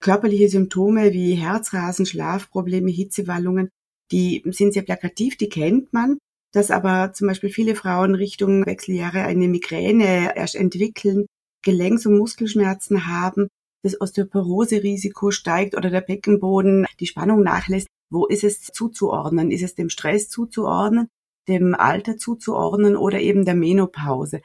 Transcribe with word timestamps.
Körperliche 0.00 0.48
Symptome 0.48 1.12
wie 1.12 1.34
Herzrasen, 1.34 2.06
Schlafprobleme, 2.06 2.90
Hitzewallungen, 2.90 3.68
die 4.10 4.42
sind 4.46 4.72
sehr 4.72 4.82
plakativ, 4.82 5.36
die 5.36 5.48
kennt 5.48 5.92
man. 5.92 6.18
Dass 6.52 6.70
aber 6.70 7.12
zum 7.12 7.28
Beispiel 7.28 7.50
viele 7.50 7.74
Frauen 7.74 8.14
Richtung 8.14 8.64
Wechseljahre 8.64 9.22
eine 9.22 9.48
Migräne 9.48 10.34
erst 10.34 10.54
entwickeln, 10.54 11.26
Gelenks- 11.62 12.06
und 12.06 12.16
Muskelschmerzen 12.16 13.06
haben, 13.06 13.48
das 13.82 14.00
Osteoporose-Risiko 14.00 15.30
steigt 15.30 15.76
oder 15.76 15.90
der 15.90 16.00
Beckenboden 16.00 16.86
die 17.00 17.06
Spannung 17.06 17.42
nachlässt. 17.42 17.86
Wo 18.10 18.26
ist 18.26 18.44
es 18.44 18.62
zuzuordnen? 18.62 19.50
Ist 19.50 19.62
es 19.62 19.74
dem 19.74 19.90
Stress 19.90 20.30
zuzuordnen, 20.30 21.08
dem 21.48 21.74
Alter 21.74 22.16
zuzuordnen 22.16 22.96
oder 22.96 23.20
eben 23.20 23.44
der 23.44 23.54
Menopause? 23.54 24.40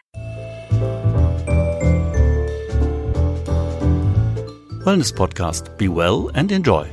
Wellness 4.86 5.13
Podcast. 5.13 5.77
Be 5.77 5.88
well 5.88 6.29
and 6.34 6.52
enjoy. 6.52 6.86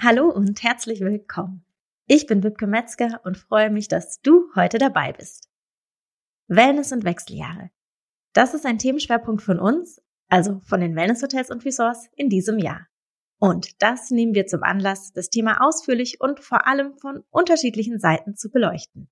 Hallo 0.00 0.28
und 0.28 0.60
herzlich 0.64 0.98
willkommen. 0.98 1.64
Ich 2.08 2.26
bin 2.26 2.42
Wibke 2.42 2.66
Metzger 2.66 3.20
und 3.22 3.38
freue 3.38 3.70
mich, 3.70 3.86
dass 3.86 4.20
du 4.20 4.50
heute 4.56 4.78
dabei 4.78 5.12
bist. 5.12 5.48
Wellness 6.48 6.90
und 6.90 7.04
Wechseljahre. 7.04 7.70
Das 8.32 8.52
ist 8.52 8.66
ein 8.66 8.78
Themenschwerpunkt 8.78 9.42
von 9.42 9.60
uns, 9.60 10.02
also 10.26 10.58
von 10.64 10.80
den 10.80 10.96
Wellness 10.96 11.22
Hotels 11.22 11.52
und 11.52 11.64
Resorts 11.64 12.08
in 12.16 12.28
diesem 12.28 12.58
Jahr. 12.58 12.88
Und 13.38 13.80
das 13.80 14.10
nehmen 14.10 14.34
wir 14.34 14.48
zum 14.48 14.64
Anlass, 14.64 15.12
das 15.12 15.30
Thema 15.30 15.64
ausführlich 15.64 16.20
und 16.20 16.40
vor 16.40 16.66
allem 16.66 16.98
von 16.98 17.22
unterschiedlichen 17.30 18.00
Seiten 18.00 18.34
zu 18.34 18.50
beleuchten. 18.50 19.08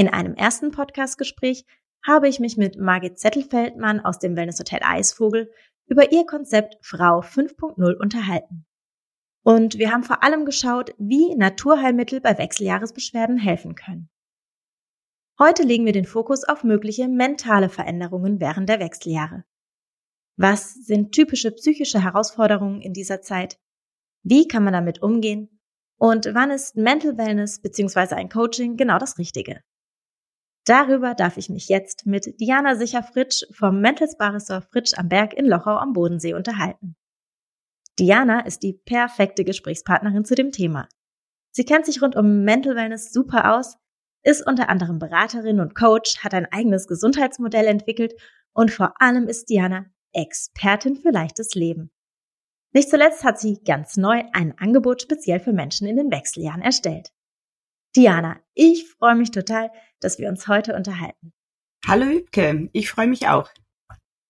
In 0.00 0.08
einem 0.08 0.32
ersten 0.32 0.70
Podcastgespräch 0.70 1.66
habe 2.02 2.26
ich 2.26 2.40
mich 2.40 2.56
mit 2.56 2.78
Margit 2.78 3.18
Zettelfeldmann 3.18 4.00
aus 4.00 4.18
dem 4.18 4.34
Wellnesshotel 4.34 4.80
Eisvogel 4.82 5.52
über 5.88 6.10
ihr 6.10 6.24
Konzept 6.24 6.78
Frau 6.80 7.20
5.0 7.20 7.96
unterhalten. 7.96 8.64
Und 9.44 9.76
wir 9.76 9.92
haben 9.92 10.02
vor 10.02 10.22
allem 10.22 10.46
geschaut, 10.46 10.94
wie 10.96 11.34
Naturheilmittel 11.36 12.22
bei 12.22 12.38
Wechseljahresbeschwerden 12.38 13.36
helfen 13.36 13.74
können. 13.74 14.08
Heute 15.38 15.64
legen 15.64 15.84
wir 15.84 15.92
den 15.92 16.06
Fokus 16.06 16.44
auf 16.44 16.64
mögliche 16.64 17.06
mentale 17.06 17.68
Veränderungen 17.68 18.40
während 18.40 18.70
der 18.70 18.80
Wechseljahre. 18.80 19.44
Was 20.38 20.72
sind 20.76 21.12
typische 21.12 21.50
psychische 21.50 22.02
Herausforderungen 22.02 22.80
in 22.80 22.94
dieser 22.94 23.20
Zeit? 23.20 23.60
Wie 24.22 24.48
kann 24.48 24.64
man 24.64 24.72
damit 24.72 25.02
umgehen? 25.02 25.60
Und 25.98 26.24
wann 26.32 26.50
ist 26.50 26.74
Mental 26.74 27.18
Wellness 27.18 27.60
bzw. 27.60 28.14
ein 28.14 28.30
Coaching 28.30 28.78
genau 28.78 28.96
das 28.96 29.18
Richtige? 29.18 29.60
Darüber 30.70 31.16
darf 31.16 31.36
ich 31.36 31.48
mich 31.48 31.68
jetzt 31.68 32.06
mit 32.06 32.38
Diana 32.38 32.76
Sicher-Fritsch 32.76 33.42
vom 33.50 33.80
Mental 33.80 34.06
Spa 34.08 34.28
Ressort 34.28 34.66
Fritsch 34.66 34.96
am 34.96 35.08
Berg 35.08 35.34
in 35.34 35.44
Lochau 35.44 35.74
am 35.74 35.94
Bodensee 35.94 36.32
unterhalten. 36.32 36.94
Diana 37.98 38.46
ist 38.46 38.62
die 38.62 38.74
perfekte 38.74 39.42
Gesprächspartnerin 39.42 40.24
zu 40.24 40.36
dem 40.36 40.52
Thema. 40.52 40.88
Sie 41.50 41.64
kennt 41.64 41.86
sich 41.86 42.00
rund 42.00 42.14
um 42.14 42.44
Mental 42.44 42.76
Wellness 42.76 43.12
super 43.12 43.56
aus, 43.56 43.78
ist 44.22 44.46
unter 44.46 44.68
anderem 44.68 45.00
Beraterin 45.00 45.58
und 45.58 45.74
Coach, 45.74 46.22
hat 46.22 46.34
ein 46.34 46.46
eigenes 46.52 46.86
Gesundheitsmodell 46.86 47.66
entwickelt 47.66 48.14
und 48.52 48.70
vor 48.70 48.94
allem 49.02 49.26
ist 49.26 49.50
Diana 49.50 49.86
Expertin 50.12 50.94
für 50.94 51.10
leichtes 51.10 51.56
Leben. 51.56 51.90
Nicht 52.72 52.90
zuletzt 52.90 53.24
hat 53.24 53.40
sie 53.40 53.58
ganz 53.64 53.96
neu 53.96 54.22
ein 54.32 54.56
Angebot 54.56 55.02
speziell 55.02 55.40
für 55.40 55.52
Menschen 55.52 55.88
in 55.88 55.96
den 55.96 56.12
Wechseljahren 56.12 56.62
erstellt. 56.62 57.10
Diana, 57.96 58.40
ich 58.54 58.88
freue 58.88 59.16
mich 59.16 59.32
total, 59.32 59.70
dass 59.98 60.18
wir 60.18 60.28
uns 60.28 60.46
heute 60.46 60.76
unterhalten. 60.76 61.32
Hallo 61.84 62.06
Übke, 62.06 62.68
ich 62.72 62.88
freue 62.88 63.08
mich 63.08 63.26
auch. 63.26 63.50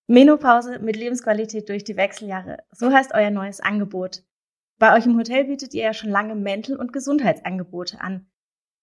Menopause 0.07 0.79
mit 0.79 0.97
Lebensqualität 0.97 1.69
durch 1.69 1.85
die 1.85 1.97
Wechseljahre. 1.97 2.59
So 2.73 2.91
heißt 2.91 3.13
euer 3.13 3.31
neues 3.31 3.61
Angebot. 3.61 4.23
Bei 4.79 4.97
euch 4.97 5.05
im 5.05 5.19
Hotel 5.19 5.45
bietet 5.45 5.75
ihr 5.75 5.85
ja 5.85 5.93
schon 5.93 6.09
lange 6.09 6.35
Mental- 6.35 6.79
und 6.79 6.93
Gesundheitsangebote 6.93 8.01
an. 8.01 8.31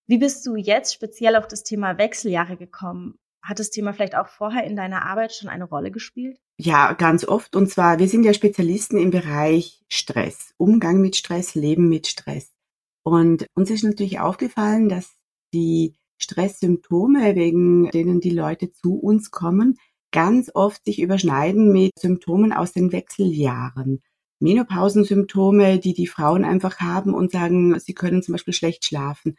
Wie 0.06 0.20
bist 0.20 0.46
du 0.46 0.56
jetzt 0.56 0.94
speziell 0.94 1.36
auf 1.36 1.48
das 1.48 1.64
Thema 1.64 1.98
Wechseljahre 1.98 2.56
gekommen? 2.56 3.18
Hat 3.42 3.60
das 3.60 3.72
Thema 3.72 3.94
vielleicht 3.94 4.16
auch 4.16 4.28
vorher 4.28 4.64
in 4.64 4.76
deiner 4.76 5.06
Arbeit 5.06 5.34
schon 5.34 5.50
eine 5.50 5.66
Rolle 5.66 5.90
gespielt? 5.90 6.40
Ja, 6.58 6.94
ganz 6.94 7.26
oft. 7.26 7.56
Und 7.56 7.70
zwar, 7.70 7.98
wir 7.98 8.08
sind 8.08 8.24
ja 8.24 8.34
Spezialisten 8.34 8.98
im 9.00 9.10
Bereich 9.10 9.84
Stress, 9.90 10.54
Umgang 10.58 11.02
mit 11.02 11.16
Stress, 11.16 11.56
Leben 11.56 11.90
mit 11.90 12.08
Stress. 12.08 12.57
Und 13.08 13.48
uns 13.54 13.72
ist 13.72 13.86
natürlich 13.86 14.20
aufgefallen, 14.20 14.90
dass 14.90 15.16
die 15.54 15.96
Stresssymptome, 16.18 17.38
wegen 17.38 17.90
denen 17.92 18.20
die 18.20 18.32
Leute 18.32 18.74
zu 18.74 18.96
uns 18.96 19.32
kommen, 19.32 19.78
ganz 20.12 20.52
oft 20.54 20.84
sich 20.84 21.00
überschneiden 21.00 21.72
mit 21.72 21.98
Symptomen 21.98 22.52
aus 22.52 22.74
den 22.74 22.92
Wechseljahren. 22.92 24.02
Menopausensymptome, 24.42 25.80
die 25.80 25.94
die 25.94 26.08
Frauen 26.08 26.44
einfach 26.44 26.82
haben 26.82 27.14
und 27.14 27.32
sagen, 27.32 27.80
sie 27.80 27.94
können 27.94 28.24
zum 28.24 28.34
Beispiel 28.34 28.54
schlecht 28.54 28.84
schlafen. 28.84 29.38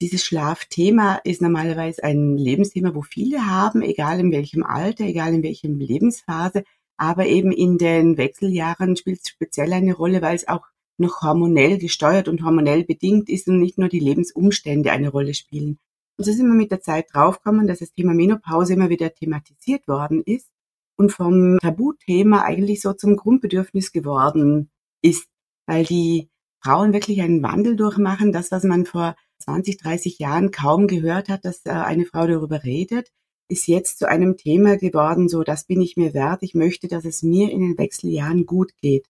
Dieses 0.00 0.24
Schlafthema 0.24 1.16
ist 1.16 1.42
normalerweise 1.42 2.02
ein 2.02 2.38
Lebensthema, 2.38 2.94
wo 2.94 3.02
viele 3.02 3.44
haben, 3.44 3.82
egal 3.82 4.20
in 4.20 4.32
welchem 4.32 4.64
Alter, 4.64 5.04
egal 5.04 5.34
in 5.34 5.42
welchem 5.42 5.78
Lebensphase. 5.78 6.64
Aber 6.96 7.26
eben 7.26 7.52
in 7.52 7.76
den 7.76 8.16
Wechseljahren 8.16 8.96
spielt 8.96 9.20
es 9.22 9.28
speziell 9.28 9.74
eine 9.74 9.92
Rolle, 9.92 10.22
weil 10.22 10.34
es 10.34 10.48
auch 10.48 10.64
noch 10.98 11.22
hormonell 11.22 11.78
gesteuert 11.78 12.28
und 12.28 12.44
hormonell 12.44 12.84
bedingt 12.84 13.28
ist 13.28 13.48
und 13.48 13.60
nicht 13.60 13.78
nur 13.78 13.88
die 13.88 14.00
Lebensumstände 14.00 14.90
eine 14.90 15.08
Rolle 15.08 15.34
spielen. 15.34 15.78
Und 16.18 16.24
so 16.24 16.32
sind 16.32 16.46
wir 16.46 16.54
mit 16.54 16.70
der 16.70 16.80
Zeit 16.80 17.06
draufgekommen, 17.12 17.66
dass 17.66 17.80
das 17.80 17.92
Thema 17.92 18.14
Menopause 18.14 18.72
immer 18.72 18.88
wieder 18.88 19.12
thematisiert 19.12 19.86
worden 19.86 20.22
ist 20.24 20.50
und 20.96 21.12
vom 21.12 21.58
Tabuthema 21.60 22.42
eigentlich 22.42 22.80
so 22.80 22.94
zum 22.94 23.16
Grundbedürfnis 23.16 23.92
geworden 23.92 24.70
ist, 25.02 25.28
weil 25.66 25.84
die 25.84 26.30
Frauen 26.62 26.92
wirklich 26.92 27.20
einen 27.20 27.42
Wandel 27.42 27.76
durchmachen. 27.76 28.32
Das, 28.32 28.50
was 28.50 28.64
man 28.64 28.86
vor 28.86 29.14
20, 29.40 29.78
30 29.78 30.18
Jahren 30.18 30.50
kaum 30.50 30.86
gehört 30.86 31.28
hat, 31.28 31.44
dass 31.44 31.64
äh, 31.66 31.70
eine 31.70 32.06
Frau 32.06 32.26
darüber 32.26 32.64
redet, 32.64 33.12
ist 33.48 33.68
jetzt 33.68 33.98
zu 33.98 34.08
einem 34.08 34.36
Thema 34.36 34.76
geworden, 34.76 35.28
so 35.28 35.42
das 35.42 35.66
bin 35.66 35.80
ich 35.80 35.96
mir 35.96 36.14
wert. 36.14 36.42
Ich 36.42 36.54
möchte, 36.54 36.88
dass 36.88 37.04
es 37.04 37.22
mir 37.22 37.50
in 37.50 37.60
den 37.60 37.78
Wechseljahren 37.78 38.46
gut 38.46 38.72
geht. 38.80 39.06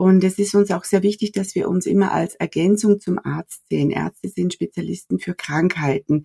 Und 0.00 0.24
es 0.24 0.38
ist 0.38 0.54
uns 0.54 0.70
auch 0.70 0.84
sehr 0.84 1.02
wichtig, 1.02 1.32
dass 1.32 1.54
wir 1.54 1.68
uns 1.68 1.84
immer 1.84 2.10
als 2.12 2.34
Ergänzung 2.34 3.00
zum 3.00 3.18
Arzt 3.22 3.68
sehen. 3.68 3.90
Ärzte 3.90 4.30
sind 4.30 4.54
Spezialisten 4.54 5.18
für 5.18 5.34
Krankheiten. 5.34 6.24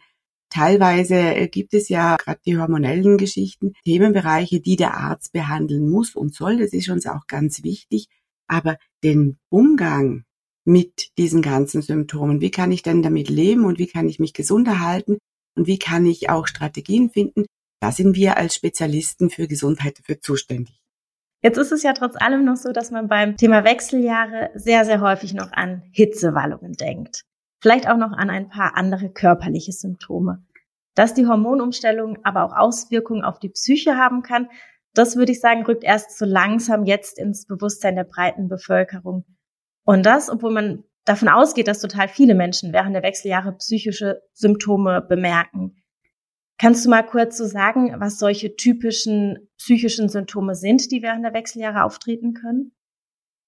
Teilweise 0.49 1.15
äh, 1.15 1.49
gibt 1.49 1.73
es 1.73 1.89
ja 1.89 2.15
gerade 2.15 2.39
die 2.45 2.57
hormonellen 2.57 3.17
Geschichten, 3.17 3.73
Themenbereiche, 3.83 4.61
die 4.61 4.77
der 4.77 4.93
Arzt 4.93 5.33
behandeln 5.33 5.89
muss 5.89 6.15
und 6.15 6.33
soll. 6.33 6.55
Das 6.55 6.71
ist 6.71 6.87
uns 6.87 7.05
auch 7.05 7.27
ganz 7.27 7.63
wichtig. 7.63 8.07
Aber 8.47 8.77
den 9.03 9.35
Umgang 9.49 10.23
mit 10.63 11.09
diesen 11.17 11.41
ganzen 11.41 11.81
Symptomen, 11.81 12.39
wie 12.39 12.51
kann 12.51 12.71
ich 12.71 12.81
denn 12.81 13.03
damit 13.03 13.27
leben 13.27 13.65
und 13.65 13.77
wie 13.77 13.87
kann 13.87 14.07
ich 14.07 14.19
mich 14.19 14.31
gesund 14.31 14.69
erhalten 14.69 15.17
und 15.57 15.67
wie 15.67 15.79
kann 15.79 16.05
ich 16.05 16.29
auch 16.29 16.47
Strategien 16.47 17.09
finden, 17.09 17.43
da 17.81 17.91
sind 17.91 18.15
wir 18.15 18.37
als 18.37 18.55
Spezialisten 18.55 19.29
für 19.29 19.49
Gesundheit 19.49 19.99
dafür 19.99 20.21
zuständig. 20.21 20.84
Jetzt 21.45 21.59
ist 21.59 21.71
es 21.71 21.83
ja 21.83 21.93
trotz 21.93 22.15
allem 22.19 22.43
noch 22.43 22.55
so, 22.55 22.71
dass 22.71 22.89
man 22.89 23.07
beim 23.07 23.37
Thema 23.37 23.63
Wechseljahre 23.63 24.49
sehr, 24.55 24.83
sehr 24.83 24.99
häufig 24.99 25.35
noch 25.35 25.51
an 25.51 25.83
Hitzewallungen 25.91 26.73
denkt. 26.73 27.23
Vielleicht 27.61 27.87
auch 27.87 27.97
noch 27.97 28.13
an 28.13 28.31
ein 28.31 28.49
paar 28.49 28.75
andere 28.75 29.11
körperliche 29.11 29.71
Symptome. 29.71 30.43
Dass 30.95 31.13
die 31.13 31.27
Hormonumstellung 31.27 32.17
aber 32.23 32.45
auch 32.45 32.57
Auswirkungen 32.57 33.23
auf 33.23 33.37
die 33.37 33.49
Psyche 33.49 33.95
haben 33.95 34.23
kann, 34.23 34.49
das 34.95 35.17
würde 35.17 35.33
ich 35.33 35.39
sagen, 35.39 35.63
rückt 35.67 35.83
erst 35.83 36.17
so 36.17 36.25
langsam 36.25 36.83
jetzt 36.83 37.19
ins 37.19 37.45
Bewusstsein 37.45 37.95
der 37.95 38.05
breiten 38.05 38.47
Bevölkerung. 38.47 39.23
Und 39.83 40.03
das, 40.03 40.31
obwohl 40.31 40.51
man 40.51 40.83
davon 41.03 41.29
ausgeht, 41.29 41.67
dass 41.67 41.79
total 41.79 42.07
viele 42.07 42.33
Menschen 42.33 42.73
während 42.73 42.95
der 42.95 43.03
Wechseljahre 43.03 43.51
psychische 43.57 44.23
Symptome 44.33 44.99
bemerken. 44.99 45.75
Kannst 46.57 46.85
du 46.85 46.89
mal 46.89 47.03
kurz 47.03 47.37
so 47.37 47.45
sagen, 47.45 47.93
was 47.99 48.17
solche 48.17 48.55
typischen 48.55 49.49
psychischen 49.57 50.07
Symptome 50.07 50.55
sind, 50.55 50.91
die 50.91 51.01
während 51.01 51.25
der 51.25 51.33
Wechseljahre 51.33 51.83
auftreten 51.83 52.33
können? 52.33 52.71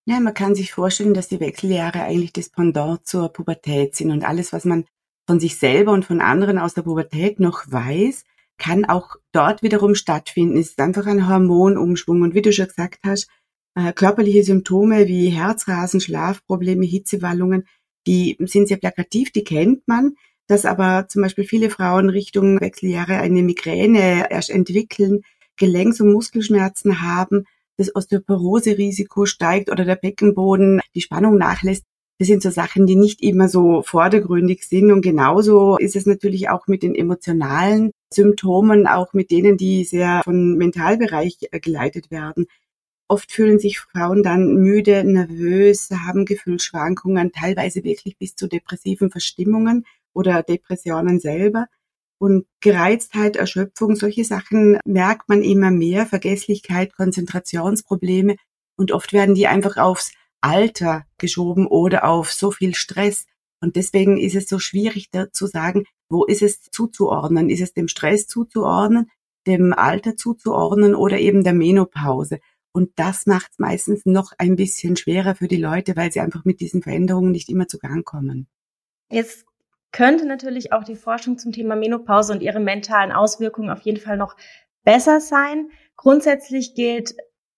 Ja, 0.06 0.19
man 0.19 0.33
kann 0.33 0.56
sich 0.56 0.74
vorstellen, 0.74 1.13
dass 1.13 1.27
die 1.27 1.39
Wechseljahre 1.39 2.01
eigentlich 2.01 2.33
das 2.33 2.50
Pendant 2.50 3.06
zur 3.06 3.30
Pubertät 3.30 3.95
sind 3.95 4.12
und 4.12 4.24
alles, 4.24 4.54
was 4.54 4.65
man 4.65 4.86
von 5.25 5.39
sich 5.39 5.57
selber 5.57 5.92
und 5.92 6.06
von 6.06 6.21
anderen 6.21 6.57
aus 6.57 6.74
der 6.74 6.83
Pubertät 6.83 7.39
noch 7.39 7.63
weiß, 7.69 8.24
kann 8.57 8.86
auch 8.86 9.15
dort 9.31 9.62
wiederum 9.63 9.95
stattfinden. 9.95 10.57
Es 10.57 10.69
ist 10.69 10.80
einfach 10.80 11.06
ein 11.06 11.30
Hormonumschwung 11.30 12.21
und 12.21 12.33
wie 12.33 12.42
du 12.42 12.51
schon 12.51 12.68
gesagt 12.68 13.00
hast, 13.06 13.30
äh, 13.75 13.94
körperliche 13.94 14.44
Symptome 14.44 15.07
wie 15.07 15.30
Herzrasen, 15.30 16.01
Schlafprobleme, 16.01 16.86
Hitzewallungen, 16.86 17.68
die 18.07 18.38
sind 18.39 18.68
sehr 18.68 18.77
plakativ, 18.77 19.31
die 19.31 19.44
kennt 19.44 19.88
man 19.88 20.15
dass 20.48 20.66
aber 20.66 21.08
zum 21.10 21.22
Beispiel 21.22 21.44
viele 21.44 21.70
Frauen 21.70 22.10
Richtung 22.10 22.60
Wechseljahre 22.62 23.18
eine 23.18 23.44
Migräne 23.44 24.32
erst 24.32 24.50
entwickeln, 24.50 25.22
Gelenks- 25.58 26.02
und 26.02 26.14
Muskelschmerzen 26.14 27.02
haben, 27.02 27.46
das 27.78 27.96
Osteoporose-Risiko 27.96 29.26
steigt 29.26 29.70
oder 29.70 29.86
der 29.86 29.96
Beckenboden 29.96 30.82
die 30.96 31.02
Spannung 31.02 31.38
nachlässt. 31.38 31.84
Das 32.20 32.28
sind 32.28 32.42
so 32.42 32.50
Sachen, 32.50 32.88
die 32.88 32.96
nicht 32.96 33.22
immer 33.22 33.48
so 33.48 33.84
vordergründig 33.84 34.64
sind. 34.64 34.92
Und 34.92 35.02
genauso 35.02 35.78
ist 35.78 35.96
es 35.96 36.08
natürlich 36.08 36.50
auch 36.50 36.66
mit 36.66 36.82
den 36.82 36.96
emotionalen 36.96 37.92
Symptomen, 38.12 38.88
auch 38.88 39.14
mit 39.14 39.30
denen, 39.30 39.58
die 39.58 39.84
sehr 39.84 40.22
vom 40.24 40.56
Mentalbereich 40.56 41.38
äh, 41.52 41.60
geleitet 41.60 42.10
werden. 42.10 42.48
Oft 43.08 43.32
fühlen 43.32 43.60
sich 43.60 43.80
Frauen 43.80 44.24
dann 44.24 44.56
müde, 44.56 45.04
nervös, 45.04 45.90
haben 45.92 46.26
Gefühlsschwankungen, 46.26 47.32
teilweise 47.32 47.84
wirklich 47.84 48.18
bis 48.18 48.36
zu 48.36 48.48
depressiven 48.48 49.12
Verstimmungen 49.12 49.86
oder 50.18 50.42
Depressionen 50.42 51.19
selber. 51.19 51.68
Und 52.19 52.48
Gereiztheit, 52.62 53.36
Erschöpfung, 53.36 53.96
solche 53.96 54.25
Sachen 54.25 54.80
merkt 54.86 55.30
man 55.30 55.44
immer 55.44 55.69
mehr, 55.69 56.08
Vergesslichkeit, 56.08 56.96
Konzentrationsprobleme. 56.96 58.36
Und 58.75 58.92
oft 58.92 59.14
werden 59.14 59.36
die 59.36 59.46
einfach 59.48 59.78
aufs 59.78 60.12
Alter 60.42 61.06
geschoben 61.19 61.68
oder 61.68 62.06
auf 62.06 62.31
so 62.31 62.50
viel 62.50 62.74
Stress. 62.74 63.25
Und 63.62 63.75
deswegen 63.75 64.18
ist 64.18 64.36
es 64.36 64.50
so 64.50 64.58
schwierig 64.58 65.10
da 65.12 65.31
zu 65.31 65.46
sagen, 65.46 65.84
wo 66.10 66.25
ist 66.25 66.42
es 66.42 66.62
zuzuordnen? 66.72 67.50
Ist 67.50 67.62
es 67.62 67.74
dem 67.74 67.88
Stress 67.88 68.28
zuzuordnen, 68.28 69.12
dem 69.46 69.74
Alter 69.74 70.16
zuzuordnen 70.16 70.96
oder 70.96 71.20
eben 71.20 71.44
der 71.44 71.54
Menopause? 71.54 72.40
Und 72.72 72.92
das 72.96 73.25
macht 73.25 73.52
es 73.52 73.60
meistens 73.60 74.06
noch 74.06 74.34
ein 74.38 74.56
bisschen 74.56 74.98
schwerer 74.98 75.36
für 75.36 75.48
die 75.48 75.58
Leute, 75.58 75.96
weil 75.96 76.12
sie 76.12 76.20
einfach 76.20 76.46
mit 76.46 76.60
diesen 76.60 76.81
Veränderungen 76.81 77.31
nicht 77.31 77.50
immer 77.50 77.68
zu 77.68 77.78
Gang 77.78 78.06
kommen. 78.06 78.48
Jetzt 79.10 79.46
könnte 79.92 80.25
natürlich 80.25 80.74
auch 80.74 80.84
die 80.84 80.95
Forschung 80.95 81.38
zum 81.38 81.51
Thema 81.51 81.75
Menopause 81.75 82.34
und 82.34 82.42
ihre 82.42 82.60
mentalen 82.60 83.12
Auswirkungen 83.12 83.69
auf 83.69 83.81
jeden 83.81 84.00
Fall 84.00 84.18
noch 84.18 84.36
besser 84.84 85.19
sein. 85.19 85.69
Grundsätzlich 85.95 86.75
gilt 86.75 87.16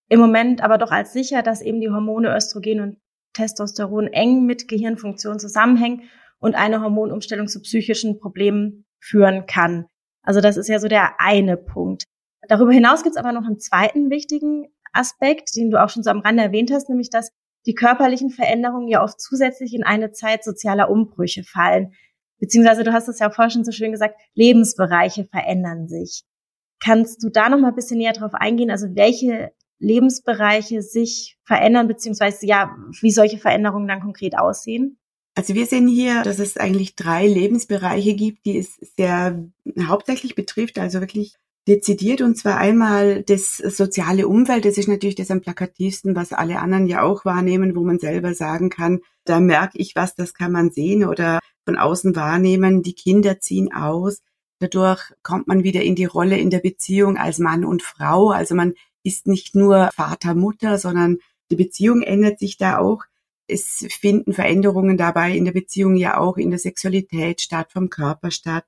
im 0.08 0.20
Moment 0.20 0.62
aber 0.62 0.78
doch 0.78 0.90
als 0.90 1.12
sicher, 1.12 1.42
dass 1.42 1.62
eben 1.62 1.80
die 1.80 1.90
Hormone 1.90 2.34
Östrogen 2.34 2.80
und 2.80 2.98
Testosteron 3.32 4.08
eng 4.08 4.44
mit 4.44 4.68
Gehirnfunktion 4.68 5.38
zusammenhängen 5.38 6.02
und 6.40 6.54
eine 6.54 6.82
Hormonumstellung 6.82 7.46
zu 7.46 7.60
psychischen 7.60 8.18
Problemen 8.18 8.84
führen 8.98 9.46
kann. 9.46 9.86
Also 10.22 10.40
das 10.40 10.56
ist 10.56 10.68
ja 10.68 10.78
so 10.78 10.88
der 10.88 11.20
eine 11.20 11.56
Punkt. 11.56 12.04
Darüber 12.48 12.72
hinaus 12.72 13.02
gibt 13.02 13.16
es 13.16 13.22
aber 13.22 13.32
noch 13.32 13.46
einen 13.46 13.60
zweiten 13.60 14.10
wichtigen 14.10 14.66
Aspekt, 14.92 15.54
den 15.54 15.70
du 15.70 15.82
auch 15.82 15.88
schon 15.88 16.02
so 16.02 16.10
am 16.10 16.20
Rande 16.20 16.42
erwähnt 16.42 16.72
hast, 16.72 16.88
nämlich 16.88 17.10
dass 17.10 17.30
die 17.66 17.74
körperlichen 17.74 18.30
Veränderungen 18.30 18.88
ja 18.88 19.02
oft 19.02 19.20
zusätzlich 19.20 19.74
in 19.74 19.84
eine 19.84 20.12
Zeit 20.12 20.42
sozialer 20.42 20.90
Umbrüche 20.90 21.44
fallen. 21.44 21.92
Beziehungsweise, 22.40 22.84
du 22.84 22.92
hast 22.92 23.08
es 23.08 23.18
ja 23.18 23.30
vorhin 23.30 23.50
schon 23.50 23.64
so 23.64 23.72
schön 23.72 23.92
gesagt, 23.92 24.18
Lebensbereiche 24.34 25.26
verändern 25.30 25.88
sich. 25.88 26.24
Kannst 26.82 27.22
du 27.22 27.28
da 27.28 27.48
noch 27.48 27.58
mal 27.58 27.68
ein 27.68 27.74
bisschen 27.74 27.98
näher 27.98 28.14
drauf 28.14 28.32
eingehen? 28.34 28.70
Also 28.70 28.88
welche 28.94 29.52
Lebensbereiche 29.78 30.82
sich 30.82 31.38
verändern, 31.44 31.88
beziehungsweise 31.88 32.46
ja, 32.46 32.74
wie 33.00 33.10
solche 33.10 33.38
Veränderungen 33.38 33.88
dann 33.88 34.00
konkret 34.00 34.38
aussehen? 34.38 34.98
Also 35.34 35.54
wir 35.54 35.66
sehen 35.66 35.88
hier, 35.88 36.22
dass 36.22 36.38
es 36.38 36.56
eigentlich 36.56 36.96
drei 36.96 37.26
Lebensbereiche 37.26 38.14
gibt, 38.14 38.44
die 38.46 38.58
es 38.58 38.76
sehr 38.96 39.42
hauptsächlich 39.86 40.34
betrifft, 40.34 40.78
also 40.78 41.00
wirklich 41.00 41.36
dezidiert. 41.70 42.20
Und 42.20 42.36
zwar 42.36 42.58
einmal 42.58 43.22
das 43.22 43.56
soziale 43.56 44.26
Umfeld. 44.26 44.64
Das 44.64 44.76
ist 44.76 44.88
natürlich 44.88 45.14
das 45.14 45.30
am 45.30 45.40
plakativsten, 45.40 46.16
was 46.16 46.32
alle 46.32 46.58
anderen 46.58 46.86
ja 46.86 47.02
auch 47.02 47.24
wahrnehmen, 47.24 47.76
wo 47.76 47.84
man 47.84 47.98
selber 47.98 48.34
sagen 48.34 48.68
kann, 48.68 49.00
da 49.24 49.40
merke 49.40 49.78
ich 49.78 49.94
was, 49.94 50.14
das 50.14 50.34
kann 50.34 50.52
man 50.52 50.70
sehen 50.70 51.04
oder 51.04 51.38
von 51.64 51.78
außen 51.78 52.16
wahrnehmen. 52.16 52.82
Die 52.82 52.94
Kinder 52.94 53.38
ziehen 53.38 53.72
aus. 53.72 54.20
Dadurch 54.58 55.00
kommt 55.22 55.46
man 55.46 55.62
wieder 55.62 55.82
in 55.82 55.94
die 55.94 56.04
Rolle 56.04 56.36
in 56.36 56.50
der 56.50 56.58
Beziehung 56.58 57.16
als 57.16 57.38
Mann 57.38 57.64
und 57.64 57.82
Frau. 57.82 58.30
Also 58.30 58.54
man 58.54 58.74
ist 59.04 59.26
nicht 59.26 59.54
nur 59.54 59.90
Vater, 59.94 60.34
Mutter, 60.34 60.76
sondern 60.78 61.18
die 61.50 61.56
Beziehung 61.56 62.02
ändert 62.02 62.38
sich 62.38 62.56
da 62.56 62.78
auch. 62.78 63.04
Es 63.46 63.86
finden 63.88 64.32
Veränderungen 64.32 64.96
dabei 64.96 65.36
in 65.36 65.44
der 65.44 65.52
Beziehung 65.52 65.96
ja 65.96 66.18
auch 66.18 66.36
in 66.36 66.50
der 66.50 66.58
Sexualität 66.58 67.40
statt, 67.40 67.72
vom 67.72 67.90
Körper 67.90 68.30
statt. 68.30 68.64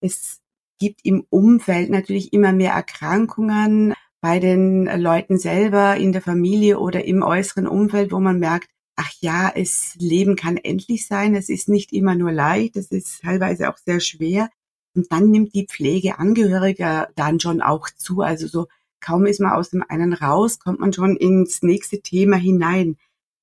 Es 0.00 0.40
gibt 0.78 1.00
im 1.04 1.24
Umfeld 1.30 1.90
natürlich 1.90 2.32
immer 2.32 2.52
mehr 2.52 2.72
Erkrankungen 2.72 3.94
bei 4.20 4.40
den 4.40 4.86
Leuten 4.86 5.38
selber, 5.38 5.96
in 5.96 6.12
der 6.12 6.22
Familie 6.22 6.78
oder 6.78 7.04
im 7.04 7.22
äußeren 7.22 7.66
Umfeld, 7.66 8.12
wo 8.12 8.20
man 8.20 8.38
merkt, 8.38 8.68
ach 8.96 9.12
ja, 9.20 9.52
es 9.54 9.94
Leben 9.98 10.36
kann 10.36 10.56
endlich 10.56 11.06
sein, 11.06 11.34
es 11.34 11.48
ist 11.48 11.68
nicht 11.68 11.92
immer 11.92 12.14
nur 12.14 12.32
leicht, 12.32 12.76
es 12.76 12.90
ist 12.90 13.22
teilweise 13.22 13.68
auch 13.68 13.76
sehr 13.76 14.00
schwer. 14.00 14.50
Und 14.94 15.12
dann 15.12 15.30
nimmt 15.30 15.54
die 15.54 15.66
Pflege 15.66 16.18
Angehöriger 16.18 17.10
dann 17.14 17.38
schon 17.38 17.60
auch 17.60 17.88
zu. 17.90 18.22
Also 18.22 18.46
so 18.46 18.66
kaum 19.00 19.26
ist 19.26 19.40
man 19.40 19.52
aus 19.52 19.70
dem 19.70 19.84
einen 19.86 20.14
raus, 20.14 20.58
kommt 20.58 20.80
man 20.80 20.92
schon 20.92 21.16
ins 21.16 21.62
nächste 21.62 22.00
Thema 22.00 22.36
hinein. 22.36 22.96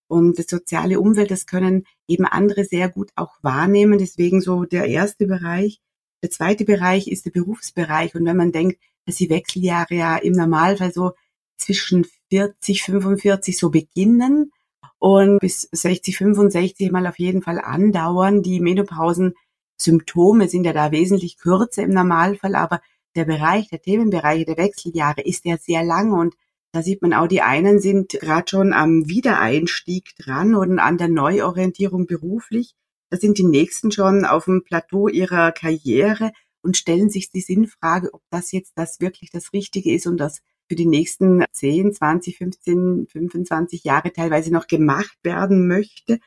Und 0.08 0.38
das 0.40 0.48
soziale 0.48 1.00
Umfeld, 1.00 1.32
das 1.32 1.46
können 1.46 1.86
eben 2.08 2.26
andere 2.26 2.66
sehr 2.66 2.90
gut 2.90 3.12
auch 3.16 3.38
wahrnehmen. 3.42 4.00
Deswegen 4.00 4.42
so 4.42 4.66
der 4.66 4.88
erste 4.88 5.28
Bereich. 5.28 5.80
Der 6.24 6.32
zweite 6.32 6.66
Bereich 6.66 7.08
ist 7.08 7.26
der 7.26 7.32
Berufsbereich. 7.32 8.16
Und 8.16 8.26
wenn 8.26 8.38
man 8.38 8.52
denkt, 8.52 8.80
dass 9.06 9.18
die 9.18 9.30
Wechseljahre 9.30 9.94
ja 9.94 10.16
im 10.18 10.34
Normalfall 10.34 10.92
so 10.92 11.12
zwischen 11.58 12.08
40, 12.30 12.84
45 12.84 13.58
so 13.58 13.70
beginnen 13.70 14.52
und 15.00 15.40
bis 15.40 15.68
60, 15.72 16.18
65 16.18 16.92
mal 16.92 17.06
auf 17.06 17.20
jeden 17.20 17.42
Fall 17.42 17.60
andauern. 17.60 18.42
Die 18.42 18.62
Menopausen-Symptome 18.62 20.48
sind 20.48 20.64
ja 20.64 20.74
da 20.74 20.92
wesentlich 20.92 21.38
kürzer 21.38 21.84
im 21.84 21.92
Normalfall, 21.92 22.56
aber 22.56 22.82
der 23.16 23.26
Bereich, 23.26 23.70
der 23.70 23.82
Themenbereiche 23.82 24.46
der 24.46 24.58
Wechseljahre 24.58 25.22
ist 25.22 25.46
ja 25.46 25.58
sehr 25.58 25.84
lang 25.84 26.14
und 26.14 26.36
da 26.72 26.82
sieht 26.82 27.04
man 27.04 27.14
auch, 27.14 27.28
die 27.28 27.42
einen 27.42 27.80
sind 27.80 28.14
gerade 28.14 28.50
schon 28.50 28.74
am 28.74 29.08
Wiedereinstieg 29.08 30.16
dran 30.18 30.56
und 30.56 30.80
an 30.80 30.98
der 30.98 31.10
Neuorientierung 31.10 32.08
beruflich. 32.08 32.74
Da 33.14 33.20
sind 33.20 33.38
die 33.38 33.44
nächsten 33.44 33.92
schon 33.92 34.26
auf 34.26 34.46
dem 34.46 34.64
Plateau 34.64 35.08
ihrer 35.08 35.52
Karriere 35.52 36.32
und 36.64 36.78
stellen 36.78 37.12
sich 37.12 37.30
die 37.30 37.42
Sinnfrage, 37.42 38.12
ob 38.12 38.24
das 38.32 38.52
jetzt 38.52 38.72
das 38.74 39.02
wirklich 39.02 39.30
das 39.30 39.54
Richtige 39.54 39.94
ist 39.94 40.08
und 40.08 40.18
das 40.18 40.42
für 40.68 40.74
die 40.74 40.88
nächsten 40.88 41.46
10, 41.52 41.94
20, 41.94 42.40
15, 42.40 43.08
25 43.12 43.84
Jahre 43.84 44.12
teilweise 44.12 44.52
noch 44.52 44.66
gemacht 44.66 45.16
werden 45.22 45.68
möchte. 45.68 46.18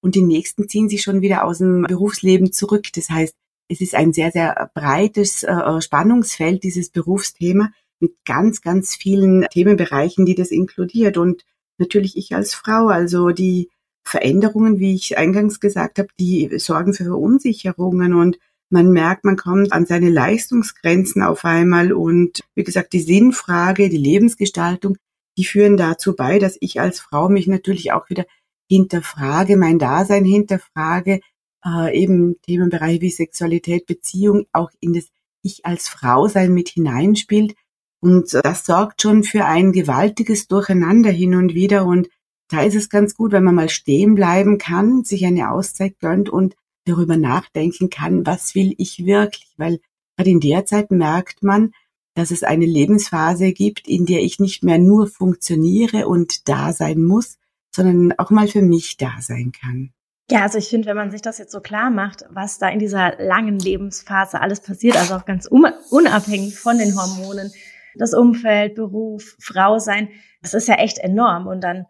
Und 0.00 0.16
die 0.16 0.22
nächsten 0.22 0.68
ziehen 0.68 0.88
sich 0.88 1.04
schon 1.04 1.20
wieder 1.20 1.44
aus 1.44 1.58
dem 1.58 1.82
Berufsleben 1.82 2.52
zurück. 2.52 2.88
Das 2.92 3.08
heißt, 3.08 3.36
es 3.68 3.80
ist 3.80 3.94
ein 3.94 4.12
sehr, 4.12 4.32
sehr 4.32 4.68
breites 4.74 5.44
äh, 5.44 5.80
Spannungsfeld, 5.80 6.64
dieses 6.64 6.90
Berufsthema, 6.90 7.70
mit 8.00 8.16
ganz, 8.24 8.62
ganz 8.62 8.96
vielen 8.96 9.46
Themenbereichen, 9.52 10.26
die 10.26 10.34
das 10.34 10.50
inkludiert. 10.50 11.18
Und 11.18 11.44
natürlich 11.78 12.16
ich 12.16 12.34
als 12.34 12.52
Frau, 12.52 12.88
also 12.88 13.30
die 13.30 13.68
Veränderungen, 14.04 14.78
wie 14.78 14.94
ich 14.94 15.18
eingangs 15.18 15.60
gesagt 15.60 15.98
habe, 15.98 16.08
die 16.18 16.58
sorgen 16.58 16.94
für 16.94 17.04
Verunsicherungen 17.04 18.14
und 18.14 18.38
man 18.70 18.90
merkt, 18.90 19.24
man 19.24 19.36
kommt 19.36 19.72
an 19.72 19.84
seine 19.86 20.08
Leistungsgrenzen 20.08 21.22
auf 21.22 21.44
einmal 21.44 21.92
und 21.92 22.40
wie 22.54 22.64
gesagt, 22.64 22.94
die 22.94 23.00
Sinnfrage, 23.00 23.88
die 23.90 23.98
Lebensgestaltung, 23.98 24.96
die 25.36 25.44
führen 25.44 25.76
dazu 25.76 26.16
bei, 26.16 26.38
dass 26.38 26.56
ich 26.60 26.80
als 26.80 27.00
Frau 27.00 27.28
mich 27.28 27.46
natürlich 27.46 27.92
auch 27.92 28.08
wieder 28.08 28.24
hinterfrage, 28.70 29.56
mein 29.56 29.78
Dasein 29.78 30.24
hinterfrage, 30.24 31.20
äh, 31.64 31.96
eben 31.98 32.40
Themenbereiche 32.42 33.02
wie 33.02 33.10
Sexualität, 33.10 33.86
Beziehung 33.86 34.46
auch 34.52 34.70
in 34.80 34.94
das 34.94 35.08
Ich 35.42 35.66
als 35.66 35.88
Frau 35.88 36.28
sein 36.28 36.54
mit 36.54 36.70
hineinspielt. 36.70 37.54
Und 38.00 38.32
das 38.32 38.64
sorgt 38.64 39.02
schon 39.02 39.22
für 39.22 39.44
ein 39.44 39.72
gewaltiges 39.72 40.48
Durcheinander 40.48 41.10
hin 41.10 41.34
und 41.34 41.54
wieder. 41.54 41.84
Und 41.84 42.08
da 42.52 42.62
ist 42.62 42.74
es 42.74 42.90
ganz 42.90 43.14
gut, 43.14 43.32
wenn 43.32 43.44
man 43.44 43.54
mal 43.54 43.70
stehen 43.70 44.14
bleiben 44.14 44.58
kann, 44.58 45.04
sich 45.04 45.24
eine 45.24 45.50
Auszeit 45.50 45.98
gönnt 46.00 46.28
und 46.28 46.54
darüber 46.84 47.16
nachdenken 47.16 47.88
kann, 47.88 48.26
was 48.26 48.54
will 48.54 48.74
ich 48.76 49.06
wirklich? 49.06 49.54
Weil 49.56 49.80
gerade 50.16 50.30
in 50.30 50.40
der 50.40 50.66
Zeit 50.66 50.90
merkt 50.90 51.42
man, 51.42 51.72
dass 52.14 52.30
es 52.30 52.42
eine 52.42 52.66
Lebensphase 52.66 53.52
gibt, 53.52 53.88
in 53.88 54.04
der 54.04 54.20
ich 54.20 54.38
nicht 54.38 54.62
mehr 54.62 54.78
nur 54.78 55.06
funktioniere 55.06 56.06
und 56.06 56.48
da 56.48 56.74
sein 56.74 57.02
muss, 57.02 57.38
sondern 57.74 58.12
auch 58.18 58.30
mal 58.30 58.48
für 58.48 58.60
mich 58.60 58.98
da 58.98 59.12
sein 59.20 59.52
kann. 59.52 59.92
Ja, 60.30 60.42
also 60.42 60.58
ich 60.58 60.68
finde, 60.68 60.88
wenn 60.88 60.96
man 60.96 61.10
sich 61.10 61.22
das 61.22 61.38
jetzt 61.38 61.52
so 61.52 61.60
klar 61.60 61.90
macht, 61.90 62.24
was 62.30 62.58
da 62.58 62.68
in 62.68 62.78
dieser 62.78 63.16
langen 63.18 63.58
Lebensphase 63.58 64.40
alles 64.40 64.60
passiert, 64.60 64.96
also 64.96 65.14
auch 65.14 65.24
ganz 65.24 65.46
unabhängig 65.46 66.58
von 66.58 66.76
den 66.76 66.94
Hormonen, 66.96 67.50
das 67.94 68.12
Umfeld, 68.12 68.74
Beruf, 68.74 69.36
Frau 69.40 69.78
sein, 69.78 70.08
das 70.42 70.54
ist 70.54 70.68
ja 70.68 70.74
echt 70.74 70.98
enorm. 70.98 71.46
Und 71.46 71.62
dann 71.62 71.86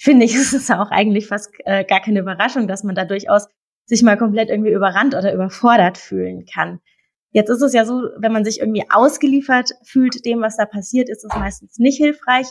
finde 0.00 0.24
ich, 0.24 0.34
ist 0.34 0.52
es 0.52 0.70
auch 0.70 0.90
eigentlich 0.90 1.28
fast 1.28 1.50
äh, 1.64 1.84
gar 1.84 2.00
keine 2.00 2.20
Überraschung, 2.20 2.66
dass 2.66 2.82
man 2.82 2.94
da 2.94 3.04
durchaus 3.04 3.46
sich 3.84 4.02
mal 4.02 4.16
komplett 4.16 4.50
irgendwie 4.50 4.72
überrannt 4.72 5.14
oder 5.14 5.34
überfordert 5.34 5.98
fühlen 5.98 6.44
kann. 6.46 6.80
Jetzt 7.32 7.48
ist 7.48 7.62
es 7.62 7.72
ja 7.72 7.84
so, 7.84 8.08
wenn 8.18 8.32
man 8.32 8.44
sich 8.44 8.60
irgendwie 8.60 8.84
ausgeliefert 8.90 9.70
fühlt 9.84 10.24
dem, 10.24 10.40
was 10.40 10.56
da 10.56 10.64
passiert, 10.64 11.08
ist 11.08 11.24
es 11.24 11.36
meistens 11.36 11.78
nicht 11.78 11.96
hilfreich. 11.96 12.46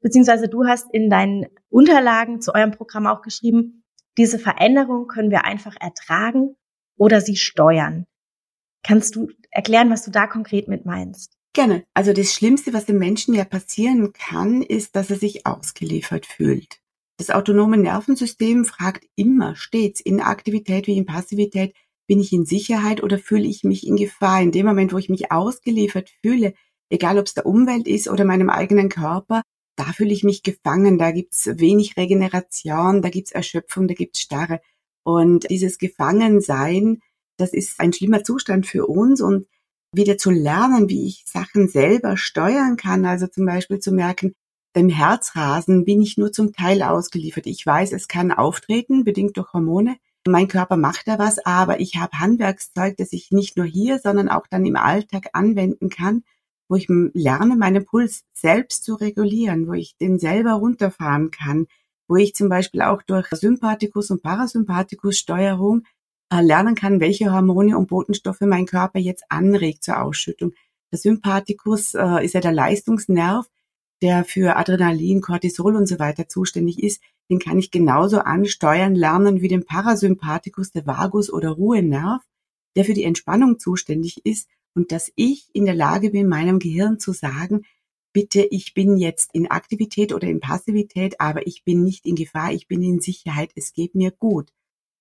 Beziehungsweise 0.00 0.48
du 0.48 0.66
hast 0.66 0.86
in 0.92 1.08
deinen 1.08 1.46
Unterlagen 1.70 2.40
zu 2.40 2.54
eurem 2.54 2.72
Programm 2.72 3.06
auch 3.06 3.22
geschrieben, 3.22 3.84
diese 4.18 4.38
Veränderung 4.38 5.06
können 5.06 5.30
wir 5.30 5.44
einfach 5.44 5.76
ertragen 5.80 6.56
oder 6.96 7.20
sie 7.20 7.36
steuern. 7.36 8.06
Kannst 8.82 9.16
du 9.16 9.28
erklären, 9.50 9.90
was 9.90 10.04
du 10.04 10.10
da 10.10 10.26
konkret 10.26 10.68
mit 10.68 10.84
meinst? 10.84 11.38
Gerne. 11.54 11.84
Also 11.94 12.12
das 12.12 12.32
Schlimmste, 12.32 12.72
was 12.72 12.86
dem 12.86 12.98
Menschen 12.98 13.34
ja 13.34 13.44
passieren 13.44 14.12
kann, 14.12 14.62
ist, 14.62 14.94
dass 14.94 15.10
er 15.10 15.16
sich 15.16 15.46
ausgeliefert 15.46 16.26
fühlt. 16.26 16.80
Das 17.18 17.30
autonome 17.30 17.76
Nervensystem 17.76 18.64
fragt 18.64 19.04
immer 19.16 19.56
stets 19.56 20.00
in 20.00 20.20
Aktivität 20.20 20.86
wie 20.86 20.96
in 20.96 21.04
Passivität, 21.04 21.74
bin 22.06 22.20
ich 22.20 22.32
in 22.32 22.46
Sicherheit 22.46 23.02
oder 23.02 23.18
fühle 23.18 23.46
ich 23.46 23.64
mich 23.64 23.86
in 23.86 23.96
Gefahr? 23.96 24.40
In 24.40 24.52
dem 24.52 24.64
Moment, 24.64 24.92
wo 24.92 24.98
ich 24.98 25.08
mich 25.08 25.32
ausgeliefert 25.32 26.10
fühle, 26.22 26.54
egal 26.90 27.18
ob 27.18 27.26
es 27.26 27.34
der 27.34 27.44
Umwelt 27.44 27.88
ist 27.88 28.08
oder 28.08 28.24
meinem 28.24 28.48
eigenen 28.50 28.88
Körper, 28.88 29.42
da 29.76 29.84
fühle 29.92 30.12
ich 30.12 30.22
mich 30.22 30.44
gefangen, 30.44 30.96
da 30.96 31.10
gibt's 31.10 31.46
wenig 31.58 31.96
Regeneration, 31.96 33.02
da 33.02 33.10
gibt's 33.10 33.32
Erschöpfung, 33.32 33.88
da 33.88 33.94
gibt's 33.94 34.20
Starre. 34.20 34.60
Und 35.04 35.50
dieses 35.50 35.78
Gefangensein, 35.78 37.00
das 37.36 37.52
ist 37.52 37.80
ein 37.80 37.92
schlimmer 37.92 38.22
Zustand 38.22 38.66
für 38.66 38.86
uns 38.86 39.20
und 39.20 39.46
wieder 39.92 40.18
zu 40.18 40.30
lernen, 40.30 40.88
wie 40.88 41.06
ich 41.06 41.24
Sachen 41.26 41.68
selber 41.68 42.16
steuern 42.16 42.76
kann, 42.76 43.04
also 43.06 43.26
zum 43.26 43.44
Beispiel 43.44 43.80
zu 43.80 43.92
merken, 43.92 44.34
dem 44.76 44.88
Herzrasen 44.88 45.84
bin 45.84 46.02
ich 46.02 46.18
nur 46.18 46.32
zum 46.32 46.52
Teil 46.52 46.82
ausgeliefert. 46.82 47.46
Ich 47.46 47.64
weiß, 47.64 47.92
es 47.92 48.08
kann 48.08 48.32
auftreten, 48.32 49.04
bedingt 49.04 49.36
durch 49.36 49.52
Hormone, 49.52 49.96
mein 50.26 50.48
Körper 50.48 50.76
macht 50.76 51.08
da 51.08 51.18
was, 51.18 51.38
aber 51.44 51.80
ich 51.80 51.96
habe 51.96 52.18
Handwerkszeug, 52.18 52.96
das 52.96 53.12
ich 53.12 53.30
nicht 53.30 53.56
nur 53.56 53.66
hier, 53.66 53.98
sondern 53.98 54.28
auch 54.28 54.46
dann 54.46 54.66
im 54.66 54.76
Alltag 54.76 55.28
anwenden 55.32 55.88
kann, 55.88 56.22
wo 56.68 56.76
ich 56.76 56.86
lerne, 56.88 57.56
meinen 57.56 57.84
Puls 57.84 58.24
selbst 58.34 58.84
zu 58.84 58.94
regulieren, 58.94 59.66
wo 59.66 59.72
ich 59.72 59.96
den 59.96 60.18
selber 60.18 60.52
runterfahren 60.52 61.30
kann, 61.30 61.66
wo 62.08 62.16
ich 62.16 62.34
zum 62.34 62.48
Beispiel 62.48 62.82
auch 62.82 63.02
durch 63.02 63.28
Sympathikus 63.30 64.10
und 64.10 64.22
Parasympathikus 64.22 65.16
Steuerung 65.18 65.84
äh, 66.30 66.42
lernen 66.42 66.74
kann, 66.74 67.00
welche 67.00 67.32
Hormone 67.32 67.78
und 67.78 67.88
Botenstoffe 67.88 68.42
mein 68.42 68.66
Körper 68.66 68.98
jetzt 68.98 69.24
anregt 69.30 69.82
zur 69.82 70.02
Ausschüttung. 70.02 70.52
Der 70.92 70.98
Sympathikus 70.98 71.94
äh, 71.94 72.24
ist 72.24 72.34
ja 72.34 72.40
der 72.40 72.52
Leistungsnerv, 72.52 73.46
der 74.02 74.24
für 74.24 74.56
Adrenalin, 74.56 75.20
Cortisol 75.20 75.76
und 75.76 75.86
so 75.86 75.98
weiter 75.98 76.28
zuständig 76.28 76.82
ist 76.82 77.00
den 77.30 77.38
kann 77.38 77.58
ich 77.58 77.70
genauso 77.70 78.20
ansteuern 78.20 78.94
lernen 78.94 79.40
wie 79.42 79.48
den 79.48 79.64
Parasympathikus, 79.64 80.70
der 80.70 80.86
Vagus 80.86 81.30
oder 81.30 81.50
Ruhenerv, 81.50 82.22
der 82.74 82.84
für 82.84 82.94
die 82.94 83.04
Entspannung 83.04 83.58
zuständig 83.58 84.24
ist 84.24 84.48
und 84.74 84.92
dass 84.92 85.12
ich 85.14 85.50
in 85.52 85.66
der 85.66 85.74
Lage 85.74 86.10
bin, 86.10 86.28
meinem 86.28 86.58
Gehirn 86.58 86.98
zu 86.98 87.12
sagen, 87.12 87.64
bitte, 88.12 88.46
ich 88.50 88.72
bin 88.72 88.96
jetzt 88.96 89.34
in 89.34 89.50
Aktivität 89.50 90.14
oder 90.14 90.26
in 90.28 90.40
Passivität, 90.40 91.20
aber 91.20 91.46
ich 91.46 91.64
bin 91.64 91.84
nicht 91.84 92.06
in 92.06 92.14
Gefahr, 92.14 92.52
ich 92.52 92.66
bin 92.66 92.82
in 92.82 93.00
Sicherheit, 93.00 93.50
es 93.54 93.72
geht 93.72 93.94
mir 93.94 94.10
gut. 94.10 94.52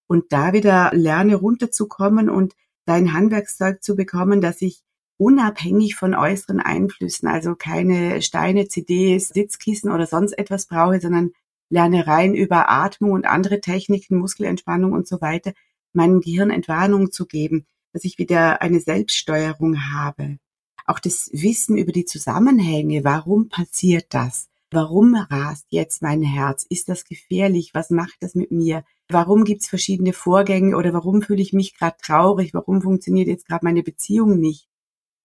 Und 0.07 0.31
da 0.33 0.53
wieder 0.53 0.91
lerne 0.93 1.35
runterzukommen 1.35 2.29
und 2.29 2.55
dein 2.85 3.13
Handwerkszeug 3.13 3.83
zu 3.83 3.95
bekommen, 3.95 4.41
dass 4.41 4.61
ich 4.61 4.83
unabhängig 5.17 5.95
von 5.95 6.13
äußeren 6.13 6.59
Einflüssen, 6.59 7.27
also 7.27 7.55
keine 7.55 8.21
Steine, 8.21 8.67
CDs, 8.67 9.29
Sitzkissen 9.29 9.91
oder 9.91 10.05
sonst 10.05 10.33
etwas 10.33 10.67
brauche, 10.67 10.99
sondern 10.99 11.31
lerne 11.69 12.07
rein 12.07 12.35
über 12.35 12.69
Atmung 12.69 13.11
und 13.11 13.25
andere 13.25 13.59
Techniken, 13.59 14.17
Muskelentspannung 14.17 14.93
und 14.93 15.07
so 15.07 15.21
weiter, 15.21 15.53
meinem 15.93 16.21
Gehirn 16.21 16.51
Entwarnung 16.51 17.11
zu 17.11 17.25
geben, 17.25 17.65
dass 17.93 18.03
ich 18.03 18.17
wieder 18.17 18.61
eine 18.61 18.79
Selbststeuerung 18.79 19.91
habe. 19.91 20.37
Auch 20.85 20.99
das 20.99 21.29
Wissen 21.33 21.77
über 21.77 21.91
die 21.91 22.05
Zusammenhänge, 22.05 23.03
warum 23.03 23.49
passiert 23.49 24.13
das? 24.13 24.47
Warum 24.69 25.15
rast 25.15 25.65
jetzt 25.69 26.01
mein 26.01 26.21
Herz? 26.21 26.65
Ist 26.69 26.89
das 26.89 27.05
gefährlich? 27.05 27.71
Was 27.73 27.89
macht 27.89 28.17
das 28.19 28.35
mit 28.35 28.51
mir? 28.51 28.83
Warum 29.09 29.45
gibt's 29.45 29.67
verschiedene 29.67 30.11
Vorgänge 30.11 30.75
oder 30.75 30.93
warum 30.93 31.21
fühle 31.21 31.41
ich 31.41 31.53
mich 31.53 31.73
gerade 31.77 31.95
traurig? 32.01 32.53
Warum 32.53 32.81
funktioniert 32.81 33.27
jetzt 33.27 33.47
gerade 33.47 33.65
meine 33.65 33.83
Beziehung 33.83 34.39
nicht? 34.39 34.67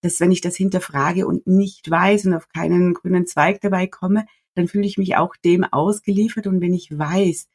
Dass 0.02 0.20
wenn 0.20 0.32
ich 0.32 0.40
das 0.40 0.56
hinterfrage 0.56 1.26
und 1.26 1.46
nicht 1.46 1.90
weiß 1.90 2.26
und 2.26 2.34
auf 2.34 2.48
keinen 2.48 2.94
grünen 2.94 3.26
Zweig 3.26 3.60
dabei 3.60 3.86
komme, 3.86 4.26
dann 4.54 4.68
fühle 4.68 4.86
ich 4.86 4.98
mich 4.98 5.16
auch 5.16 5.34
dem 5.36 5.64
ausgeliefert. 5.64 6.46
Und 6.46 6.60
wenn 6.60 6.74
ich 6.74 6.96
weiß, 6.96 7.48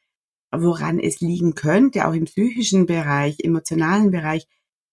woran 0.50 0.98
es 0.98 1.20
liegen 1.20 1.54
könnte, 1.54 2.08
auch 2.08 2.14
im 2.14 2.24
psychischen 2.24 2.86
Bereich, 2.86 3.36
emotionalen 3.40 4.10
Bereich, 4.10 4.46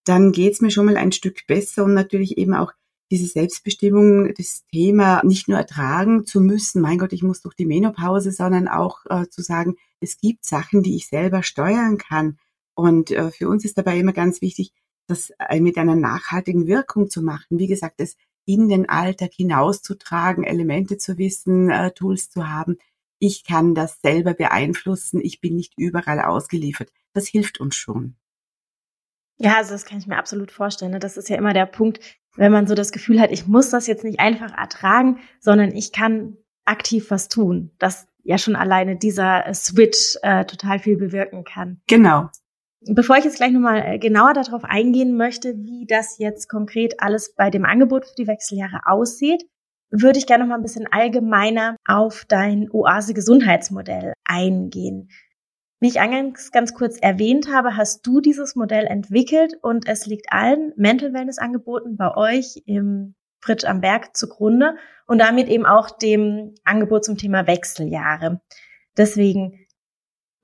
dann 0.03 0.31
geht's 0.31 0.61
mir 0.61 0.69
schon 0.69 0.85
mal 0.85 0.97
ein 0.97 1.11
Stück 1.11 1.47
besser 1.47 1.85
und 1.85 1.93
natürlich 1.93 2.37
eben 2.37 2.53
auch 2.53 2.73
diese 3.11 3.27
Selbstbestimmung, 3.27 4.33
das 4.33 4.63
Thema 4.71 5.21
nicht 5.23 5.47
nur 5.47 5.57
ertragen 5.57 6.25
zu 6.25 6.41
müssen, 6.41 6.81
mein 6.81 6.97
Gott, 6.97 7.13
ich 7.13 7.23
muss 7.23 7.41
durch 7.41 7.55
die 7.55 7.65
Menopause, 7.65 8.31
sondern 8.31 8.67
auch 8.67 9.05
äh, 9.09 9.27
zu 9.29 9.41
sagen, 9.41 9.75
es 9.99 10.19
gibt 10.19 10.45
Sachen, 10.45 10.81
die 10.81 10.95
ich 10.95 11.07
selber 11.07 11.43
steuern 11.43 11.97
kann. 11.97 12.37
Und 12.73 13.11
äh, 13.11 13.31
für 13.31 13.47
uns 13.47 13.63
ist 13.63 13.77
dabei 13.77 13.99
immer 13.99 14.13
ganz 14.13 14.41
wichtig, 14.41 14.73
das 15.07 15.31
äh, 15.39 15.59
mit 15.59 15.77
einer 15.77 15.95
nachhaltigen 15.95 16.67
Wirkung 16.67 17.09
zu 17.09 17.21
machen. 17.21 17.59
Wie 17.59 17.67
gesagt, 17.67 17.95
es 17.99 18.17
in 18.45 18.69
den 18.69 18.87
Alltag 18.87 19.31
hinauszutragen, 19.33 20.43
Elemente 20.43 20.97
zu 20.97 21.17
wissen, 21.17 21.69
äh, 21.69 21.91
Tools 21.91 22.29
zu 22.29 22.47
haben. 22.47 22.77
Ich 23.19 23.43
kann 23.43 23.73
das 23.73 23.99
selber 24.01 24.33
beeinflussen. 24.33 25.19
Ich 25.21 25.41
bin 25.41 25.55
nicht 25.55 25.73
überall 25.77 26.21
ausgeliefert. 26.21 26.91
Das 27.13 27.27
hilft 27.27 27.59
uns 27.59 27.75
schon. 27.75 28.15
Ja, 29.37 29.57
also 29.57 29.71
das 29.71 29.85
kann 29.85 29.97
ich 29.97 30.07
mir 30.07 30.17
absolut 30.17 30.51
vorstellen. 30.51 30.91
Ne? 30.91 30.99
Das 30.99 31.17
ist 31.17 31.29
ja 31.29 31.37
immer 31.37 31.53
der 31.53 31.65
Punkt, 31.65 31.99
wenn 32.35 32.51
man 32.51 32.67
so 32.67 32.75
das 32.75 32.91
Gefühl 32.91 33.19
hat, 33.19 33.31
ich 33.31 33.47
muss 33.47 33.69
das 33.69 33.87
jetzt 33.87 34.03
nicht 34.03 34.19
einfach 34.19 34.55
ertragen, 34.55 35.19
sondern 35.39 35.73
ich 35.73 35.91
kann 35.91 36.37
aktiv 36.65 37.09
was 37.09 37.27
tun. 37.27 37.71
Dass 37.79 38.07
ja 38.23 38.37
schon 38.37 38.55
alleine 38.55 38.97
dieser 38.97 39.53
Switch 39.53 40.17
äh, 40.21 40.45
total 40.45 40.79
viel 40.79 40.97
bewirken 40.97 41.43
kann. 41.43 41.81
Genau. 41.87 42.29
Bevor 42.87 43.17
ich 43.17 43.25
jetzt 43.25 43.37
gleich 43.37 43.51
nochmal 43.51 43.83
äh, 43.85 43.99
genauer 43.99 44.33
darauf 44.33 44.63
eingehen 44.63 45.17
möchte, 45.17 45.55
wie 45.57 45.85
das 45.87 46.17
jetzt 46.19 46.49
konkret 46.49 46.99
alles 46.99 47.33
bei 47.35 47.49
dem 47.49 47.65
Angebot 47.65 48.05
für 48.05 48.15
die 48.15 48.27
Wechseljahre 48.27 48.81
aussieht, 48.85 49.43
würde 49.89 50.19
ich 50.19 50.27
gerne 50.27 50.43
noch 50.43 50.49
mal 50.49 50.55
ein 50.55 50.61
bisschen 50.61 50.87
allgemeiner 50.91 51.77
auf 51.87 52.25
dein 52.27 52.69
Oase-Gesundheitsmodell 52.69 54.13
eingehen. 54.25 55.09
Wie 55.79 55.87
ich 55.87 55.99
eingangs 55.99 56.51
ganz 56.51 56.73
kurz 56.73 56.97
erwähnt 56.97 57.47
habe, 57.51 57.75
hast 57.75 58.05
du 58.05 58.21
dieses 58.21 58.55
Modell 58.55 58.85
entwickelt 58.85 59.53
und 59.61 59.87
es 59.87 60.05
liegt 60.05 60.31
allen 60.31 60.73
Mental 60.75 61.13
Wellness 61.13 61.37
Angeboten 61.37 61.97
bei 61.97 62.15
euch 62.15 62.61
im 62.65 63.15
Fritsch 63.41 63.65
am 63.65 63.81
Berg 63.81 64.15
zugrunde 64.15 64.75
und 65.07 65.19
damit 65.19 65.47
eben 65.49 65.65
auch 65.65 65.89
dem 65.91 66.55
Angebot 66.63 67.05
zum 67.05 67.17
Thema 67.17 67.45
Wechseljahre. 67.47 68.41
Deswegen 68.97 69.64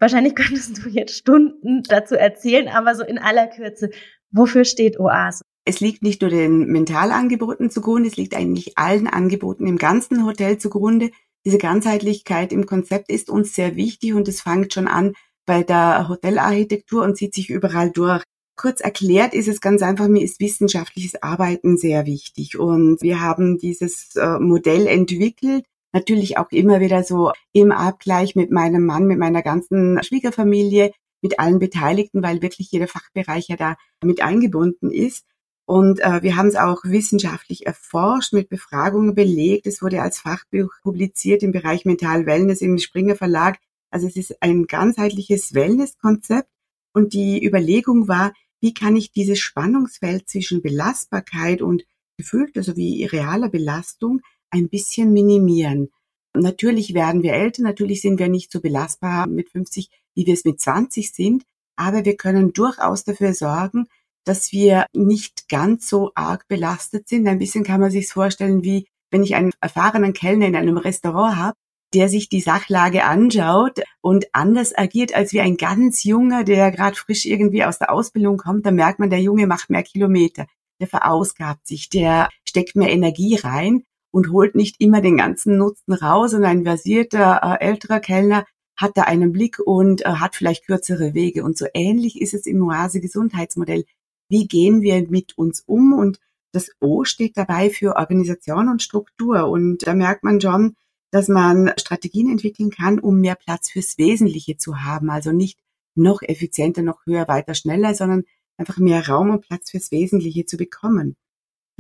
Wahrscheinlich 0.02 0.36
könntest 0.36 0.84
du 0.84 0.90
jetzt 0.90 1.16
Stunden 1.16 1.84
dazu 1.84 2.16
erzählen, 2.16 2.68
aber 2.68 2.96
so 2.96 3.04
in 3.04 3.20
aller 3.20 3.48
Kürze, 3.48 3.92
wofür 4.32 4.66
steht 4.66 5.00
Oase? 5.00 5.44
Es 5.64 5.80
liegt 5.80 6.02
nicht 6.02 6.22
nur 6.22 6.32
den 6.32 6.66
Mentalangeboten 6.66 7.70
zugrunde, 7.70 8.10
es 8.10 8.18
liegt 8.18 8.36
eigentlich 8.36 8.78
allen 8.80 9.08
Angeboten 9.08 9.68
im 9.68 9.78
ganzen 9.78 10.26
Hotel 10.26 10.58
zugrunde. 10.58 11.12
Diese 11.46 11.60
Ganzheitlichkeit 11.60 12.52
im 12.52 12.66
Konzept 12.66 13.12
ist 13.12 13.30
uns 13.30 13.54
sehr 13.54 13.76
wichtig 13.76 14.14
und 14.14 14.28
es 14.28 14.42
fängt 14.42 14.74
schon 14.74 14.88
an 14.88 15.14
bei 15.46 15.64
der 15.64 16.10
Hotelarchitektur 16.10 17.04
und 17.04 17.16
zieht 17.16 17.36
sich 17.36 17.50
überall 17.50 17.92
durch. 17.92 18.24
Kurz 18.56 18.82
erklärt 18.82 19.34
ist 19.34 19.48
es 19.48 19.62
ganz 19.62 19.82
einfach, 19.82 20.08
mir 20.08 20.24
ist 20.24 20.40
wissenschaftliches 20.40 21.22
Arbeiten 21.22 21.78
sehr 21.78 22.06
wichtig 22.06 22.58
und 22.60 23.02
wir 23.02 23.22
haben 23.22 23.58
dieses 23.60 24.16
äh, 24.16 24.40
Modell 24.40 24.88
entwickelt 24.88 25.66
natürlich 25.94 26.38
auch 26.38 26.52
immer 26.52 26.80
wieder 26.80 27.04
so 27.04 27.32
im 27.54 27.72
Abgleich 27.72 28.36
mit 28.36 28.52
meinem 28.52 28.86
Mann, 28.86 29.06
mit 29.06 29.20
meiner 29.20 29.42
ganzen 29.42 30.02
Schwiegerfamilie, 30.04 30.92
mit 31.22 31.40
allen 31.40 31.60
Beteiligten, 31.60 32.24
weil 32.24 32.42
wirklich 32.42 32.72
jeder 32.72 32.88
Fachbereich 32.88 33.48
ja 33.48 33.56
da 33.56 33.76
mit 34.04 34.22
eingebunden 34.22 34.92
ist. 34.92 35.26
Und 35.66 36.00
äh, 36.00 36.24
wir 36.24 36.36
haben 36.36 36.48
es 36.48 36.56
auch 36.56 36.84
wissenschaftlich 36.84 37.66
erforscht, 37.66 38.34
mit 38.34 38.50
Befragungen 38.50 39.16
belegt. 39.16 39.68
Es 39.68 39.82
wurde 39.82 40.02
als 40.02 40.20
Fachbuch 40.20 40.70
publiziert 40.82 41.44
im 41.44 41.52
Bereich 41.52 41.86
Mental 41.86 42.26
Wellness 42.26 42.62
im 42.62 42.78
Springer 42.78 43.16
Verlag. 43.16 43.60
Also 43.90 44.08
es 44.08 44.16
ist 44.16 44.42
ein 44.42 44.66
ganzheitliches 44.66 45.54
Wellness-Konzept. 45.54 46.50
Und 46.94 47.14
die 47.14 47.46
Überlegung 47.46 48.08
war, 48.08 48.34
wie 48.60 48.74
kann 48.74 48.96
ich 48.96 49.12
dieses 49.12 49.40
Spannungsfeld 49.40 50.30
zwischen 50.30 50.62
Belastbarkeit 50.62 51.62
und 51.62 51.84
gefühlter 52.18 52.64
sowie 52.64 53.06
realer 53.06 53.50
Belastung 53.50 54.22
ein 54.52 54.70
bisschen 54.70 55.12
minimieren. 55.14 55.90
Natürlich 56.34 56.94
werden 56.94 57.24
wir 57.24 57.34
älter, 57.34 57.64
natürlich 57.64 58.02
sind 58.02 58.20
wir 58.20 58.30
nicht 58.30 58.52
so 58.52 58.62
belastbar 58.62 59.28
mit 59.28 59.50
50, 59.50 59.90
wie 60.16 60.26
wir 60.26 60.34
es 60.34 60.46
mit 60.46 60.62
20 60.62 61.12
sind, 61.12 61.44
aber 61.76 62.06
wir 62.06 62.16
können 62.16 62.54
durchaus 62.54 63.04
dafür 63.04 63.34
sorgen, 63.34 63.88
dass 64.24 64.52
wir 64.52 64.86
nicht 64.94 65.50
ganz 65.50 65.90
so 65.90 66.12
arg 66.16 66.48
belastet 66.48 67.10
sind. 67.10 67.28
Ein 67.28 67.40
bisschen 67.40 67.64
kann 67.64 67.82
man 67.82 67.92
sich 67.92 68.08
vorstellen, 68.08 68.64
wie 68.64 68.88
wenn 69.10 69.24
ich 69.24 69.36
einen 69.36 69.52
erfahrenen 69.60 70.14
Kellner 70.14 70.48
in 70.48 70.56
einem 70.56 70.78
Restaurant 70.78 71.36
habe, 71.36 71.58
der 71.94 72.08
sich 72.08 72.30
die 72.30 72.40
Sachlage 72.40 73.04
anschaut 73.04 73.82
und 74.00 74.28
anders 74.32 74.78
agiert 74.78 75.14
als 75.14 75.34
wie 75.34 75.42
ein 75.42 75.58
ganz 75.58 76.06
junger, 76.06 76.46
der 76.46 76.72
gerade 76.72 76.96
frisch 76.96 77.26
irgendwie 77.26 77.66
aus 77.66 77.80
der 77.80 77.92
Ausbildung 77.92 78.38
kommt, 78.38 78.66
dann 78.66 78.76
merkt 78.76 79.00
man, 79.00 79.10
der 79.10 79.20
Junge 79.20 79.48
macht 79.48 79.70
mehr 79.70 79.84
Kilometer, 79.84 80.46
der 80.80 80.88
verausgabt 80.88 81.68
sich, 81.68 81.90
der 81.90 82.30
steckt 82.46 82.78
mehr 82.78 82.92
Energie 82.92 83.36
rein 83.36 83.84
und 84.12 84.32
holt 84.32 84.56
nicht 84.56 84.76
immer 84.80 85.02
den 85.02 85.18
ganzen 85.18 85.58
Nutzen 85.58 85.94
raus. 85.94 86.34
Und 86.34 86.44
ein 86.44 86.64
versierter 86.64 87.42
äh, 87.44 87.66
älterer 87.66 88.00
Kellner 88.00 88.46
hat 88.76 88.98
da 88.98 89.04
einen 89.04 89.32
Blick 89.32 89.60
und 89.60 90.06
äh, 90.06 90.10
hat 90.10 90.36
vielleicht 90.36 90.66
kürzere 90.66 91.14
Wege. 91.14 91.44
Und 91.44 91.58
so 91.58 91.66
ähnlich 91.74 92.22
ist 92.22 92.34
es 92.34 92.46
im 92.46 92.62
Oase 92.64 93.00
Gesundheitsmodell. 93.00 93.86
Wie 94.30 94.48
gehen 94.48 94.82
wir 94.82 95.08
mit 95.10 95.38
uns 95.38 95.62
um? 95.62 95.94
Und 95.94 96.20
das 96.52 96.70
O 96.80 97.04
steht 97.06 97.38
dabei 97.38 97.70
für 97.70 97.96
Organisation 97.96 98.70
und 98.70 98.82
Struktur. 98.82 99.48
Und 99.48 99.88
da 99.88 99.94
merkt 99.94 100.24
man 100.24 100.42
schon, 100.42 100.76
dass 101.12 101.28
man 101.28 101.72
Strategien 101.78 102.30
entwickeln 102.30 102.72
kann, 102.72 103.00
um 103.00 103.20
mehr 103.20 103.36
Platz 103.36 103.70
fürs 103.70 103.98
Wesentliche 103.98 104.58
zu 104.58 104.84
haben. 104.84 105.10
Also 105.10 105.32
nicht 105.32 105.60
noch 105.96 106.22
effizienter, 106.22 106.82
noch 106.82 107.06
höher, 107.06 107.28
weiter, 107.28 107.54
schneller, 107.54 107.94
sondern 107.94 108.24
einfach 108.58 108.78
mehr 108.78 109.08
Raum 109.08 109.30
und 109.30 109.42
Platz 109.42 109.72
fürs 109.72 109.92
Wesentliche 109.92 110.46
zu 110.46 110.58
bekommen. 110.58 111.16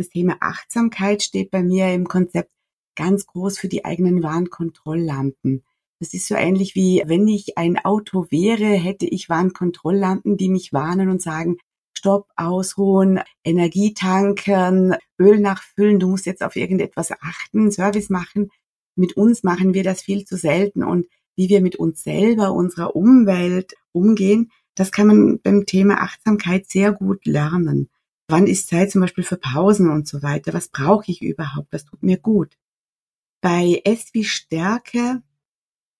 Das 0.01 0.09
Thema 0.09 0.37
Achtsamkeit 0.39 1.21
steht 1.21 1.51
bei 1.51 1.61
mir 1.61 1.93
im 1.93 2.07
Konzept 2.07 2.49
ganz 2.95 3.27
groß 3.27 3.59
für 3.59 3.67
die 3.67 3.85
eigenen 3.85 4.23
Warnkontrolllampen. 4.23 5.63
Das 5.99 6.15
ist 6.15 6.27
so 6.27 6.33
ähnlich 6.33 6.73
wie, 6.73 7.03
wenn 7.05 7.27
ich 7.27 7.59
ein 7.59 7.77
Auto 7.77 8.25
wäre, 8.31 8.65
hätte 8.65 9.05
ich 9.05 9.29
Warnkontrolllampen, 9.29 10.37
die 10.37 10.49
mich 10.49 10.73
warnen 10.73 11.09
und 11.09 11.21
sagen, 11.21 11.57
Stopp, 11.93 12.29
ausruhen, 12.35 13.19
Energie 13.43 13.93
tanken, 13.93 14.95
Öl 15.19 15.39
nachfüllen, 15.39 15.99
du 15.99 16.07
musst 16.07 16.25
jetzt 16.25 16.41
auf 16.41 16.55
irgendetwas 16.55 17.11
achten, 17.11 17.71
Service 17.71 18.09
machen. 18.09 18.49
Mit 18.95 19.17
uns 19.17 19.43
machen 19.43 19.75
wir 19.75 19.83
das 19.83 20.01
viel 20.01 20.25
zu 20.25 20.35
selten 20.35 20.83
und 20.83 21.05
wie 21.35 21.47
wir 21.47 21.61
mit 21.61 21.75
uns 21.75 22.01
selber, 22.01 22.53
unserer 22.53 22.95
Umwelt 22.95 23.75
umgehen, 23.91 24.49
das 24.73 24.91
kann 24.91 25.05
man 25.05 25.39
beim 25.43 25.67
Thema 25.67 26.01
Achtsamkeit 26.01 26.67
sehr 26.71 26.91
gut 26.91 27.27
lernen. 27.27 27.91
Wann 28.31 28.47
ist 28.47 28.69
Zeit 28.69 28.89
zum 28.89 29.01
Beispiel 29.01 29.25
für 29.25 29.35
Pausen 29.35 29.89
und 29.89 30.07
so 30.07 30.23
weiter? 30.23 30.53
Was 30.53 30.69
brauche 30.69 31.11
ich 31.11 31.21
überhaupt? 31.21 31.67
Was 31.71 31.83
tut 31.83 32.01
mir 32.01 32.17
gut? 32.17 32.57
Bei 33.41 33.81
S 33.83 34.13
wie 34.13 34.23
Stärke, 34.23 35.21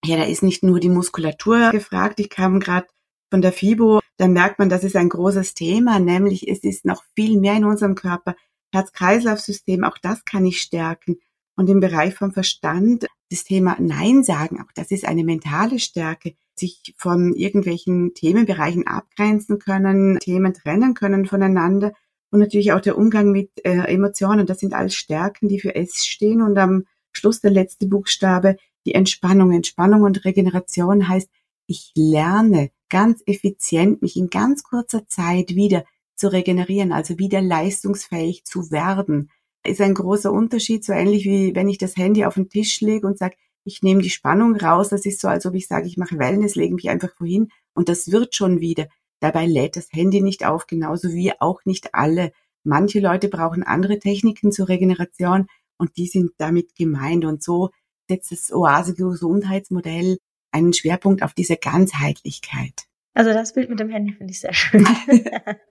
ja, 0.06 0.16
da 0.16 0.24
ist 0.24 0.42
nicht 0.42 0.64
nur 0.64 0.80
die 0.80 0.88
Muskulatur 0.88 1.72
gefragt. 1.72 2.22
Ich 2.22 2.30
kam 2.30 2.62
gerade 2.62 2.88
von 3.30 3.42
der 3.42 3.52
FIBO, 3.52 4.00
da 4.16 4.30
merkt 4.30 4.60
man, 4.60 4.70
das 4.70 4.86
ist 4.86 4.96
ein 4.96 5.10
großes 5.10 5.56
Thema, 5.56 6.00
nämlich 6.00 6.48
es 6.48 6.64
ist 6.64 6.86
noch 6.86 7.04
viel 7.16 7.38
mehr 7.38 7.56
in 7.56 7.66
unserem 7.66 7.96
Körper. 7.96 8.38
Herz-Kreislauf-System, 8.74 9.84
auch 9.84 9.98
das 9.98 10.24
kann 10.24 10.46
ich 10.46 10.62
stärken. 10.62 11.18
Und 11.58 11.70
im 11.70 11.82
Bereich 11.82 12.16
vom 12.16 12.32
Verstand, 12.32 13.08
das 13.30 13.44
Thema 13.44 13.76
Nein 13.78 14.24
sagen, 14.24 14.62
auch 14.62 14.72
das 14.74 14.92
ist 14.92 15.06
eine 15.06 15.26
mentale 15.26 15.80
Stärke, 15.80 16.36
sich 16.56 16.96
von 16.98 17.34
irgendwelchen 17.34 18.14
Themenbereichen 18.14 18.88
abgrenzen 18.88 19.60
können, 19.60 20.18
Themen 20.20 20.54
trennen 20.54 20.94
können 20.94 21.26
voneinander 21.26 21.92
und 22.32 22.40
natürlich 22.40 22.72
auch 22.72 22.82
der 22.82 22.98
Umgang 22.98 23.32
mit 23.32 23.52
äh, 23.66 23.94
Emotionen. 23.94 24.46
Das 24.46 24.60
sind 24.60 24.74
alles 24.74 24.96
Stärken, 24.96 25.50
die 25.50 25.60
für 25.60 25.76
S 25.76 26.06
stehen 26.06 26.42
und 26.42 26.58
am 26.58 26.86
Schluss 27.12 27.42
der 27.42 27.52
letzte 27.52 27.88
Buchstabe, 27.88 28.56
die 28.86 28.96
Entspannung. 28.96 29.52
Entspannung 29.52 30.04
und 30.04 30.24
Regeneration 30.26 31.08
heißt, 31.08 31.30
ich 31.68 31.92
lerne 31.96 32.72
ganz 32.90 33.22
effizient, 33.26 34.02
mich 34.02 34.16
in 34.16 34.30
ganz 34.30 34.64
kurzer 34.64 35.08
Zeit 35.08 35.56
wieder 35.56 35.86
zu 36.16 36.32
regenerieren, 36.32 36.92
also 36.92 37.18
wieder 37.20 37.42
leistungsfähig 37.42 38.46
zu 38.46 38.72
werden. 38.72 39.30
Ist 39.66 39.82
ein 39.82 39.94
großer 39.94 40.32
Unterschied, 40.32 40.84
so 40.84 40.94
ähnlich 40.94 41.26
wie 41.26 41.54
wenn 41.56 41.70
ich 41.70 41.78
das 41.78 41.98
Handy 41.98 42.26
auf 42.26 42.36
den 42.36 42.50
Tisch 42.50 42.82
lege 42.82 43.06
und 43.06 43.18
sage, 43.18 43.36
ich 43.64 43.84
nehme 43.84 44.02
die 44.02 44.10
Spannung 44.10 44.56
raus. 44.56 44.90
Das 44.90 45.06
ist 45.06 45.20
so, 45.22 45.28
als 45.28 45.46
ob 45.46 45.54
ich 45.54 45.68
sage, 45.68 45.88
ich 45.88 45.98
mache 45.98 46.18
Wellness, 46.18 46.56
lege 46.56 46.74
mich 46.74 46.90
einfach 46.90 47.12
wohin 47.20 47.50
und 47.74 47.90
das 47.90 48.12
wird 48.12 48.36
schon 48.36 48.60
wieder. 48.60 48.88
Dabei 49.22 49.46
lädt 49.46 49.78
das 49.78 49.88
Handy 49.94 50.22
nicht 50.22 50.46
auf, 50.46 50.68
genauso 50.68 51.14
wie 51.14 51.32
auch 51.40 51.64
nicht 51.64 51.94
alle. 51.94 52.32
Manche 52.64 53.00
Leute 53.00 53.30
brauchen 53.30 53.64
andere 53.64 54.00
Techniken 54.00 54.52
zur 54.52 54.68
Regeneration 54.68 55.48
und 55.78 55.96
die 55.96 56.08
sind 56.08 56.32
damit 56.38 56.76
gemeint. 56.76 57.24
Und 57.24 57.42
so 57.42 57.70
setzt 58.10 58.32
das 58.32 58.52
Oase-Gesundheitsmodell 58.52 60.18
einen 60.52 60.74
Schwerpunkt 60.74 61.24
auf 61.24 61.34
diese 61.34 61.56
Ganzheitlichkeit. 61.56 62.88
Also 63.14 63.34
das 63.34 63.54
Bild 63.54 63.70
mit 63.70 63.80
dem 63.80 63.90
Handy 63.90 64.14
finde 64.14 64.32
ich 64.32 64.40
sehr 64.40 64.54
schön. 64.54 64.88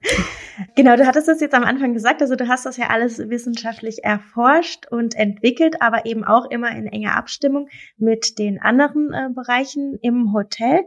genau, 0.77 0.97
du 0.97 1.07
hattest 1.07 1.27
das 1.27 1.41
jetzt 1.41 1.55
am 1.55 1.65
Anfang 1.65 1.95
gesagt, 1.95 2.21
also 2.21 2.37
du 2.37 2.49
hast 2.49 2.67
das 2.67 2.77
ja 2.77 2.89
alles 2.89 3.19
wissenschaftlich 3.19 4.05
erforscht 4.05 4.87
und 4.91 5.15
entwickelt, 5.15 5.81
aber 5.81 6.05
eben 6.05 6.23
auch 6.23 6.51
immer 6.51 6.71
in 6.71 6.87
enger 6.87 7.17
Abstimmung 7.17 7.69
mit 7.97 8.39
den 8.39 8.61
anderen 8.61 9.13
äh, 9.13 9.31
Bereichen 9.35 9.99
im 10.03 10.35
Hotel. 10.35 10.85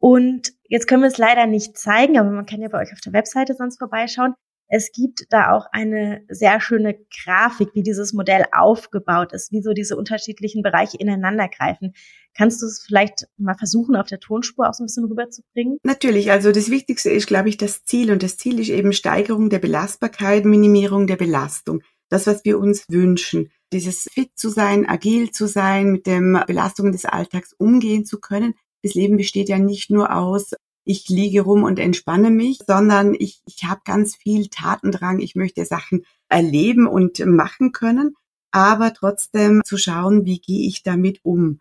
Und 0.00 0.54
jetzt 0.68 0.88
können 0.88 1.02
wir 1.02 1.08
es 1.08 1.18
leider 1.18 1.46
nicht 1.46 1.78
zeigen, 1.78 2.18
aber 2.18 2.30
man 2.30 2.46
kann 2.46 2.62
ja 2.62 2.68
bei 2.68 2.80
euch 2.80 2.92
auf 2.92 3.00
der 3.00 3.12
Webseite 3.12 3.54
sonst 3.54 3.78
vorbeischauen. 3.78 4.34
Es 4.72 4.92
gibt 4.92 5.26
da 5.30 5.52
auch 5.52 5.66
eine 5.72 6.22
sehr 6.28 6.60
schöne 6.60 6.96
Grafik, 7.24 7.70
wie 7.74 7.82
dieses 7.82 8.12
Modell 8.12 8.44
aufgebaut 8.52 9.32
ist, 9.32 9.50
wie 9.50 9.62
so 9.62 9.72
diese 9.72 9.96
unterschiedlichen 9.96 10.62
Bereiche 10.62 10.96
ineinander 10.96 11.48
greifen. 11.48 11.92
Kannst 12.36 12.62
du 12.62 12.66
es 12.66 12.80
vielleicht 12.86 13.26
mal 13.36 13.56
versuchen, 13.56 13.96
auf 13.96 14.06
der 14.06 14.20
Tonspur 14.20 14.68
auch 14.68 14.74
so 14.74 14.84
ein 14.84 14.86
bisschen 14.86 15.06
rüberzubringen? 15.06 15.78
Natürlich. 15.82 16.30
Also 16.30 16.52
das 16.52 16.70
Wichtigste 16.70 17.10
ist, 17.10 17.26
glaube 17.26 17.48
ich, 17.48 17.56
das 17.56 17.84
Ziel. 17.84 18.12
Und 18.12 18.22
das 18.22 18.38
Ziel 18.38 18.60
ist 18.60 18.68
eben 18.68 18.92
Steigerung 18.92 19.50
der 19.50 19.58
Belastbarkeit, 19.58 20.44
Minimierung 20.44 21.08
der 21.08 21.16
Belastung. 21.16 21.82
Das, 22.08 22.28
was 22.28 22.44
wir 22.44 22.60
uns 22.60 22.84
wünschen. 22.88 23.50
Dieses 23.72 24.08
fit 24.12 24.30
zu 24.36 24.50
sein, 24.50 24.88
agil 24.88 25.32
zu 25.32 25.46
sein, 25.46 25.90
mit 25.90 26.06
den 26.06 26.40
Belastungen 26.46 26.92
des 26.92 27.04
Alltags 27.04 27.52
umgehen 27.58 28.04
zu 28.04 28.20
können. 28.20 28.54
Das 28.82 28.94
Leben 28.94 29.16
besteht 29.16 29.48
ja 29.48 29.58
nicht 29.58 29.90
nur 29.90 30.14
aus 30.14 30.52
ich 30.84 31.08
liege 31.08 31.42
rum 31.42 31.62
und 31.62 31.78
entspanne 31.78 32.30
mich, 32.30 32.58
sondern 32.66 33.14
ich, 33.14 33.42
ich 33.46 33.64
habe 33.64 33.80
ganz 33.84 34.16
viel 34.16 34.48
Tatendrang. 34.48 35.20
Ich 35.20 35.36
möchte 35.36 35.64
Sachen 35.64 36.04
erleben 36.28 36.86
und 36.86 37.24
machen 37.24 37.72
können, 37.72 38.14
aber 38.50 38.92
trotzdem 38.92 39.62
zu 39.64 39.76
schauen, 39.76 40.24
wie 40.24 40.40
gehe 40.40 40.66
ich 40.66 40.82
damit 40.82 41.20
um. 41.22 41.60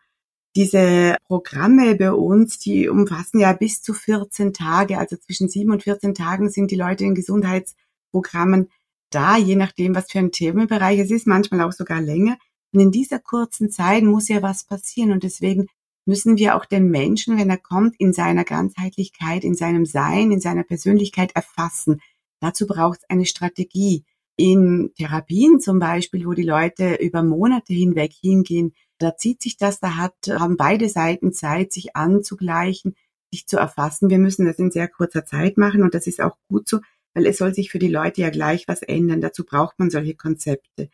Diese 0.55 1.15
Programme 1.27 1.95
bei 1.95 2.11
uns, 2.11 2.57
die 2.57 2.89
umfassen 2.89 3.39
ja 3.39 3.53
bis 3.53 3.81
zu 3.81 3.93
14 3.93 4.53
Tage, 4.53 4.97
also 4.97 5.15
zwischen 5.15 5.47
sieben 5.47 5.71
und 5.71 5.83
14 5.83 6.15
Tagen 6.15 6.49
sind 6.49 6.71
die 6.71 6.75
Leute 6.75 7.03
in 7.03 7.13
Gesundheitsprogrammen 7.13 8.69
da, 9.11 9.37
je 9.37 9.55
nachdem, 9.55 9.95
was 9.95 10.11
für 10.11 10.19
ein 10.19 10.31
Themenbereich 10.31 10.99
es 10.99 11.11
ist, 11.11 11.27
manchmal 11.27 11.61
auch 11.61 11.71
sogar 11.71 12.01
länger. 12.01 12.37
Und 12.71 12.79
in 12.79 12.91
dieser 12.91 13.19
kurzen 13.19 13.69
Zeit 13.69 14.03
muss 14.03 14.27
ja 14.27 14.41
was 14.41 14.63
passieren 14.63 15.11
und 15.11 15.23
deswegen 15.23 15.67
müssen 16.09 16.37
wir 16.37 16.55
auch 16.55 16.65
den 16.65 16.89
Menschen, 16.89 17.37
wenn 17.37 17.51
er 17.51 17.59
kommt, 17.59 17.95
in 17.99 18.13
seiner 18.13 18.43
Ganzheitlichkeit, 18.43 19.43
in 19.43 19.53
seinem 19.53 19.85
Sein, 19.85 20.31
in 20.31 20.41
seiner 20.41 20.63
Persönlichkeit 20.63 21.35
erfassen. 21.35 22.01
Dazu 22.41 22.65
braucht 22.65 23.01
es 23.01 23.09
eine 23.09 23.27
Strategie. 23.27 24.05
In 24.35 24.91
Therapien 24.97 25.59
zum 25.59 25.77
Beispiel, 25.77 26.25
wo 26.25 26.33
die 26.33 26.43
Leute 26.43 26.95
über 26.95 27.21
Monate 27.21 27.73
hinweg 27.73 28.11
hingehen, 28.11 28.73
da 28.97 29.17
zieht 29.17 29.43
sich 29.43 29.57
das, 29.57 29.79
da 29.79 29.97
hat, 29.97 30.15
haben 30.27 30.57
beide 30.57 30.89
Seiten 30.89 31.31
Zeit, 31.31 31.71
sich 31.71 31.95
anzugleichen, 31.95 32.95
sich 33.31 33.45
zu 33.45 33.57
erfassen. 33.57 34.09
Wir 34.09 34.17
müssen 34.17 34.47
das 34.47 34.57
in 34.57 34.71
sehr 34.71 34.87
kurzer 34.87 35.25
Zeit 35.25 35.57
machen 35.57 35.83
und 35.83 35.93
das 35.93 36.07
ist 36.07 36.21
auch 36.21 36.37
gut 36.49 36.67
so, 36.67 36.79
weil 37.13 37.27
es 37.27 37.37
soll 37.37 37.53
sich 37.53 37.69
für 37.69 37.79
die 37.79 37.87
Leute 37.87 38.21
ja 38.21 38.31
gleich 38.31 38.67
was 38.67 38.81
ändern. 38.81 39.21
Dazu 39.21 39.45
braucht 39.45 39.77
man 39.77 39.91
solche 39.91 40.15
Konzepte. 40.15 40.89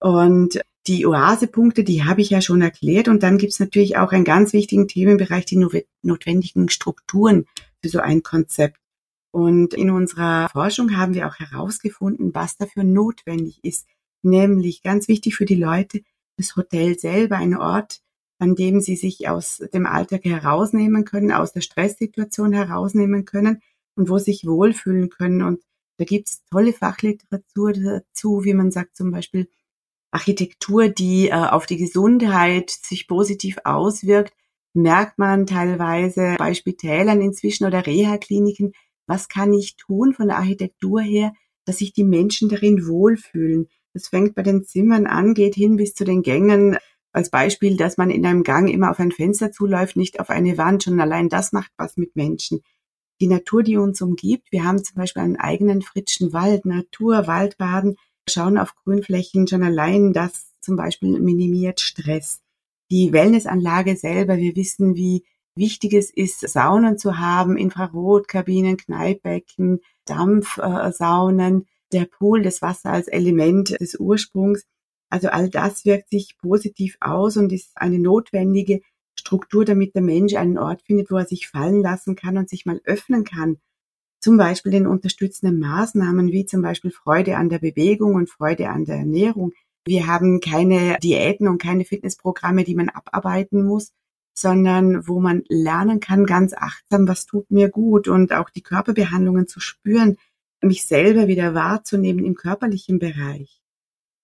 Und 0.00 0.60
die 0.86 1.06
Oasepunkte, 1.06 1.84
die 1.84 2.04
habe 2.04 2.20
ich 2.20 2.30
ja 2.30 2.40
schon 2.40 2.62
erklärt. 2.62 3.08
Und 3.08 3.22
dann 3.22 3.38
gibt 3.38 3.52
es 3.52 3.60
natürlich 3.60 3.96
auch 3.96 4.12
einen 4.12 4.24
ganz 4.24 4.52
wichtigen 4.52 4.88
Themenbereich, 4.88 5.44
die 5.46 5.64
notwendigen 6.02 6.68
Strukturen 6.68 7.46
für 7.82 7.88
so 7.88 7.98
ein 7.98 8.22
Konzept. 8.22 8.78
Und 9.32 9.74
in 9.74 9.90
unserer 9.90 10.48
Forschung 10.48 10.96
haben 10.96 11.14
wir 11.14 11.26
auch 11.26 11.38
herausgefunden, 11.38 12.34
was 12.34 12.56
dafür 12.56 12.84
notwendig 12.84 13.60
ist. 13.62 13.86
Nämlich 14.22 14.82
ganz 14.82 15.08
wichtig 15.08 15.36
für 15.36 15.44
die 15.44 15.56
Leute, 15.56 16.02
das 16.36 16.56
Hotel 16.56 16.98
selber, 16.98 17.36
ein 17.36 17.56
Ort, 17.56 18.00
an 18.38 18.54
dem 18.54 18.80
sie 18.80 18.96
sich 18.96 19.28
aus 19.28 19.62
dem 19.72 19.86
Alltag 19.86 20.24
herausnehmen 20.24 21.04
können, 21.04 21.32
aus 21.32 21.52
der 21.52 21.60
Stresssituation 21.60 22.52
herausnehmen 22.52 23.24
können 23.24 23.60
und 23.94 24.08
wo 24.08 24.18
sich 24.18 24.46
wohlfühlen 24.46 25.10
können. 25.10 25.42
Und 25.42 25.62
da 25.98 26.04
gibt 26.04 26.28
es 26.28 26.44
tolle 26.50 26.72
Fachliteratur 26.72 27.72
dazu, 27.72 28.44
wie 28.44 28.54
man 28.54 28.70
sagt 28.70 28.96
zum 28.96 29.10
Beispiel 29.10 29.48
Architektur, 30.16 30.88
die 30.88 31.28
äh, 31.28 31.34
auf 31.34 31.66
die 31.66 31.76
Gesundheit 31.76 32.70
sich 32.70 33.06
positiv 33.06 33.58
auswirkt, 33.64 34.32
merkt 34.72 35.18
man 35.18 35.46
teilweise 35.46 36.36
bei 36.38 36.54
Spitälern 36.54 37.20
inzwischen 37.20 37.66
oder 37.66 37.86
Reha-Kliniken, 37.86 38.72
was 39.06 39.28
kann 39.28 39.52
ich 39.52 39.76
tun 39.76 40.14
von 40.14 40.28
der 40.28 40.38
Architektur 40.38 41.00
her, 41.00 41.32
dass 41.66 41.78
sich 41.78 41.92
die 41.92 42.04
Menschen 42.04 42.48
darin 42.48 42.86
wohlfühlen. 42.86 43.68
Das 43.92 44.08
fängt 44.08 44.34
bei 44.34 44.42
den 44.42 44.64
Zimmern 44.64 45.06
an, 45.06 45.34
geht 45.34 45.54
hin 45.54 45.76
bis 45.76 45.94
zu 45.94 46.04
den 46.04 46.22
Gängen. 46.22 46.78
Als 47.12 47.30
Beispiel, 47.30 47.76
dass 47.76 47.96
man 47.96 48.10
in 48.10 48.24
einem 48.24 48.42
Gang 48.42 48.70
immer 48.70 48.90
auf 48.90 49.00
ein 49.00 49.12
Fenster 49.12 49.52
zuläuft, 49.52 49.96
nicht 49.96 50.20
auf 50.20 50.30
eine 50.30 50.58
Wand. 50.58 50.84
Schon 50.84 51.00
allein 51.00 51.28
das 51.28 51.52
macht 51.52 51.72
was 51.76 51.96
mit 51.96 52.16
Menschen. 52.16 52.60
Die 53.20 53.26
Natur, 53.26 53.62
die 53.62 53.76
uns 53.76 54.02
umgibt. 54.02 54.50
Wir 54.50 54.64
haben 54.64 54.82
zum 54.82 54.96
Beispiel 54.96 55.22
einen 55.22 55.36
eigenen 55.36 55.82
Fritschen 55.82 56.32
Wald, 56.32 56.66
Natur, 56.66 57.26
Waldbaden 57.26 57.96
schauen 58.28 58.58
auf 58.58 58.74
Grünflächen 58.74 59.46
schon 59.46 59.62
allein, 59.62 60.12
das 60.12 60.52
zum 60.60 60.76
Beispiel 60.76 61.18
minimiert 61.20 61.80
Stress. 61.80 62.40
Die 62.90 63.12
Wellnessanlage 63.12 63.96
selber, 63.96 64.36
wir 64.36 64.56
wissen, 64.56 64.94
wie 64.94 65.24
wichtig 65.56 65.94
es 65.94 66.10
ist, 66.10 66.40
Saunen 66.40 66.98
zu 66.98 67.18
haben, 67.18 67.56
Infrarotkabinen, 67.56 68.76
Kneippbecken, 68.76 69.80
Dampfsaunen, 70.04 71.66
der 71.92 72.04
Pool, 72.04 72.42
das 72.42 72.62
Wasser 72.62 72.90
als 72.90 73.08
Element 73.08 73.80
des 73.80 73.96
Ursprungs. 73.96 74.64
Also 75.08 75.28
all 75.28 75.48
das 75.48 75.84
wirkt 75.84 76.10
sich 76.10 76.36
positiv 76.38 76.96
aus 77.00 77.36
und 77.36 77.52
ist 77.52 77.70
eine 77.76 77.98
notwendige 77.98 78.80
Struktur, 79.14 79.64
damit 79.64 79.94
der 79.94 80.02
Mensch 80.02 80.34
einen 80.34 80.58
Ort 80.58 80.82
findet, 80.82 81.10
wo 81.10 81.16
er 81.16 81.26
sich 81.26 81.48
fallen 81.48 81.80
lassen 81.80 82.16
kann 82.16 82.36
und 82.36 82.48
sich 82.48 82.66
mal 82.66 82.80
öffnen 82.84 83.24
kann 83.24 83.58
zum 84.26 84.38
Beispiel 84.38 84.74
in 84.74 84.88
unterstützenden 84.88 85.60
Maßnahmen 85.60 86.32
wie 86.32 86.46
zum 86.46 86.60
Beispiel 86.60 86.90
Freude 86.90 87.36
an 87.36 87.48
der 87.48 87.60
Bewegung 87.60 88.16
und 88.16 88.28
Freude 88.28 88.70
an 88.70 88.84
der 88.84 88.96
Ernährung. 88.96 89.52
Wir 89.84 90.08
haben 90.08 90.40
keine 90.40 90.98
Diäten 91.00 91.46
und 91.46 91.62
keine 91.62 91.84
Fitnessprogramme, 91.84 92.64
die 92.64 92.74
man 92.74 92.88
abarbeiten 92.88 93.64
muss, 93.64 93.92
sondern 94.36 95.06
wo 95.06 95.20
man 95.20 95.44
lernen 95.48 96.00
kann, 96.00 96.26
ganz 96.26 96.54
achtsam, 96.54 97.06
was 97.06 97.26
tut 97.26 97.52
mir 97.52 97.68
gut 97.68 98.08
und 98.08 98.32
auch 98.32 98.50
die 98.50 98.62
Körperbehandlungen 98.62 99.46
zu 99.46 99.60
spüren, 99.60 100.16
mich 100.60 100.88
selber 100.88 101.28
wieder 101.28 101.54
wahrzunehmen 101.54 102.24
im 102.24 102.34
körperlichen 102.34 102.98
Bereich. 102.98 103.60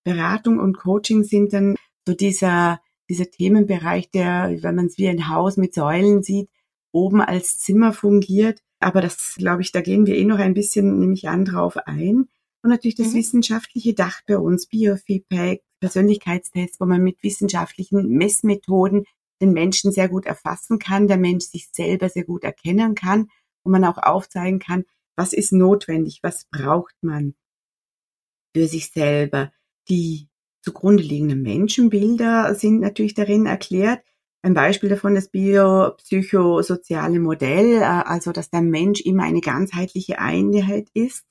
Beratung 0.02 0.58
und 0.58 0.78
Coaching 0.78 1.22
sind 1.22 1.52
dann 1.52 1.76
so 2.08 2.12
dieser, 2.12 2.80
dieser 3.08 3.30
Themenbereich, 3.30 4.10
der, 4.10 4.50
wenn 4.62 4.74
man 4.74 4.86
es 4.86 4.98
wie 4.98 5.06
ein 5.06 5.28
Haus 5.28 5.56
mit 5.56 5.74
Säulen 5.74 6.24
sieht, 6.24 6.50
oben 6.90 7.20
als 7.20 7.60
Zimmer 7.60 7.92
fungiert. 7.92 8.64
Aber 8.82 9.00
das, 9.00 9.36
glaube 9.36 9.62
ich, 9.62 9.72
da 9.72 9.80
gehen 9.80 10.06
wir 10.06 10.16
eh 10.16 10.24
noch 10.24 10.38
ein 10.38 10.54
bisschen, 10.54 10.98
nämlich 10.98 11.28
an, 11.28 11.44
drauf 11.44 11.76
ein. 11.76 12.28
Und 12.62 12.70
natürlich 12.70 12.94
das 12.94 13.08
mhm. 13.08 13.14
wissenschaftliche 13.14 13.94
Dach 13.94 14.20
bei 14.26 14.38
uns, 14.38 14.66
Biofeedback, 14.66 15.62
Persönlichkeitstests, 15.80 16.80
wo 16.80 16.86
man 16.86 17.02
mit 17.02 17.22
wissenschaftlichen 17.22 18.08
Messmethoden 18.08 19.04
den 19.40 19.52
Menschen 19.52 19.90
sehr 19.90 20.08
gut 20.08 20.26
erfassen 20.26 20.78
kann, 20.78 21.08
der 21.08 21.16
Mensch 21.16 21.46
sich 21.46 21.68
selber 21.72 22.08
sehr 22.08 22.24
gut 22.24 22.44
erkennen 22.44 22.94
kann 22.94 23.28
und 23.64 23.72
man 23.72 23.84
auch 23.84 23.98
aufzeigen 23.98 24.60
kann, 24.60 24.84
was 25.16 25.32
ist 25.32 25.52
notwendig, 25.52 26.20
was 26.22 26.46
braucht 26.50 26.94
man 27.02 27.34
für 28.54 28.66
sich 28.66 28.92
selber. 28.92 29.52
Die 29.88 30.28
zugrunde 30.62 31.02
liegenden 31.02 31.42
Menschenbilder 31.42 32.54
sind 32.54 32.80
natürlich 32.80 33.14
darin 33.14 33.46
erklärt. 33.46 34.04
Ein 34.44 34.54
Beispiel 34.54 34.88
davon 34.88 35.14
das 35.14 35.28
biopsychosoziale 35.28 37.20
Modell, 37.20 37.76
äh, 37.76 37.84
also 37.84 38.32
dass 38.32 38.50
der 38.50 38.62
Mensch 38.62 39.00
immer 39.00 39.22
eine 39.22 39.40
ganzheitliche 39.40 40.18
Einheit 40.18 40.88
ist 40.94 41.24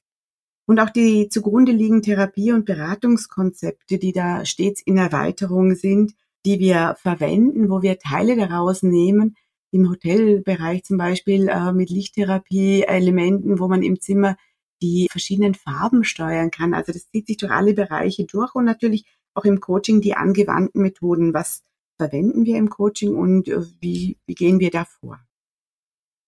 und 0.66 0.80
auch 0.80 0.90
die 0.90 1.28
zugrunde 1.28 1.74
liegenden 1.74 2.04
Therapie- 2.04 2.54
und 2.54 2.66
Beratungskonzepte, 2.66 3.98
die 3.98 4.14
da 4.14 4.46
stets 4.46 4.82
in 4.82 4.98
Erweiterung 4.98 5.76
sind, 5.76 6.14
die 6.46 6.60
wir 6.60 6.96
verwenden, 7.00 7.70
wo 7.70 7.82
wir 7.82 8.00
Teile 8.00 8.38
daraus 8.38 8.82
nehmen, 8.82 9.36
im 9.72 9.90
Hotelbereich 9.90 10.84
zum 10.84 10.98
Beispiel 10.98 11.50
äh, 11.50 11.74
mit 11.74 11.90
Lichttherapie-Elementen, 11.90 13.60
wo 13.60 13.68
man 13.68 13.84
im 13.84 14.00
Zimmer 14.00 14.38
die 14.82 15.08
verschiedenen 15.12 15.54
Farben 15.54 16.06
steuern 16.06 16.50
kann. 16.50 16.74
Also 16.74 16.94
das 16.94 17.10
zieht 17.10 17.28
sich 17.28 17.38
durch 17.38 17.52
alle 17.52 17.74
Bereiche 17.74 18.26
durch 18.26 18.56
und 18.56 18.66
natürlich 18.66 19.06
auch 19.34 19.46
im 19.46 19.60
Coaching 19.60 20.02
die 20.02 20.16
angewandten 20.16 20.82
Methoden. 20.82 21.34
Was 21.34 21.64
verwenden 22.02 22.46
wir 22.46 22.58
im 22.58 22.70
Coaching 22.70 23.16
und 23.16 23.48
äh, 23.48 23.62
wie, 23.80 24.18
wie 24.26 24.34
gehen 24.34 24.60
wir 24.60 24.72
da 24.72 24.86
vor? 24.86 25.20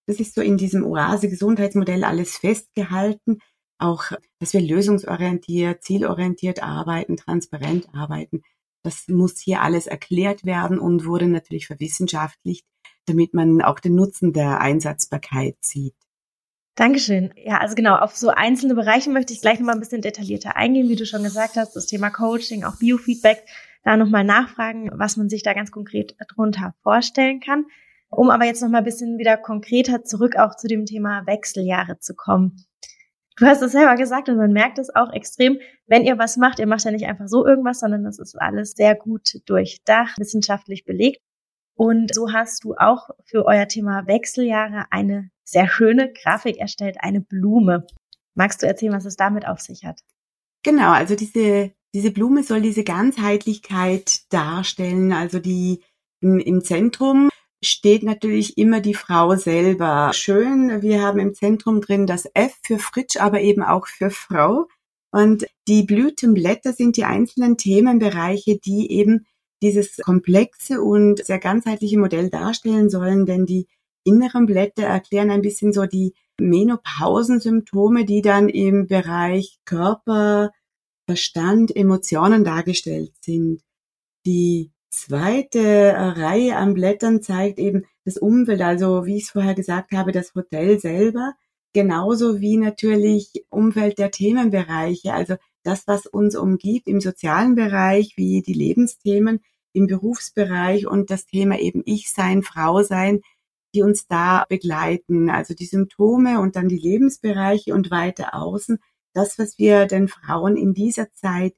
Das 0.05 0.19
ist 0.19 0.35
so 0.35 0.41
in 0.41 0.57
diesem 0.57 0.85
Oase-Gesundheitsmodell 0.85 2.03
alles 2.03 2.37
festgehalten 2.37 3.39
auch, 3.79 4.11
dass 4.39 4.53
wir 4.53 4.61
lösungsorientiert, 4.61 5.83
zielorientiert 5.83 6.61
arbeiten, 6.63 7.17
transparent 7.17 7.87
arbeiten. 7.93 8.41
Das 8.83 9.07
muss 9.07 9.39
hier 9.39 9.61
alles 9.61 9.87
erklärt 9.87 10.45
werden 10.45 10.79
und 10.79 11.05
wurde 11.05 11.27
natürlich 11.27 11.67
verwissenschaftlicht, 11.67 12.65
damit 13.05 13.33
man 13.33 13.61
auch 13.61 13.79
den 13.79 13.95
Nutzen 13.95 14.31
der 14.31 14.61
Einsatzbarkeit 14.61 15.57
sieht. 15.61 15.95
Dankeschön. 16.75 17.33
Ja, 17.35 17.59
also 17.59 17.75
genau, 17.75 17.95
auf 17.95 18.15
so 18.15 18.29
einzelne 18.29 18.73
Bereiche 18.73 19.09
möchte 19.09 19.33
ich 19.33 19.41
gleich 19.41 19.59
nochmal 19.59 19.75
ein 19.75 19.81
bisschen 19.81 20.01
detaillierter 20.01 20.55
eingehen, 20.55 20.89
wie 20.89 20.95
du 20.95 21.05
schon 21.05 21.23
gesagt 21.23 21.55
hast, 21.55 21.75
das 21.75 21.85
Thema 21.85 22.09
Coaching, 22.09 22.63
auch 22.63 22.77
Biofeedback, 22.77 23.43
da 23.83 23.97
nochmal 23.97 24.23
nachfragen, 24.23 24.89
was 24.93 25.17
man 25.17 25.29
sich 25.29 25.43
da 25.43 25.53
ganz 25.53 25.71
konkret 25.71 26.15
darunter 26.19 26.73
vorstellen 26.81 27.39
kann. 27.39 27.65
Um 28.09 28.29
aber 28.29 28.45
jetzt 28.45 28.61
nochmal 28.61 28.81
ein 28.81 28.85
bisschen 28.85 29.17
wieder 29.17 29.37
konkreter 29.37 30.03
zurück 30.03 30.35
auch 30.37 30.55
zu 30.55 30.67
dem 30.67 30.85
Thema 30.85 31.25
Wechseljahre 31.25 31.99
zu 31.99 32.13
kommen. 32.15 32.65
Du 33.37 33.47
hast 33.47 33.63
es 33.63 33.71
selber 33.71 33.95
gesagt 33.95 34.29
und 34.29 34.37
man 34.37 34.53
merkt 34.53 34.77
es 34.77 34.95
auch 34.95 35.11
extrem, 35.11 35.57
wenn 35.87 36.03
ihr 36.03 36.19
was 36.19 36.37
macht, 36.37 36.59
ihr 36.59 36.67
macht 36.67 36.83
ja 36.83 36.91
nicht 36.91 37.07
einfach 37.07 37.27
so 37.27 37.45
irgendwas, 37.45 37.79
sondern 37.79 38.03
das 38.03 38.19
ist 38.19 38.39
alles 38.39 38.73
sehr 38.73 38.95
gut 38.95 39.41
durchdacht, 39.45 40.19
wissenschaftlich 40.19 40.85
belegt. 40.85 41.19
Und 41.75 42.13
so 42.13 42.31
hast 42.31 42.63
du 42.63 42.75
auch 42.77 43.09
für 43.25 43.45
euer 43.45 43.67
Thema 43.67 44.05
Wechseljahre 44.05 44.85
eine 44.91 45.31
sehr 45.43 45.67
schöne 45.67 46.13
Grafik 46.13 46.57
erstellt, 46.57 46.97
eine 46.99 47.21
Blume. 47.21 47.87
Magst 48.35 48.61
du 48.61 48.67
erzählen, 48.67 48.93
was 48.93 49.05
es 49.05 49.15
damit 49.15 49.47
auf 49.47 49.59
sich 49.59 49.83
hat? 49.83 49.99
Genau, 50.61 50.91
also 50.91 51.15
diese, 51.15 51.73
diese 51.93 52.11
Blume 52.11 52.43
soll 52.43 52.61
diese 52.61 52.83
Ganzheitlichkeit 52.83 54.21
darstellen, 54.29 55.13
also 55.13 55.39
die 55.39 55.83
im, 56.21 56.39
im 56.39 56.63
Zentrum 56.63 57.29
steht 57.63 58.03
natürlich 58.03 58.57
immer 58.57 58.81
die 58.81 58.93
Frau 58.93 59.35
selber. 59.35 60.11
Schön, 60.13 60.81
wir 60.81 61.01
haben 61.01 61.19
im 61.19 61.33
Zentrum 61.33 61.81
drin 61.81 62.07
das 62.07 62.27
F 62.33 62.55
für 62.63 62.79
Fritsch, 62.79 63.17
aber 63.17 63.41
eben 63.41 63.63
auch 63.63 63.87
für 63.87 64.09
Frau. 64.09 64.67
Und 65.11 65.45
die 65.67 65.83
Blütenblätter 65.83 66.73
sind 66.73 66.97
die 66.97 67.05
einzelnen 67.05 67.57
Themenbereiche, 67.57 68.57
die 68.57 68.91
eben 68.91 69.25
dieses 69.61 69.97
komplexe 69.97 70.81
und 70.81 71.23
sehr 71.23 71.39
ganzheitliche 71.39 71.99
Modell 71.99 72.29
darstellen 72.29 72.89
sollen, 72.89 73.25
denn 73.25 73.45
die 73.45 73.67
inneren 74.03 74.45
Blätter 74.45 74.83
erklären 74.83 75.31
ein 75.31 75.41
bisschen 75.41 75.71
so 75.71 75.85
die 75.85 76.13
Menopausensymptome, 76.39 78.03
die 78.03 78.21
dann 78.21 78.49
im 78.49 78.87
Bereich 78.87 79.59
Körper, 79.65 80.51
Verstand, 81.05 81.75
Emotionen 81.75 82.43
dargestellt 82.43 83.13
sind. 83.21 83.61
Die 84.25 84.71
zweite 84.89 85.93
Reihe 85.97 86.55
an 86.55 86.73
Blättern 86.73 87.21
zeigt 87.21 87.59
eben 87.59 87.85
das 88.05 88.17
Umfeld, 88.17 88.61
also 88.61 89.05
wie 89.05 89.17
ich 89.17 89.23
es 89.23 89.29
vorher 89.31 89.55
gesagt 89.55 89.91
habe, 89.91 90.11
das 90.11 90.33
Hotel 90.35 90.79
selber, 90.79 91.33
genauso 91.73 92.39
wie 92.39 92.57
natürlich 92.57 93.45
Umfeld 93.49 93.97
der 93.97 94.11
Themenbereiche, 94.11 95.13
also 95.13 95.35
das, 95.63 95.87
was 95.87 96.05
uns 96.05 96.35
umgibt 96.35 96.87
im 96.87 97.01
sozialen 97.01 97.55
Bereich, 97.55 98.13
wie 98.17 98.41
die 98.41 98.53
Lebensthemen, 98.53 99.39
im 99.73 99.87
Berufsbereich 99.87 100.87
und 100.87 101.09
das 101.09 101.25
Thema 101.25 101.59
eben 101.59 101.81
Ich 101.85 102.13
sein, 102.13 102.43
Frau 102.43 102.83
sein, 102.83 103.21
die 103.73 103.81
uns 103.81 104.07
da 104.07 104.45
begleiten. 104.47 105.29
Also 105.29 105.53
die 105.55 105.65
Symptome 105.65 106.39
und 106.39 106.55
dann 106.55 106.69
die 106.69 106.77
Lebensbereiche 106.77 107.73
und 107.73 107.89
weiter 107.91 108.35
außen. 108.35 108.79
Das, 109.13 109.37
was 109.39 109.57
wir 109.57 109.85
den 109.85 110.07
Frauen 110.07 110.57
in 110.57 110.73
dieser 110.73 111.11
Zeit 111.13 111.55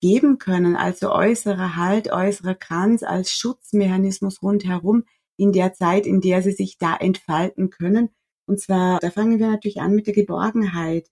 geben 0.00 0.38
können, 0.38 0.76
also 0.76 1.12
äußerer 1.12 1.76
Halt, 1.76 2.10
äußerer 2.10 2.54
Kranz 2.54 3.02
als 3.02 3.32
Schutzmechanismus 3.32 4.42
rundherum 4.42 5.04
in 5.36 5.52
der 5.52 5.74
Zeit, 5.74 6.06
in 6.06 6.20
der 6.20 6.42
sie 6.42 6.52
sich 6.52 6.78
da 6.78 6.96
entfalten 6.96 7.70
können. 7.70 8.10
Und 8.46 8.60
zwar, 8.60 8.98
da 9.00 9.10
fangen 9.10 9.38
wir 9.38 9.50
natürlich 9.50 9.80
an 9.80 9.94
mit 9.94 10.06
der 10.06 10.14
Geborgenheit, 10.14 11.08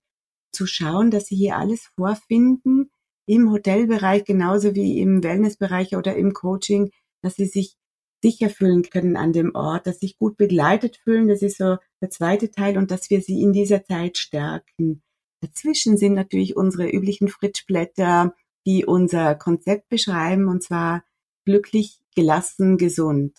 zu 0.52 0.66
schauen, 0.66 1.10
dass 1.10 1.26
sie 1.26 1.36
hier 1.36 1.56
alles 1.56 1.86
vorfinden, 1.94 2.90
im 3.26 3.50
Hotelbereich 3.52 4.24
genauso 4.24 4.74
wie 4.74 5.00
im 5.00 5.22
Wellnessbereich 5.22 5.94
oder 5.96 6.16
im 6.16 6.32
Coaching, 6.32 6.90
dass 7.22 7.34
sie 7.34 7.46
sich 7.46 7.76
sicher 8.22 8.50
fühlen 8.50 8.82
können 8.82 9.16
an 9.16 9.32
dem 9.32 9.54
Ort, 9.54 9.86
dass 9.86 10.00
sie 10.00 10.06
sich 10.06 10.18
gut 10.18 10.36
begleitet 10.36 10.96
fühlen, 10.96 11.28
das 11.28 11.42
ist 11.42 11.58
so 11.58 11.76
der 12.00 12.10
zweite 12.10 12.50
Teil 12.50 12.78
und 12.78 12.90
dass 12.90 13.10
wir 13.10 13.20
sie 13.20 13.42
in 13.42 13.52
dieser 13.52 13.84
Zeit 13.84 14.18
stärken. 14.18 15.02
Dazwischen 15.40 15.96
sind 15.96 16.14
natürlich 16.14 16.56
unsere 16.56 16.88
üblichen 16.88 17.28
Fritschblätter, 17.28 18.34
die 18.66 18.84
unser 18.84 19.34
Konzept 19.34 19.88
beschreiben, 19.88 20.48
und 20.48 20.62
zwar 20.62 21.04
glücklich, 21.44 22.00
gelassen, 22.14 22.76
gesund. 22.76 23.38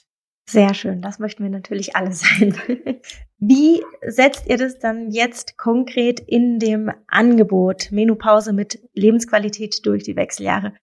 Sehr 0.50 0.74
schön, 0.74 1.02
das 1.04 1.20
möchten 1.20 1.44
wir 1.44 1.52
natürlich 1.52 1.96
alle 1.96 2.12
sein. 2.12 2.56
Wie 3.38 3.84
setzt 4.08 4.48
ihr 4.48 4.58
das 4.58 4.80
dann 4.80 5.12
jetzt 5.12 5.58
konkret 5.58 6.20
in 6.20 6.58
dem 6.58 6.92
Angebot 7.08 7.92
Menopause 7.92 8.52
mit 8.52 8.80
Lebensqualität 8.94 9.86
durch 9.86 10.04
die 10.04 10.16
Wechseljahre 10.16 10.74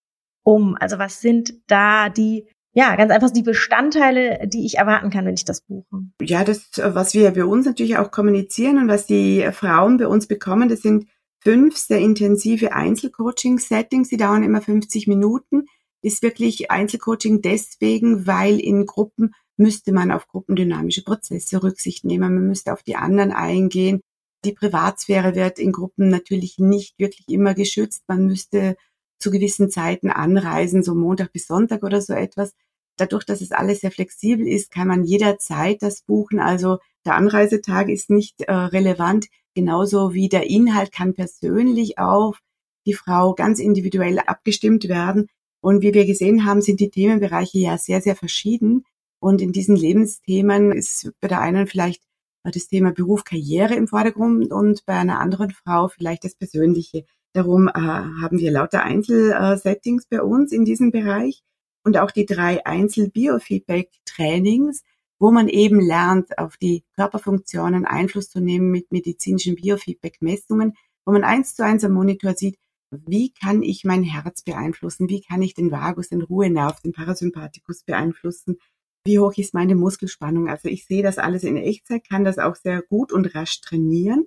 um? 0.44 0.76
Also 0.78 0.98
was 0.98 1.20
sind 1.20 1.54
da 1.66 2.08
die, 2.10 2.48
ja, 2.76 2.94
ganz 2.94 3.10
einfach 3.10 3.30
die 3.30 3.42
Bestandteile, 3.42 4.46
die 4.46 4.66
ich 4.66 4.76
erwarten 4.76 5.08
kann, 5.08 5.24
wenn 5.24 5.32
ich 5.32 5.46
das 5.46 5.62
buche? 5.62 6.02
Ja, 6.20 6.44
das, 6.44 6.68
was 6.76 7.14
wir 7.14 7.30
bei 7.30 7.46
uns 7.46 7.64
natürlich 7.64 7.96
auch 7.96 8.10
kommunizieren 8.10 8.76
und 8.76 8.88
was 8.88 9.06
die 9.06 9.48
Frauen 9.52 9.96
bei 9.96 10.06
uns 10.06 10.26
bekommen, 10.26 10.68
das 10.68 10.82
sind 10.82 11.06
fünf 11.40 11.78
sehr 11.78 12.00
intensive 12.00 12.74
Einzelcoaching-Settings, 12.74 14.10
die 14.10 14.18
dauern 14.18 14.42
immer 14.42 14.60
50 14.60 15.06
Minuten. 15.06 15.64
Ist 16.02 16.20
wirklich 16.22 16.70
Einzelcoaching 16.70 17.40
deswegen, 17.40 18.26
weil 18.26 18.60
in 18.60 18.84
Gruppen 18.84 19.32
müsste 19.56 19.92
man 19.92 20.12
auf 20.12 20.28
gruppendynamische 20.28 21.02
Prozesse 21.02 21.62
Rücksicht 21.62 22.04
nehmen, 22.04 22.34
man 22.34 22.46
müsste 22.46 22.74
auf 22.74 22.82
die 22.82 22.96
anderen 22.96 23.32
eingehen. 23.32 24.02
Die 24.44 24.52
Privatsphäre 24.52 25.34
wird 25.34 25.58
in 25.58 25.72
Gruppen 25.72 26.10
natürlich 26.10 26.58
nicht 26.58 26.98
wirklich 26.98 27.26
immer 27.30 27.54
geschützt. 27.54 28.02
Man 28.06 28.26
müsste 28.26 28.76
zu 29.18 29.30
gewissen 29.30 29.70
Zeiten 29.70 30.10
anreisen, 30.10 30.82
so 30.82 30.94
Montag 30.94 31.32
bis 31.32 31.46
Sonntag 31.46 31.82
oder 31.82 32.02
so 32.02 32.12
etwas. 32.12 32.52
Dadurch, 32.96 33.24
dass 33.24 33.40
es 33.40 33.52
alles 33.52 33.80
sehr 33.80 33.90
flexibel 33.90 34.46
ist, 34.46 34.70
kann 34.70 34.88
man 34.88 35.04
jederzeit 35.04 35.82
das 35.82 36.02
buchen. 36.02 36.40
Also 36.40 36.78
der 37.04 37.14
Anreisetag 37.14 37.88
ist 37.88 38.10
nicht 38.10 38.42
äh, 38.42 38.52
relevant. 38.52 39.26
Genauso 39.54 40.14
wie 40.14 40.28
der 40.28 40.48
Inhalt 40.48 40.92
kann 40.92 41.14
persönlich 41.14 41.98
auf 41.98 42.40
die 42.86 42.94
Frau 42.94 43.34
ganz 43.34 43.58
individuell 43.58 44.18
abgestimmt 44.18 44.88
werden. 44.88 45.28
Und 45.60 45.82
wie 45.82 45.94
wir 45.94 46.06
gesehen 46.06 46.44
haben, 46.44 46.62
sind 46.62 46.80
die 46.80 46.90
Themenbereiche 46.90 47.58
ja 47.58 47.78
sehr, 47.78 48.00
sehr 48.00 48.16
verschieden. 48.16 48.84
Und 49.20 49.40
in 49.40 49.52
diesen 49.52 49.76
Lebensthemen 49.76 50.72
ist 50.72 51.10
bei 51.20 51.28
der 51.28 51.40
einen 51.40 51.66
vielleicht 51.66 52.02
das 52.44 52.68
Thema 52.68 52.92
Beruf, 52.92 53.24
Karriere 53.24 53.74
im 53.74 53.88
Vordergrund 53.88 54.52
und 54.52 54.86
bei 54.86 54.94
einer 54.94 55.18
anderen 55.18 55.50
Frau 55.50 55.88
vielleicht 55.88 56.24
das 56.24 56.36
Persönliche. 56.36 57.04
Darum 57.32 57.68
äh, 57.68 57.72
haben 57.72 58.38
wir 58.38 58.50
lauter 58.50 58.82
Einzelsettings 58.82 60.06
bei 60.06 60.22
uns 60.22 60.52
in 60.52 60.64
diesem 60.64 60.90
Bereich 60.90 61.42
und 61.86 61.96
auch 61.98 62.10
die 62.10 62.26
drei 62.26 62.66
Einzel-Biofeedback-Trainings, 62.66 64.82
wo 65.20 65.30
man 65.30 65.48
eben 65.48 65.80
lernt, 65.80 66.36
auf 66.36 66.56
die 66.56 66.82
Körperfunktionen 66.96 67.86
Einfluss 67.86 68.28
zu 68.28 68.40
nehmen 68.40 68.72
mit 68.72 68.90
medizinischen 68.90 69.54
Biofeedback-Messungen, 69.54 70.74
wo 71.06 71.12
man 71.12 71.22
eins 71.22 71.54
zu 71.54 71.64
eins 71.64 71.84
am 71.84 71.92
Monitor 71.92 72.34
sieht, 72.34 72.58
wie 72.90 73.32
kann 73.32 73.62
ich 73.62 73.84
mein 73.84 74.02
Herz 74.02 74.42
beeinflussen, 74.42 75.08
wie 75.08 75.22
kann 75.22 75.42
ich 75.42 75.54
den 75.54 75.70
Vagus, 75.70 76.08
den 76.08 76.22
Ruhenerv, 76.22 76.80
den 76.80 76.92
Parasympathikus 76.92 77.84
beeinflussen, 77.84 78.56
wie 79.04 79.20
hoch 79.20 79.34
ist 79.36 79.54
meine 79.54 79.76
Muskelspannung. 79.76 80.48
Also 80.48 80.68
ich 80.68 80.86
sehe 80.86 81.04
das 81.04 81.18
alles 81.18 81.44
in 81.44 81.56
Echtzeit, 81.56 82.08
kann 82.08 82.24
das 82.24 82.38
auch 82.38 82.56
sehr 82.56 82.82
gut 82.82 83.12
und 83.12 83.32
rasch 83.36 83.60
trainieren. 83.60 84.26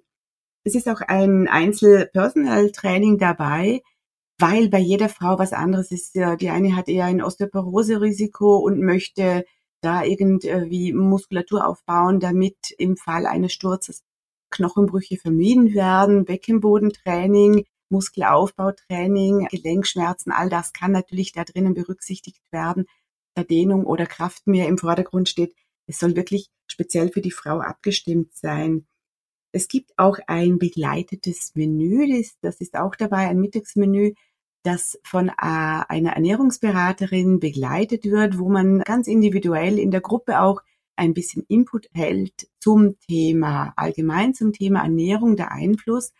Es 0.63 0.75
ist 0.75 0.87
auch 0.87 1.01
ein 1.01 1.49
Einzel-Personal-Training 1.49 3.17
dabei, 3.17 3.81
weil 4.39 4.69
bei 4.69 4.79
jeder 4.79 5.09
Frau 5.09 5.37
was 5.37 5.53
anderes 5.53 5.91
ist. 5.91 6.15
Die 6.15 6.49
eine 6.49 6.75
hat 6.75 6.87
eher 6.87 7.05
ein 7.05 7.21
Osteoporose-Risiko 7.21 8.57
und 8.57 8.81
möchte 8.81 9.45
da 9.81 10.03
irgendwie 10.03 10.93
Muskulatur 10.93 11.67
aufbauen, 11.67 12.19
damit 12.19 12.71
im 12.77 12.97
Fall 12.97 13.25
eines 13.25 13.53
Sturzes 13.53 14.03
Knochenbrüche 14.49 15.17
vermieden 15.17 15.73
werden, 15.73 16.25
Beckenbodentraining, 16.25 17.65
Muskelaufbautraining, 17.89 19.47
Gelenkschmerzen, 19.49 20.31
all 20.31 20.49
das 20.49 20.73
kann 20.73 20.91
natürlich 20.91 21.33
da 21.33 21.43
drinnen 21.43 21.73
berücksichtigt 21.73 22.41
werden. 22.51 22.85
Verdehnung 23.35 23.85
oder 23.85 24.05
Kraft 24.05 24.47
mehr 24.47 24.67
im 24.67 24.77
Vordergrund 24.77 25.29
steht. 25.29 25.53
Es 25.87 25.99
soll 25.99 26.15
wirklich 26.15 26.49
speziell 26.67 27.09
für 27.09 27.21
die 27.21 27.31
Frau 27.31 27.59
abgestimmt 27.59 28.35
sein. 28.35 28.85
Es 29.51 29.67
gibt 29.67 29.91
auch 29.97 30.19
ein 30.27 30.59
begleitetes 30.59 31.53
Menü, 31.55 32.23
das, 32.41 32.59
ist 32.59 32.75
auch 32.75 32.95
dabei, 32.95 33.27
ein 33.27 33.39
Mittagsmenü, 33.39 34.13
das 34.63 34.99
von 35.03 35.29
äh, 35.29 35.33
einer 35.37 36.13
Ernährungsberaterin 36.13 37.39
begleitet 37.39 38.05
wird, 38.05 38.37
wo 38.37 38.49
man 38.49 38.79
ganz 38.79 39.07
individuell 39.07 39.79
in 39.79 39.91
der 39.91 40.01
Gruppe 40.01 40.41
auch 40.41 40.61
ein 40.95 41.13
bisschen 41.13 41.43
Input 41.47 41.87
hält 41.93 42.49
zum 42.59 42.99
Thema, 43.07 43.73
allgemein 43.77 44.33
zum 44.33 44.51
Thema 44.51 44.81
Ernährung, 44.81 45.37
der 45.37 45.51
Einfluss 45.51 46.11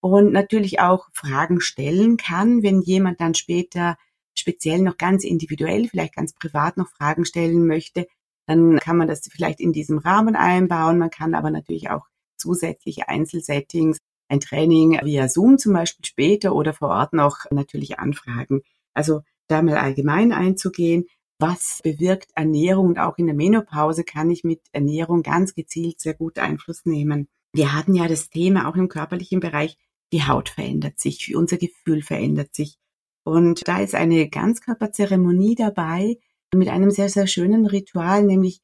und 0.00 0.32
natürlich 0.32 0.80
auch 0.80 1.08
Fragen 1.14 1.60
stellen 1.60 2.16
kann, 2.16 2.62
wenn 2.62 2.82
jemand 2.82 3.20
dann 3.20 3.34
später 3.34 3.96
speziell 4.36 4.80
noch 4.80 4.96
ganz 4.96 5.24
individuell, 5.24 5.88
vielleicht 5.88 6.16
ganz 6.16 6.34
privat 6.34 6.76
noch 6.76 6.88
Fragen 6.88 7.24
stellen 7.24 7.66
möchte, 7.66 8.06
dann 8.46 8.78
kann 8.80 8.96
man 8.96 9.08
das 9.08 9.28
vielleicht 9.30 9.60
in 9.60 9.72
diesem 9.72 9.98
Rahmen 9.98 10.36
einbauen. 10.36 10.98
Man 10.98 11.10
kann 11.10 11.34
aber 11.34 11.50
natürlich 11.50 11.90
auch 11.90 12.06
zusätzliche 12.36 13.08
Einzelsettings, 13.08 13.98
ein 14.28 14.40
Training 14.40 14.98
via 15.02 15.28
Zoom 15.28 15.58
zum 15.58 15.72
Beispiel 15.72 16.04
später 16.04 16.54
oder 16.54 16.72
vor 16.72 16.88
Ort 16.88 17.12
noch 17.12 17.50
natürlich 17.50 17.98
anfragen. 17.98 18.62
Also 18.94 19.20
da 19.48 19.62
mal 19.62 19.76
allgemein 19.76 20.32
einzugehen. 20.32 21.04
Was 21.38 21.80
bewirkt 21.82 22.30
Ernährung 22.34 22.86
und 22.86 22.98
auch 22.98 23.18
in 23.18 23.26
der 23.26 23.34
Menopause 23.34 24.04
kann 24.04 24.30
ich 24.30 24.44
mit 24.44 24.60
Ernährung 24.72 25.22
ganz 25.22 25.54
gezielt 25.54 26.00
sehr 26.00 26.14
gut 26.14 26.38
Einfluss 26.38 26.84
nehmen. 26.84 27.28
Wir 27.52 27.74
hatten 27.74 27.94
ja 27.94 28.08
das 28.08 28.30
Thema 28.30 28.68
auch 28.68 28.76
im 28.76 28.88
körperlichen 28.88 29.40
Bereich, 29.40 29.76
die 30.12 30.22
Haut 30.22 30.48
verändert 30.48 31.00
sich, 31.00 31.34
unser 31.34 31.56
Gefühl 31.56 32.02
verändert 32.02 32.54
sich. 32.54 32.78
Und 33.24 33.66
da 33.66 33.80
ist 33.80 33.94
eine 33.94 34.28
Ganzkörperzeremonie 34.28 35.54
dabei 35.54 36.18
mit 36.54 36.68
einem 36.68 36.90
sehr, 36.90 37.08
sehr 37.08 37.26
schönen 37.26 37.66
Ritual, 37.66 38.22
nämlich 38.22 38.60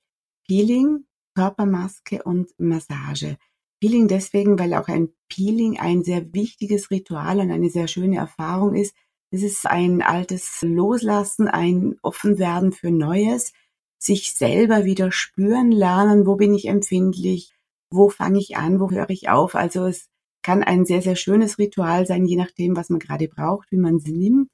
Peeling, 0.46 1.06
Körpermaske 1.34 2.22
und 2.22 2.50
Massage. 2.58 3.36
Peeling 3.80 4.08
deswegen, 4.08 4.58
weil 4.58 4.74
auch 4.74 4.88
ein 4.88 5.08
Peeling 5.28 5.78
ein 5.78 6.04
sehr 6.04 6.32
wichtiges 6.34 6.90
Ritual 6.90 7.40
und 7.40 7.50
eine 7.50 7.70
sehr 7.70 7.88
schöne 7.88 8.18
Erfahrung 8.18 8.74
ist. 8.74 8.94
Es 9.32 9.42
ist 9.42 9.66
ein 9.66 10.02
altes 10.02 10.60
Loslassen, 10.62 11.48
ein 11.48 11.96
Offenwerden 12.02 12.72
für 12.72 12.90
Neues, 12.90 13.52
sich 13.98 14.34
selber 14.34 14.84
wieder 14.84 15.12
spüren 15.12 15.72
lernen, 15.72 16.26
wo 16.26 16.36
bin 16.36 16.54
ich 16.54 16.66
empfindlich, 16.66 17.52
wo 17.90 18.08
fange 18.08 18.38
ich 18.38 18.56
an, 18.56 18.80
wo 18.80 18.90
höre 18.90 19.10
ich 19.10 19.28
auf. 19.28 19.54
Also 19.54 19.86
es 19.86 20.08
kann 20.42 20.62
ein 20.62 20.84
sehr, 20.84 21.02
sehr 21.02 21.16
schönes 21.16 21.58
Ritual 21.58 22.06
sein, 22.06 22.24
je 22.24 22.36
nachdem, 22.36 22.76
was 22.76 22.90
man 22.90 22.98
gerade 22.98 23.28
braucht, 23.28 23.70
wie 23.70 23.76
man 23.76 23.96
es 23.96 24.06
nimmt, 24.06 24.48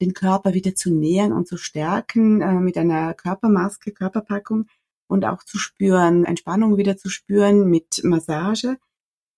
den 0.00 0.12
Körper 0.12 0.54
wieder 0.54 0.74
zu 0.74 0.92
nähern 0.92 1.32
und 1.32 1.46
zu 1.46 1.56
stärken 1.56 2.40
äh, 2.40 2.54
mit 2.54 2.76
einer 2.76 3.14
Körpermaske, 3.14 3.92
Körperpackung 3.92 4.66
und 5.08 5.24
auch 5.24 5.42
zu 5.42 5.58
spüren, 5.58 6.24
Entspannung 6.24 6.76
wieder 6.76 6.96
zu 6.96 7.08
spüren 7.08 7.68
mit 7.68 8.00
Massage 8.02 8.76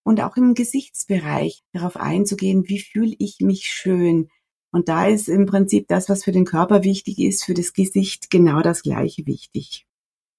und 0.03 0.21
auch 0.21 0.37
im 0.37 0.55
Gesichtsbereich 0.55 1.63
darauf 1.73 1.97
einzugehen, 1.97 2.69
wie 2.69 2.81
fühle 2.81 3.15
ich 3.19 3.41
mich 3.41 3.65
schön. 3.65 4.29
Und 4.71 4.89
da 4.89 5.07
ist 5.07 5.29
im 5.29 5.47
Prinzip 5.47 5.89
das, 5.89 6.09
was 6.09 6.25
für 6.25 6.33
den 6.33 6.45
Körper 6.45 6.85
wichtig 6.85 7.19
ist, 7.19 7.45
für 7.45 7.55
das 7.55 7.73
Gesicht 7.73 8.31
genau 8.31 8.61
das 8.61 8.83
gleiche 8.83 9.27
wichtig. 9.27 9.87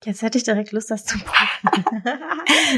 Jetzt 0.05 0.21
hätte 0.21 0.37
ich 0.37 0.45
direkt 0.45 0.71
Lust, 0.71 0.89
das 0.91 1.05
zu 1.05 1.17
probieren. 1.19 1.83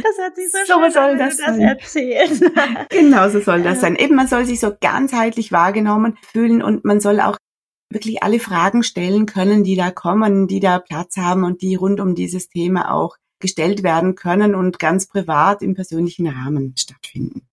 das 0.04 0.18
hat 0.20 0.36
sich 0.36 0.52
so, 0.52 0.58
so 0.66 0.82
schön 0.82 0.92
soll 0.92 1.18
das, 1.18 1.38
das 1.38 1.58
erzählt. 1.58 2.52
genau 2.90 3.30
so 3.30 3.40
soll 3.40 3.62
das 3.62 3.82
sein. 3.82 3.96
Eben, 3.96 4.16
man 4.16 4.28
soll 4.28 4.46
sich 4.46 4.60
so 4.60 4.76
ganzheitlich 4.80 5.52
wahrgenommen 5.52 6.18
fühlen 6.32 6.64
und 6.64 6.84
man 6.84 7.00
soll 7.00 7.20
auch 7.20 7.38
wirklich 7.94 8.24
alle 8.24 8.40
Fragen 8.40 8.84
stellen 8.84 9.26
können, 9.26 9.64
die 9.64 9.76
da 9.76 9.92
kommen, 9.92 10.48
die 10.48 10.60
da 10.60 10.80
Platz 10.80 11.18
haben 11.18 11.44
und 11.44 11.62
die 11.62 11.76
rund 11.76 12.00
um 12.00 12.16
dieses 12.16 12.50
Thema 12.50 12.92
auch 12.94 13.18
gestellt 13.40 13.84
werden 13.84 14.16
können 14.16 14.56
und 14.56 14.80
ganz 14.80 15.08
privat 15.08 15.62
im 15.62 15.74
persönlichen 15.74 16.28
Rahmen 16.28 16.76
stattfinden. 16.78 17.48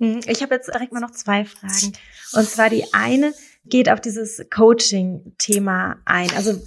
Hm, 0.00 0.20
ich 0.26 0.42
habe 0.42 0.54
jetzt 0.56 0.66
direkt 0.66 0.92
mal 0.92 1.00
noch 1.00 1.12
zwei 1.12 1.44
Fragen. 1.44 1.92
Und 2.34 2.48
zwar 2.48 2.70
die 2.70 2.92
eine 2.92 3.32
geht 3.64 3.88
auf 3.88 4.00
dieses 4.00 4.44
Coaching-Thema 4.50 5.96
ein. 6.04 6.28
Also 6.36 6.60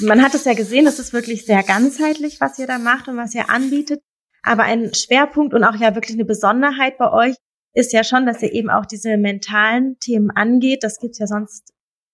man 0.00 0.22
hat 0.22 0.34
es 0.34 0.44
ja 0.44 0.52
gesehen, 0.52 0.86
es 0.86 0.98
ist 0.98 1.14
wirklich 1.14 1.46
sehr 1.46 1.62
ganzheitlich, 1.62 2.40
was 2.40 2.58
ihr 2.58 2.66
da 2.66 2.78
macht 2.78 3.08
und 3.08 3.16
was 3.16 3.34
ihr 3.34 3.48
anbietet. 3.48 4.02
Aber 4.42 4.64
ein 4.64 4.92
Schwerpunkt 4.92 5.54
und 5.54 5.64
auch 5.64 5.76
ja 5.76 5.94
wirklich 5.94 6.16
eine 6.16 6.26
Besonderheit 6.26 6.98
bei 6.98 7.10
euch 7.10 7.36
ist 7.74 7.92
ja 7.92 8.04
schon, 8.04 8.26
dass 8.26 8.42
ihr 8.42 8.52
eben 8.52 8.68
auch 8.68 8.84
diese 8.84 9.16
mentalen 9.16 9.98
Themen 9.98 10.30
angeht. 10.30 10.82
Das 10.82 10.98
gibt's 10.98 11.18
ja 11.18 11.26
sonst 11.26 11.72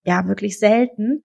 ja 0.09 0.27
wirklich 0.27 0.59
selten. 0.59 1.23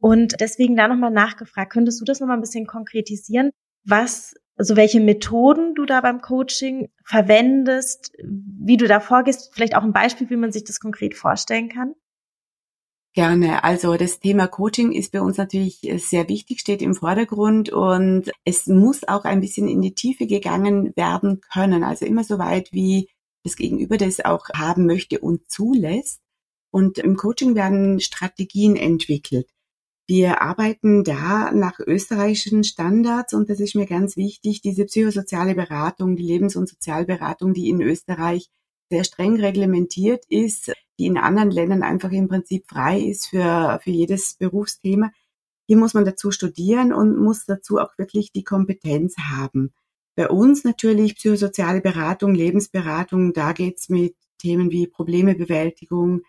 Und 0.00 0.40
deswegen 0.40 0.76
da 0.76 0.88
nochmal 0.88 1.10
nachgefragt, 1.10 1.72
könntest 1.72 2.00
du 2.00 2.04
das 2.04 2.20
nochmal 2.20 2.38
ein 2.38 2.42
bisschen 2.42 2.66
konkretisieren, 2.66 3.50
was, 3.84 4.34
also 4.56 4.76
welche 4.76 5.00
Methoden 5.00 5.74
du 5.74 5.84
da 5.84 6.00
beim 6.00 6.22
Coaching 6.22 6.88
verwendest, 7.04 8.12
wie 8.22 8.78
du 8.78 8.86
da 8.86 9.00
vorgehst, 9.00 9.50
vielleicht 9.52 9.76
auch 9.76 9.82
ein 9.82 9.92
Beispiel, 9.92 10.30
wie 10.30 10.36
man 10.36 10.52
sich 10.52 10.64
das 10.64 10.80
konkret 10.80 11.14
vorstellen 11.14 11.68
kann? 11.68 11.94
Gerne. 13.12 13.64
Also 13.64 13.96
das 13.96 14.20
Thema 14.20 14.46
Coaching 14.46 14.92
ist 14.92 15.10
bei 15.10 15.20
uns 15.20 15.36
natürlich 15.36 15.80
sehr 15.98 16.28
wichtig, 16.28 16.60
steht 16.60 16.80
im 16.80 16.94
Vordergrund 16.94 17.70
und 17.70 18.30
es 18.44 18.68
muss 18.68 19.06
auch 19.06 19.24
ein 19.24 19.40
bisschen 19.40 19.66
in 19.66 19.82
die 19.82 19.94
Tiefe 19.94 20.28
gegangen 20.28 20.92
werden 20.94 21.40
können. 21.52 21.82
Also 21.82 22.06
immer 22.06 22.22
so 22.22 22.38
weit, 22.38 22.72
wie 22.72 23.08
das 23.42 23.56
Gegenüber 23.56 23.96
das 23.96 24.24
auch 24.24 24.48
haben 24.54 24.86
möchte 24.86 25.18
und 25.18 25.50
zulässt. 25.50 26.20
Und 26.70 26.98
im 26.98 27.16
Coaching 27.16 27.54
werden 27.54 28.00
Strategien 28.00 28.76
entwickelt. 28.76 29.48
Wir 30.06 30.42
arbeiten 30.42 31.04
da 31.04 31.52
nach 31.52 31.78
österreichischen 31.78 32.64
Standards 32.64 33.32
und 33.32 33.48
das 33.48 33.60
ist 33.60 33.76
mir 33.76 33.86
ganz 33.86 34.16
wichtig, 34.16 34.60
diese 34.60 34.84
psychosoziale 34.84 35.54
Beratung, 35.54 36.16
die 36.16 36.24
Lebens- 36.24 36.56
und 36.56 36.68
Sozialberatung, 36.68 37.54
die 37.54 37.68
in 37.68 37.80
Österreich 37.80 38.50
sehr 38.90 39.04
streng 39.04 39.38
reglementiert 39.40 40.24
ist, 40.28 40.72
die 40.98 41.06
in 41.06 41.16
anderen 41.16 41.52
Ländern 41.52 41.84
einfach 41.84 42.10
im 42.10 42.26
Prinzip 42.26 42.66
frei 42.66 42.98
ist 42.98 43.28
für, 43.28 43.78
für 43.84 43.90
jedes 43.90 44.34
Berufsthema. 44.34 45.12
Hier 45.68 45.76
muss 45.76 45.94
man 45.94 46.04
dazu 46.04 46.32
studieren 46.32 46.92
und 46.92 47.16
muss 47.16 47.46
dazu 47.46 47.78
auch 47.78 47.96
wirklich 47.96 48.32
die 48.32 48.42
Kompetenz 48.42 49.14
haben. 49.16 49.72
Bei 50.16 50.28
uns 50.28 50.64
natürlich 50.64 51.14
psychosoziale 51.14 51.80
Beratung, 51.80 52.34
Lebensberatung, 52.34 53.32
da 53.32 53.52
geht's 53.52 53.88
mit 53.88 54.16
Themen 54.38 54.72
wie 54.72 54.88
Problemebewältigung, 54.88 56.22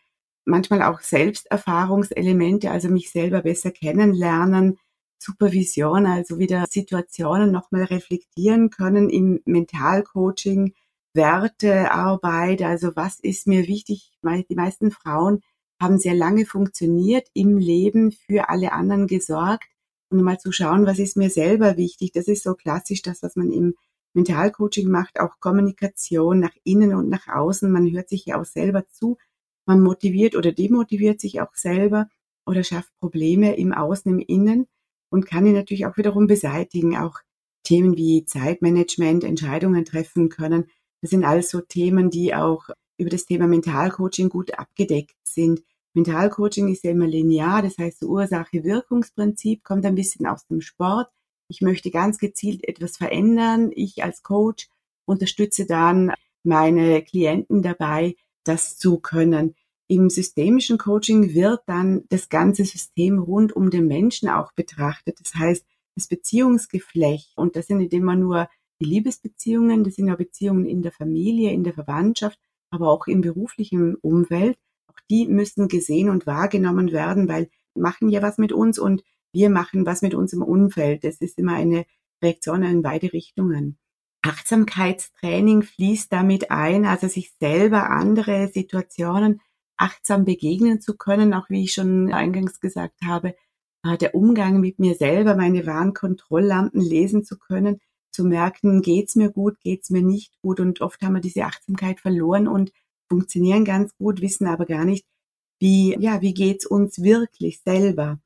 manchmal 0.46 0.84
auch 0.84 1.02
Selbsterfahrungselemente, 1.02 2.72
also 2.72 2.90
mich 2.90 3.12
selber 3.12 3.42
besser 3.42 3.72
kennenlernen, 3.72 4.78
Supervision, 5.20 6.06
also 6.08 6.40
wieder 6.40 6.66
Situationen 6.68 7.52
nochmal 7.52 7.84
reflektieren 7.84 8.72
können 8.72 9.10
im 9.10 9.42
Mentalcoaching, 9.46 10.74
Wertearbeit, 11.14 12.62
also 12.62 12.96
was 12.96 13.20
ist 13.20 13.46
mir 13.46 13.68
wichtig? 13.68 14.12
Die 14.24 14.56
meisten 14.56 14.92
Frauen 14.92 15.42
haben 15.80 15.98
sehr 15.98 16.14
lange 16.16 16.46
funktioniert 16.46 17.28
im 17.34 17.58
Leben, 17.58 18.12
für 18.12 18.50
alle 18.50 18.72
anderen 18.72 19.08
gesorgt 19.08 19.66
und 20.10 20.22
mal 20.22 20.40
zu 20.40 20.52
schauen, 20.52 20.86
was 20.86 21.00
ist 21.00 21.18
mir 21.18 21.30
selber 21.30 21.78
wichtig. 21.78 22.12
Das 22.14 22.28
ist 22.28 22.44
so 22.44 22.54
klassisch 22.54 23.02
das, 23.02 23.24
was 23.24 23.36
man 23.36 23.52
im 23.52 23.76
Mentalcoaching 24.14 24.90
macht, 24.90 25.20
auch 25.20 25.40
Kommunikation 25.40 26.40
nach 26.40 26.56
innen 26.64 26.94
und 26.94 27.10
nach 27.10 27.28
außen. 27.28 27.72
Man 27.72 27.92
hört 27.92 28.10
sich 28.10 28.26
ja 28.26 28.40
auch 28.40 28.46
selber 28.46 28.88
zu, 28.90 29.18
man 29.66 29.82
motiviert 29.82 30.36
oder 30.36 30.52
demotiviert 30.52 31.22
sich 31.22 31.42
auch 31.42 31.56
selber 31.56 32.08
oder 32.46 32.64
schafft 32.64 32.92
Probleme 33.00 33.56
im 33.56 33.74
Außen, 33.74 34.12
im 34.12 34.20
Innen 34.20 34.68
und 35.10 35.26
kann 35.26 35.46
ihn 35.46 35.54
natürlich 35.54 35.86
auch 35.86 35.98
wiederum 35.98 36.28
beseitigen. 36.28 36.98
Auch 36.98 37.20
Themen 37.64 37.96
wie 37.96 38.26
Zeitmanagement, 38.26 39.24
Entscheidungen 39.24 39.86
treffen 39.86 40.30
können. 40.30 40.66
Das 41.02 41.12
sind 41.12 41.24
alles 41.24 41.50
so 41.50 41.62
Themen, 41.62 42.10
die 42.10 42.34
auch 42.34 42.70
über 42.98 43.10
das 43.10 43.26
Thema 43.26 43.48
Mentalcoaching 43.48 44.30
gut 44.30 44.58
abgedeckt 44.58 45.16
sind. 45.24 45.64
Mentalcoaching 45.94 46.70
ist 46.70 46.84
ja 46.84 46.92
immer 46.92 47.08
linear, 47.08 47.62
das 47.62 47.78
heißt, 47.78 48.04
Ursache-Wirkungsprinzip 48.04 49.64
kommt 49.64 49.86
ein 49.86 49.96
bisschen 49.96 50.26
aus 50.26 50.46
dem 50.48 50.62
Sport. 50.62 51.10
Ich 51.50 51.62
möchte 51.62 51.92
ganz 51.92 52.18
gezielt 52.18 52.68
etwas 52.68 52.98
verändern. 52.98 53.72
Ich 53.76 54.04
als 54.04 54.24
Coach 54.24 54.70
unterstütze 55.06 55.66
dann 55.66 56.14
meine 56.44 57.04
Klienten 57.04 57.62
dabei, 57.62 58.16
das 58.44 58.78
zu 58.78 59.00
können. 59.00 59.56
Im 59.88 60.10
systemischen 60.10 60.78
Coaching 60.78 61.34
wird 61.34 61.62
dann 61.66 62.04
das 62.10 62.30
ganze 62.30 62.64
System 62.64 63.20
rund 63.20 63.54
um 63.54 63.70
den 63.70 63.88
Menschen 63.88 64.30
auch 64.30 64.54
betrachtet. 64.54 65.20
Das 65.20 65.36
heißt, 65.36 65.66
das 65.96 66.08
Beziehungsgeflecht, 66.08 67.34
und 67.36 67.56
das 67.56 67.68
sind 67.68 67.80
nicht 67.80 67.94
immer 67.94 68.16
nur 68.16 68.48
die 68.80 68.86
Liebesbeziehungen, 68.86 69.84
das 69.84 69.96
sind 69.96 70.08
ja 70.08 70.16
Beziehungen 70.16 70.66
in 70.66 70.82
der 70.82 70.92
Familie, 70.92 71.52
in 71.52 71.64
der 71.64 71.74
Verwandtschaft, 71.74 72.40
aber 72.70 72.90
auch 72.90 73.08
im 73.08 73.22
beruflichen 73.22 73.96
Umfeld. 73.96 74.58
Auch 74.88 75.00
die 75.10 75.28
müssen 75.28 75.68
gesehen 75.68 76.10
und 76.10 76.26
wahrgenommen 76.26 76.92
werden, 76.92 77.28
weil 77.28 77.50
machen 77.76 78.10
ja 78.10 78.22
was 78.22 78.38
mit 78.38 78.54
uns 78.54 78.80
und 78.80 79.04
wir 79.34 79.50
machen 79.50 79.86
was 79.86 80.02
mit 80.02 80.14
unserem 80.14 80.44
Umfeld. 80.44 81.04
Das 81.04 81.18
ist 81.18 81.38
immer 81.38 81.54
eine 81.54 81.86
Reaktion 82.22 82.64
in 82.64 82.82
beide 82.82 83.14
Richtungen. 83.14 83.78
Achtsamkeitstraining 84.24 85.64
fließt 85.64 86.12
damit 86.12 86.52
ein, 86.52 86.86
also 86.86 87.08
sich 87.08 87.34
selber 87.40 87.90
andere 87.90 88.50
Situationen 88.50 89.42
achtsam 89.78 90.26
begegnen 90.26 90.80
zu 90.80 90.96
können, 90.96 91.34
auch 91.34 91.50
wie 91.50 91.64
ich 91.64 91.74
schon 91.74 92.14
eingangs 92.14 92.60
gesagt 92.60 93.02
habe, 93.04 93.36
äh, 93.84 93.98
der 93.98 94.14
Umgang 94.14 94.60
mit 94.60 94.80
mir 94.80 94.96
selber, 94.96 95.36
meine 95.36 95.66
wahren 95.66 95.94
Kontrolllampen 95.94 96.82
lesen 96.82 97.24
zu 97.24 97.38
können, 97.38 97.80
zu 98.12 98.24
merken, 98.26 98.82
geht's 98.82 99.16
mir 99.16 99.32
gut, 99.32 99.60
geht's 99.62 99.90
mir 99.90 100.04
nicht 100.04 100.40
gut 100.42 100.60
und 100.60 100.82
oft 100.82 101.02
haben 101.02 101.14
wir 101.14 101.22
diese 101.22 101.46
Achtsamkeit 101.46 102.00
verloren 102.00 102.48
und 102.48 102.72
funktionieren 103.10 103.66
ganz 103.66 103.96
gut, 103.98 104.22
wissen 104.22 104.48
aber 104.48 104.66
gar 104.66 104.86
nicht, 104.86 105.06
wie, 105.60 105.96
ja, 106.00 106.22
wie 106.22 106.34
geht's 106.34 106.66
uns 106.66 107.02
wirklich 107.02 107.62
selber. 107.62 108.20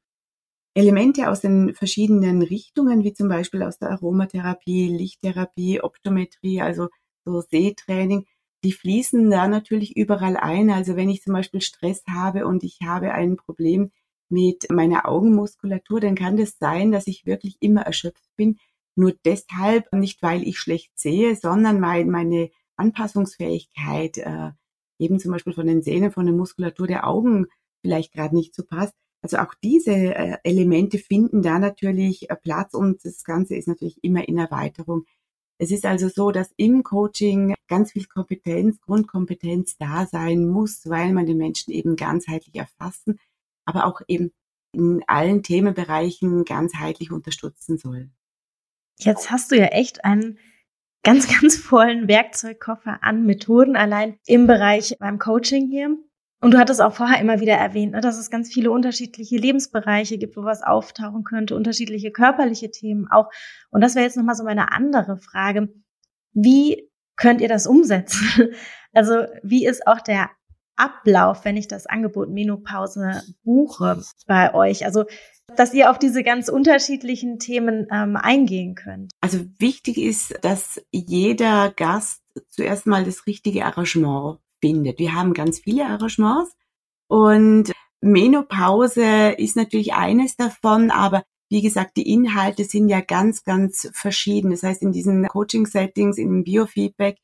Elemente 0.75 1.29
aus 1.29 1.41
den 1.41 1.73
verschiedenen 1.73 2.41
Richtungen, 2.41 3.03
wie 3.03 3.13
zum 3.13 3.29
Beispiel 3.29 3.63
aus 3.63 3.79
der 3.79 3.91
Aromatherapie, 3.91 4.89
Lichttherapie, 4.89 5.81
Optometrie, 5.81 6.61
also 6.61 6.89
so 7.23 7.41
Sehtraining, 7.41 8.25
die 8.63 8.73
fließen 8.73 9.29
da 9.29 9.47
natürlich 9.47 9.95
überall 9.95 10.37
ein. 10.37 10.69
Also 10.69 10.95
wenn 10.95 11.09
ich 11.09 11.21
zum 11.21 11.33
Beispiel 11.33 11.61
Stress 11.61 12.03
habe 12.09 12.45
und 12.45 12.63
ich 12.63 12.79
habe 12.83 13.13
ein 13.13 13.37
Problem 13.37 13.91
mit 14.29 14.69
meiner 14.71 15.07
Augenmuskulatur, 15.07 16.01
dann 16.01 16.15
kann 16.15 16.35
das 16.35 16.57
sein, 16.59 16.91
dass 16.91 17.07
ich 17.07 17.25
wirklich 17.25 17.57
immer 17.61 17.81
erschöpft 17.81 18.29
bin. 18.35 18.57
Nur 18.95 19.13
deshalb, 19.23 19.91
nicht 19.93 20.21
weil 20.21 20.43
ich 20.43 20.59
schlecht 20.59 20.97
sehe, 20.97 21.35
sondern 21.35 21.81
weil 21.81 22.05
meine 22.05 22.49
Anpassungsfähigkeit 22.75 24.17
äh, 24.17 24.51
eben 24.99 25.19
zum 25.19 25.31
Beispiel 25.31 25.53
von 25.53 25.67
den 25.67 25.81
Sehnen, 25.81 26.11
von 26.11 26.25
der 26.25 26.35
Muskulatur 26.35 26.87
der 26.87 27.07
Augen 27.07 27.45
vielleicht 27.81 28.13
gerade 28.13 28.35
nicht 28.35 28.55
so 28.55 28.63
passt. 28.65 28.95
Also 29.25 29.37
auch 29.37 29.55
diese 29.55 29.91
äh, 29.91 30.37
Elemente 30.43 30.99
finden 30.99 31.41
da 31.41 31.57
natürlich 31.57 32.29
äh, 32.29 32.35
Platz 32.35 32.75
und 32.75 33.03
das 33.03 33.23
Ganze 33.23 33.55
ist 33.55 33.67
natürlich 33.67 34.03
immer 34.03 34.27
in 34.27 34.37
Erweiterung. 34.37 35.07
Es 35.57 35.71
ist 35.71 35.83
also 35.83 36.09
so, 36.09 36.29
dass 36.29 36.53
im 36.57 36.83
Coaching 36.83 37.55
ganz 37.67 37.93
viel 37.93 38.05
Kompetenz, 38.05 38.79
Grundkompetenz 38.81 39.77
da 39.77 40.05
sein 40.05 40.47
muss, 40.47 40.87
weil 40.87 41.11
man 41.11 41.25
den 41.25 41.37
Menschen 41.37 41.73
eben 41.73 41.95
ganzheitlich 41.95 42.53
erfassen, 42.53 43.19
aber 43.65 43.87
auch 43.87 44.01
eben 44.07 44.31
in 44.73 45.01
allen 45.07 45.41
Themenbereichen 45.41 46.45
ganzheitlich 46.45 47.11
unterstützen 47.11 47.79
soll. 47.79 48.11
Jetzt 48.99 49.31
hast 49.31 49.51
du 49.51 49.57
ja 49.57 49.69
echt 49.69 50.05
einen 50.05 50.37
ganz, 51.01 51.27
ganz 51.41 51.57
vollen 51.57 52.07
Werkzeugkoffer 52.07 52.99
an 53.01 53.25
Methoden 53.25 53.75
allein 53.75 54.19
im 54.27 54.45
Bereich 54.45 54.95
beim 54.99 55.17
Coaching 55.17 55.67
hier. 55.67 55.97
Und 56.45 56.53
du 56.53 56.59
hattest 56.59 56.79
auch 56.79 56.93
vorher 56.93 57.19
immer 57.19 57.39
wieder 57.39 57.55
erwähnt, 57.55 57.93
ne, 57.93 58.01
dass 58.01 58.19
es 58.19 58.29
ganz 58.29 58.53
viele 58.53 58.69
unterschiedliche 58.69 59.35
Lebensbereiche 59.35 60.19
gibt, 60.19 60.37
wo 60.37 60.43
was 60.43 60.61
auftauchen 60.61 61.23
könnte, 61.23 61.55
unterschiedliche 61.55 62.11
körperliche 62.11 62.69
Themen 62.69 63.07
auch. 63.09 63.31
Und 63.71 63.81
das 63.81 63.95
wäre 63.95 64.05
jetzt 64.05 64.15
nochmal 64.15 64.35
so 64.35 64.43
meine 64.43 64.71
andere 64.71 65.17
Frage. 65.17 65.73
Wie 66.33 66.87
könnt 67.15 67.41
ihr 67.41 67.47
das 67.47 67.65
umsetzen? 67.65 68.53
Also 68.93 69.25
wie 69.43 69.65
ist 69.65 69.87
auch 69.87 69.99
der 69.99 70.29
Ablauf, 70.77 71.43
wenn 71.43 71.57
ich 71.57 71.67
das 71.67 71.85
Angebot 71.85 72.29
Menopause 72.29 73.23
buche 73.43 74.01
bei 74.25 74.53
euch? 74.53 74.85
Also 74.85 75.03
dass 75.55 75.73
ihr 75.73 75.89
auf 75.89 75.97
diese 75.99 76.23
ganz 76.23 76.47
unterschiedlichen 76.47 77.39
Themen 77.39 77.87
ähm, 77.91 78.15
eingehen 78.15 78.75
könnt. 78.75 79.11
Also 79.19 79.39
wichtig 79.57 79.97
ist, 79.97 80.35
dass 80.43 80.81
jeder 80.91 81.73
Gast 81.75 82.21
zuerst 82.47 82.85
mal 82.85 83.03
das 83.03 83.27
richtige 83.27 83.65
Arrangement 83.65 84.39
findet. 84.61 84.99
Wir 84.99 85.13
haben 85.13 85.33
ganz 85.33 85.59
viele 85.59 85.85
Arrangements 85.85 86.55
und 87.07 87.71
Menopause 88.01 89.31
ist 89.37 89.55
natürlich 89.55 89.93
eines 89.93 90.35
davon, 90.35 90.91
aber 90.91 91.23
wie 91.49 91.61
gesagt, 91.61 91.97
die 91.97 92.11
Inhalte 92.11 92.63
sind 92.63 92.89
ja 92.89 93.01
ganz, 93.01 93.43
ganz 93.43 93.89
verschieden. 93.93 94.51
Das 94.51 94.63
heißt, 94.63 94.81
in 94.81 94.91
diesen 94.91 95.27
Coaching-Settings, 95.27 96.17
in 96.17 96.43
Biofeedback 96.43 97.17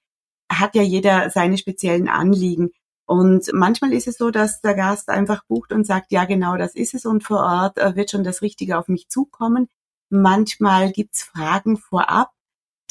hat 0.52 0.76
ja 0.76 0.84
jeder 0.84 1.30
seine 1.30 1.58
speziellen 1.58 2.08
Anliegen. 2.08 2.72
Und 3.06 3.52
manchmal 3.54 3.94
ist 3.94 4.08
es 4.08 4.18
so, 4.18 4.32
dass 4.32 4.62
der 4.62 4.74
Gast 4.74 5.10
einfach 5.10 5.44
bucht 5.46 5.74
und 5.74 5.86
sagt, 5.86 6.12
ja 6.12 6.26
genau, 6.26 6.58
das 6.58 6.76
ist 6.76 6.94
es 6.94 7.06
und 7.06 7.24
vor 7.24 7.40
Ort 7.40 7.78
äh, 7.78 7.96
wird 7.96 8.12
schon 8.12 8.24
das 8.24 8.42
Richtige 8.42 8.78
auf 8.78 8.88
mich 8.88 9.10
zukommen. 9.10 9.68
Manchmal 10.10 10.92
gibt's 10.92 11.24
Fragen 11.24 11.78
vorab, 11.78 12.32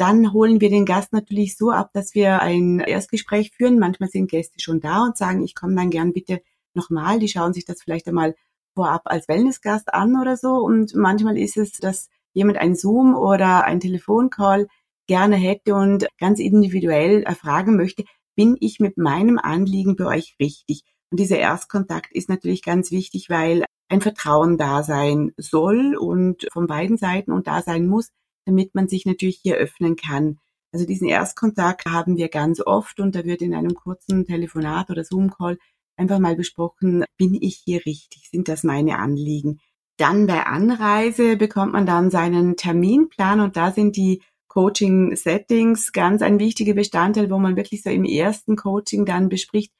dann 0.00 0.32
holen 0.32 0.60
wir 0.60 0.70
den 0.70 0.86
Gast 0.86 1.12
natürlich 1.12 1.56
so 1.56 1.70
ab, 1.70 1.90
dass 1.92 2.14
wir 2.14 2.40
ein 2.40 2.80
Erstgespräch 2.80 3.52
führen. 3.52 3.78
Manchmal 3.78 4.08
sind 4.08 4.30
Gäste 4.30 4.58
schon 4.60 4.80
da 4.80 5.04
und 5.04 5.16
sagen, 5.16 5.42
ich 5.42 5.54
komme 5.54 5.74
dann 5.74 5.90
gern 5.90 6.12
bitte 6.12 6.40
nochmal. 6.74 7.18
Die 7.18 7.28
schauen 7.28 7.52
sich 7.52 7.64
das 7.66 7.82
vielleicht 7.82 8.08
einmal 8.08 8.34
vorab 8.74 9.02
als 9.04 9.28
Wellnessgast 9.28 9.92
an 9.92 10.18
oder 10.20 10.36
so. 10.36 10.54
Und 10.54 10.94
manchmal 10.94 11.36
ist 11.36 11.56
es, 11.56 11.72
dass 11.72 12.08
jemand 12.32 12.58
ein 12.58 12.74
Zoom 12.76 13.14
oder 13.14 13.64
ein 13.64 13.80
Telefoncall 13.80 14.68
gerne 15.06 15.36
hätte 15.36 15.74
und 15.74 16.06
ganz 16.18 16.38
individuell 16.38 17.22
erfragen 17.24 17.76
möchte, 17.76 18.04
bin 18.36 18.56
ich 18.60 18.80
mit 18.80 18.96
meinem 18.96 19.38
Anliegen 19.38 19.96
bei 19.96 20.06
euch 20.06 20.36
richtig? 20.40 20.82
Und 21.10 21.18
dieser 21.20 21.38
Erstkontakt 21.38 22.12
ist 22.12 22.28
natürlich 22.28 22.62
ganz 22.62 22.90
wichtig, 22.90 23.28
weil 23.28 23.64
ein 23.88 24.00
Vertrauen 24.00 24.56
da 24.56 24.82
sein 24.84 25.32
soll 25.36 25.96
und 25.96 26.46
von 26.52 26.68
beiden 26.68 26.96
Seiten 26.96 27.32
und 27.32 27.48
da 27.48 27.60
sein 27.60 27.86
muss, 27.86 28.10
damit 28.44 28.74
man 28.74 28.88
sich 28.88 29.07
natürlich 29.07 29.40
hier 29.42 29.57
öffnen 29.57 29.96
kann. 29.96 30.38
Also 30.72 30.87
diesen 30.87 31.09
Erstkontakt 31.09 31.87
haben 31.87 32.16
wir 32.16 32.29
ganz 32.29 32.61
oft 32.61 33.00
und 33.00 33.14
da 33.14 33.24
wird 33.24 33.42
in 33.42 33.55
einem 33.55 33.74
kurzen 33.74 34.24
Telefonat 34.24 34.90
oder 34.90 35.05
Zoom-Call 35.05 35.59
einfach 35.96 36.18
mal 36.18 36.37
besprochen, 36.37 37.05
bin 37.16 37.35
ich 37.35 37.61
hier 37.64 37.85
richtig? 37.85 38.29
Sind 38.31 38.48
das 38.48 38.62
meine 38.62 38.98
Anliegen? 38.98 39.61
Dann 39.98 40.26
bei 40.26 40.46
Anreise 40.46 41.37
bekommt 41.37 41.72
man 41.72 41.87
dann 41.87 42.11
seinen 42.11 42.57
Terminplan 42.57 43.40
und 43.40 43.57
da 43.57 43.70
sind 43.70 43.96
die 43.96 44.22
Coaching-Settings 44.48 45.92
ganz 45.92 46.22
ein 46.22 46.38
wichtiger 46.38 46.74
Bestandteil, 46.74 47.31
wo 47.31 47.38
man 47.38 47.57
wirklich 47.57 47.83
so 47.83 47.90
im 47.90 48.05
ersten 48.05 48.57
Coaching 48.57 49.05
dann 49.05 49.29
bespricht, 49.29 49.72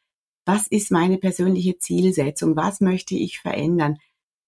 was 0.44 0.66
ist 0.66 0.90
meine 0.90 1.18
persönliche 1.18 1.79
Zielsetzung? 1.79 2.57
Was 2.57 2.81
möchte 2.81 3.14
ich 3.14 3.40
verändern? 3.40 3.99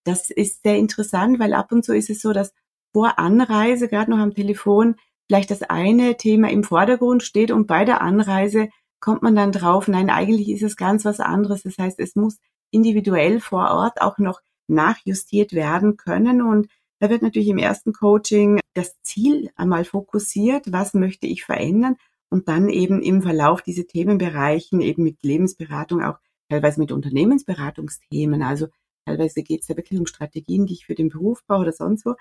Das 0.04 0.30
ist 0.30 0.62
sehr 0.62 0.76
interessant, 0.76 1.38
weil 1.38 1.54
ab 1.54 1.72
und 1.72 1.84
zu 1.84 1.94
ist 1.94 2.10
es 2.10 2.20
so, 2.20 2.32
dass 2.32 2.52
vor 2.92 3.18
Anreise, 3.18 3.88
gerade 3.88 4.10
noch 4.10 4.18
am 4.18 4.34
Telefon, 4.34 4.96
vielleicht 5.28 5.50
das 5.50 5.62
eine 5.62 6.16
Thema 6.16 6.50
im 6.50 6.64
Vordergrund 6.64 7.22
steht 7.22 7.50
und 7.50 7.66
bei 7.66 7.84
der 7.84 8.02
Anreise 8.02 8.68
kommt 9.00 9.22
man 9.22 9.34
dann 9.34 9.52
drauf, 9.52 9.88
nein, 9.88 10.10
eigentlich 10.10 10.48
ist 10.48 10.62
es 10.62 10.76
ganz 10.76 11.04
was 11.04 11.20
anderes. 11.20 11.62
Das 11.62 11.78
heißt, 11.78 11.98
es 11.98 12.14
muss 12.14 12.38
individuell 12.70 13.40
vor 13.40 13.70
Ort 13.70 14.00
auch 14.00 14.18
noch 14.18 14.40
nachjustiert 14.68 15.52
werden 15.52 15.96
können 15.96 16.42
und 16.42 16.68
da 17.00 17.10
wird 17.10 17.22
natürlich 17.22 17.48
im 17.48 17.58
ersten 17.58 17.92
Coaching 17.92 18.60
das 18.74 18.94
Ziel 19.02 19.50
einmal 19.56 19.84
fokussiert, 19.84 20.72
was 20.72 20.94
möchte 20.94 21.26
ich 21.26 21.44
verändern 21.44 21.96
und 22.30 22.48
dann 22.48 22.68
eben 22.68 23.02
im 23.02 23.22
Verlauf 23.22 23.60
diese 23.60 23.86
Themenbereichen 23.86 24.80
eben 24.80 25.02
mit 25.02 25.22
Lebensberatung 25.22 26.02
auch 26.02 26.18
teilweise 26.48 26.78
mit 26.78 26.92
Unternehmensberatungsthemen. 26.92 28.42
Also 28.42 28.68
teilweise 29.04 29.42
geht 29.42 29.62
es 29.62 29.66
da 29.66 29.76
wirklich 29.76 29.98
um 29.98 30.06
Strategien, 30.06 30.66
die 30.66 30.74
ich 30.74 30.86
für 30.86 30.94
den 30.94 31.08
Beruf 31.08 31.44
brauche 31.44 31.62
oder 31.62 31.72
sonst 31.72 32.06
wo 32.06 32.14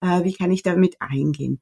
wie 0.00 0.32
kann 0.32 0.50
ich 0.50 0.62
damit 0.62 0.96
eingehen. 1.00 1.60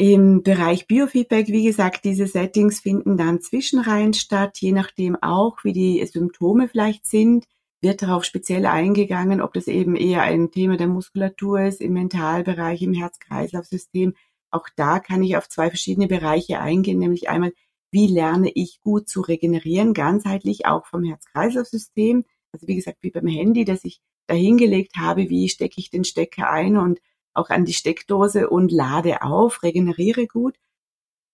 Im 0.00 0.44
Bereich 0.44 0.86
Biofeedback, 0.86 1.48
wie 1.48 1.64
gesagt, 1.64 2.04
diese 2.04 2.28
Settings 2.28 2.78
finden 2.80 3.16
dann 3.16 3.40
Zwischenreihen 3.40 4.14
statt, 4.14 4.58
je 4.60 4.70
nachdem 4.70 5.16
auch, 5.20 5.64
wie 5.64 5.72
die 5.72 6.06
Symptome 6.06 6.68
vielleicht 6.68 7.04
sind, 7.04 7.46
wird 7.80 8.02
darauf 8.02 8.24
speziell 8.24 8.66
eingegangen, 8.66 9.40
ob 9.40 9.52
das 9.54 9.66
eben 9.66 9.96
eher 9.96 10.22
ein 10.22 10.52
Thema 10.52 10.76
der 10.76 10.86
Muskulatur 10.86 11.62
ist, 11.62 11.80
im 11.80 11.94
Mentalbereich, 11.94 12.82
im 12.82 12.92
Herz-Kreislauf-System. 12.92 14.14
Auch 14.50 14.68
da 14.76 15.00
kann 15.00 15.22
ich 15.22 15.36
auf 15.36 15.48
zwei 15.48 15.68
verschiedene 15.68 16.06
Bereiche 16.06 16.60
eingehen, 16.60 17.00
nämlich 17.00 17.28
einmal, 17.28 17.52
wie 17.90 18.06
lerne 18.06 18.50
ich 18.54 18.80
gut 18.82 19.08
zu 19.08 19.20
regenerieren, 19.20 19.94
ganzheitlich 19.94 20.66
auch 20.66 20.86
vom 20.86 21.02
Herz-Kreislauf-System. 21.02 22.24
Also 22.52 22.68
wie 22.68 22.76
gesagt, 22.76 22.98
wie 23.00 23.10
beim 23.10 23.26
Handy, 23.26 23.64
dass 23.64 23.84
ich 23.84 24.00
dahingelegt 24.28 24.96
habe, 24.96 25.28
wie 25.28 25.48
stecke 25.48 25.80
ich 25.80 25.90
den 25.90 26.04
Stecker 26.04 26.50
ein 26.50 26.76
und 26.76 27.00
auch 27.38 27.50
an 27.50 27.64
die 27.64 27.72
Steckdose 27.72 28.50
und 28.50 28.72
lade 28.72 29.22
auf, 29.22 29.62
regeneriere 29.62 30.26
gut. 30.26 30.56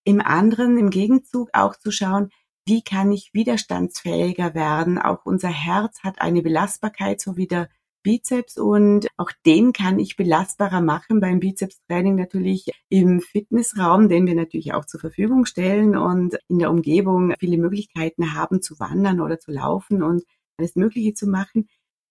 Im 0.04 0.20
anderen, 0.20 0.78
im 0.78 0.90
Gegenzug 0.90 1.48
auch 1.52 1.76
zu 1.76 1.90
schauen, 1.90 2.30
wie 2.66 2.82
kann 2.82 3.12
ich 3.12 3.34
widerstandsfähiger 3.34 4.54
werden. 4.54 4.98
Auch 4.98 5.24
unser 5.24 5.48
Herz 5.48 6.02
hat 6.02 6.20
eine 6.20 6.42
Belastbarkeit, 6.42 7.20
so 7.20 7.36
wie 7.36 7.46
der 7.46 7.68
Bizeps 8.04 8.58
und 8.58 9.08
auch 9.16 9.32
den 9.46 9.72
kann 9.72 9.98
ich 9.98 10.16
belastbarer 10.16 10.82
machen 10.82 11.20
beim 11.20 11.40
Bizeps-Training 11.40 12.16
natürlich 12.16 12.70
im 12.90 13.20
Fitnessraum, 13.20 14.10
den 14.10 14.26
wir 14.26 14.34
natürlich 14.34 14.74
auch 14.74 14.84
zur 14.84 15.00
Verfügung 15.00 15.46
stellen 15.46 15.96
und 15.96 16.36
in 16.48 16.58
der 16.58 16.70
Umgebung 16.70 17.32
viele 17.40 17.56
Möglichkeiten 17.56 18.34
haben 18.34 18.60
zu 18.60 18.78
wandern 18.78 19.20
oder 19.20 19.40
zu 19.40 19.50
laufen 19.50 20.02
und 20.02 20.22
alles 20.58 20.76
Mögliche 20.76 21.14
zu 21.14 21.26
machen. 21.26 21.66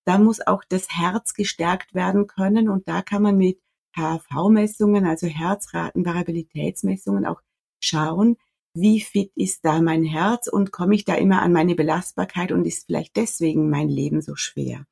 Da 0.05 0.17
muss 0.17 0.45
auch 0.45 0.63
das 0.67 0.89
Herz 0.89 1.35
gestärkt 1.35 1.93
werden 1.93 2.27
können 2.27 2.69
und 2.69 2.87
da 2.87 3.03
kann 3.03 3.21
man 3.21 3.37
mit 3.37 3.59
HV-Messungen, 3.95 5.05
also 5.05 5.27
Herzratenvariabilitätsmessungen 5.27 7.25
auch 7.25 7.41
schauen, 7.81 8.37
wie 8.75 9.01
fit 9.01 9.31
ist 9.35 9.63
da 9.63 9.81
mein 9.81 10.03
Herz 10.03 10.47
und 10.47 10.71
komme 10.71 10.95
ich 10.95 11.05
da 11.05 11.15
immer 11.15 11.41
an 11.41 11.53
meine 11.53 11.75
Belastbarkeit 11.75 12.51
und 12.51 12.65
ist 12.65 12.85
vielleicht 12.87 13.15
deswegen 13.15 13.69
mein 13.69 13.87
Leben 13.89 14.21
so 14.21 14.35
schwer. 14.35 14.85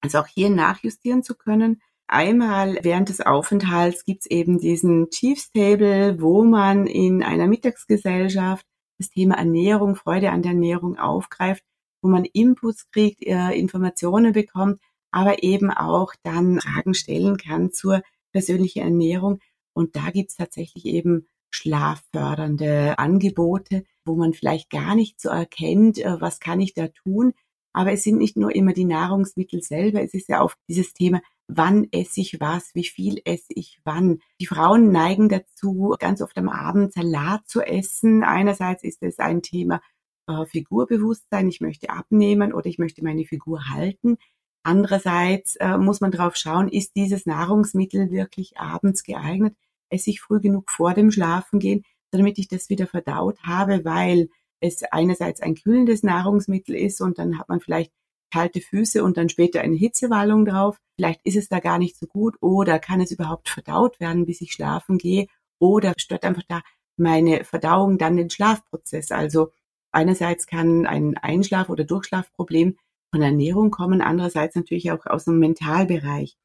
Also 0.00 0.18
auch 0.18 0.26
hier 0.26 0.48
nachjustieren 0.48 1.22
zu 1.22 1.34
können. 1.34 1.82
Einmal 2.06 2.78
während 2.82 3.10
des 3.10 3.20
Aufenthalts 3.20 4.04
gibt 4.04 4.22
es 4.22 4.30
eben 4.30 4.58
diesen 4.58 5.10
Chiefs 5.10 5.52
Table, 5.52 6.20
wo 6.22 6.44
man 6.44 6.86
in 6.86 7.22
einer 7.22 7.46
Mittagsgesellschaft 7.46 8.64
das 8.98 9.10
Thema 9.10 9.36
Ernährung, 9.36 9.94
Freude 9.94 10.30
an 10.30 10.42
der 10.42 10.52
Ernährung 10.52 10.96
aufgreift, 10.96 11.62
wo 12.00 12.08
man 12.08 12.24
Inputs 12.24 12.90
kriegt, 12.90 13.22
äh, 13.22 13.50
Informationen 13.52 14.32
bekommt, 14.32 14.80
aber 15.10 15.42
eben 15.42 15.70
auch 15.70 16.14
dann 16.22 16.60
Fragen 16.60 16.94
stellen 16.94 17.36
kann 17.36 17.72
zur 17.72 18.02
persönlichen 18.32 18.82
Ernährung. 18.82 19.40
Und 19.72 19.96
da 19.96 20.10
gibt 20.10 20.30
es 20.30 20.36
tatsächlich 20.36 20.84
eben 20.86 21.28
schlaffördernde 21.50 22.98
Angebote, 22.98 23.84
wo 24.04 24.16
man 24.16 24.34
vielleicht 24.34 24.70
gar 24.70 24.94
nicht 24.94 25.20
so 25.20 25.28
erkennt, 25.28 25.98
äh, 25.98 26.20
was 26.20 26.40
kann 26.40 26.60
ich 26.60 26.74
da 26.74 26.88
tun, 26.88 27.32
aber 27.72 27.92
es 27.92 28.02
sind 28.02 28.18
nicht 28.18 28.36
nur 28.36 28.54
immer 28.54 28.72
die 28.72 28.84
Nahrungsmittel 28.84 29.62
selber, 29.62 30.02
es 30.02 30.14
ist 30.14 30.28
ja 30.28 30.40
auch 30.40 30.54
dieses 30.68 30.94
Thema, 30.94 31.20
wann 31.46 31.86
esse 31.92 32.20
ich 32.20 32.40
was, 32.40 32.74
wie 32.74 32.84
viel 32.84 33.20
esse 33.24 33.52
ich 33.54 33.78
wann. 33.84 34.20
Die 34.40 34.46
Frauen 34.46 34.90
neigen 34.90 35.28
dazu, 35.28 35.94
ganz 35.98 36.20
oft 36.20 36.36
am 36.38 36.48
Abend 36.48 36.92
Salat 36.92 37.46
zu 37.46 37.62
essen. 37.62 38.22
Einerseits 38.22 38.84
ist 38.84 39.02
es 39.02 39.18
ein 39.18 39.42
Thema 39.42 39.80
äh, 40.26 40.44
Figurbewusstsein, 40.46 41.48
ich 41.48 41.60
möchte 41.60 41.90
abnehmen 41.90 42.52
oder 42.52 42.66
ich 42.66 42.78
möchte 42.78 43.02
meine 43.02 43.24
Figur 43.24 43.68
halten. 43.70 44.18
Andererseits 44.62 45.56
äh, 45.56 45.78
muss 45.78 46.00
man 46.00 46.10
drauf 46.10 46.36
schauen, 46.36 46.68
ist 46.68 46.96
dieses 46.96 47.26
Nahrungsmittel 47.26 48.10
wirklich 48.10 48.58
abends 48.58 49.02
geeignet? 49.02 49.54
Esse 49.88 50.10
ich 50.10 50.20
früh 50.20 50.40
genug 50.40 50.70
vor 50.70 50.94
dem 50.94 51.10
Schlafengehen, 51.10 51.84
damit 52.10 52.38
ich 52.38 52.48
das 52.48 52.68
wieder 52.68 52.86
verdaut 52.86 53.38
habe, 53.42 53.84
weil 53.84 54.28
es 54.60 54.82
einerseits 54.82 55.40
ein 55.40 55.54
kühlendes 55.54 56.02
Nahrungsmittel 56.02 56.74
ist 56.74 57.00
und 57.00 57.18
dann 57.18 57.38
hat 57.38 57.48
man 57.48 57.60
vielleicht 57.60 57.92
kalte 58.30 58.60
Füße 58.60 59.02
und 59.02 59.16
dann 59.16 59.28
später 59.28 59.60
eine 59.60 59.76
Hitzewallung 59.76 60.44
drauf. 60.44 60.78
Vielleicht 60.96 61.20
ist 61.24 61.36
es 61.36 61.48
da 61.48 61.60
gar 61.60 61.78
nicht 61.78 61.96
so 61.96 62.06
gut 62.06 62.36
oder 62.40 62.78
kann 62.78 63.00
es 63.00 63.10
überhaupt 63.10 63.48
verdaut 63.48 64.00
werden, 64.00 64.26
bis 64.26 64.40
ich 64.40 64.52
schlafen 64.52 64.98
gehe 64.98 65.26
oder 65.58 65.94
stört 65.96 66.24
einfach 66.24 66.42
da 66.48 66.62
meine 66.96 67.44
Verdauung 67.44 67.98
dann 67.98 68.16
den 68.16 68.30
Schlafprozess. 68.30 69.12
Also 69.12 69.52
einerseits 69.92 70.46
kann 70.46 70.86
ein 70.86 71.16
Einschlaf- 71.16 71.70
oder 71.70 71.84
Durchschlafproblem 71.84 72.76
von 73.10 73.22
Ernährung 73.22 73.70
kommen, 73.70 74.00
andererseits 74.00 74.54
natürlich 74.54 74.90
auch 74.92 75.06
aus 75.06 75.24
dem 75.24 75.38
Mentalbereich. 75.38 76.36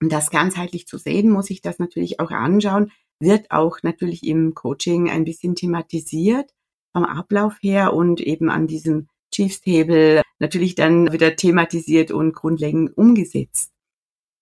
Um 0.00 0.08
das 0.08 0.30
ganzheitlich 0.30 0.86
zu 0.86 0.98
sehen, 0.98 1.30
muss 1.30 1.50
ich 1.50 1.62
das 1.62 1.78
natürlich 1.78 2.20
auch 2.20 2.30
anschauen, 2.30 2.90
wird 3.20 3.50
auch 3.50 3.78
natürlich 3.82 4.26
im 4.26 4.54
Coaching 4.54 5.08
ein 5.08 5.24
bisschen 5.24 5.54
thematisiert 5.54 6.50
vom 6.92 7.04
Ablauf 7.04 7.56
her 7.62 7.94
und 7.94 8.20
eben 8.20 8.50
an 8.50 8.66
diesem 8.66 9.08
Chiefs 9.32 9.62
Table 9.62 10.22
natürlich 10.38 10.74
dann 10.74 11.12
wieder 11.12 11.36
thematisiert 11.36 12.10
und 12.10 12.34
grundlegend 12.34 12.96
umgesetzt. 12.96 13.72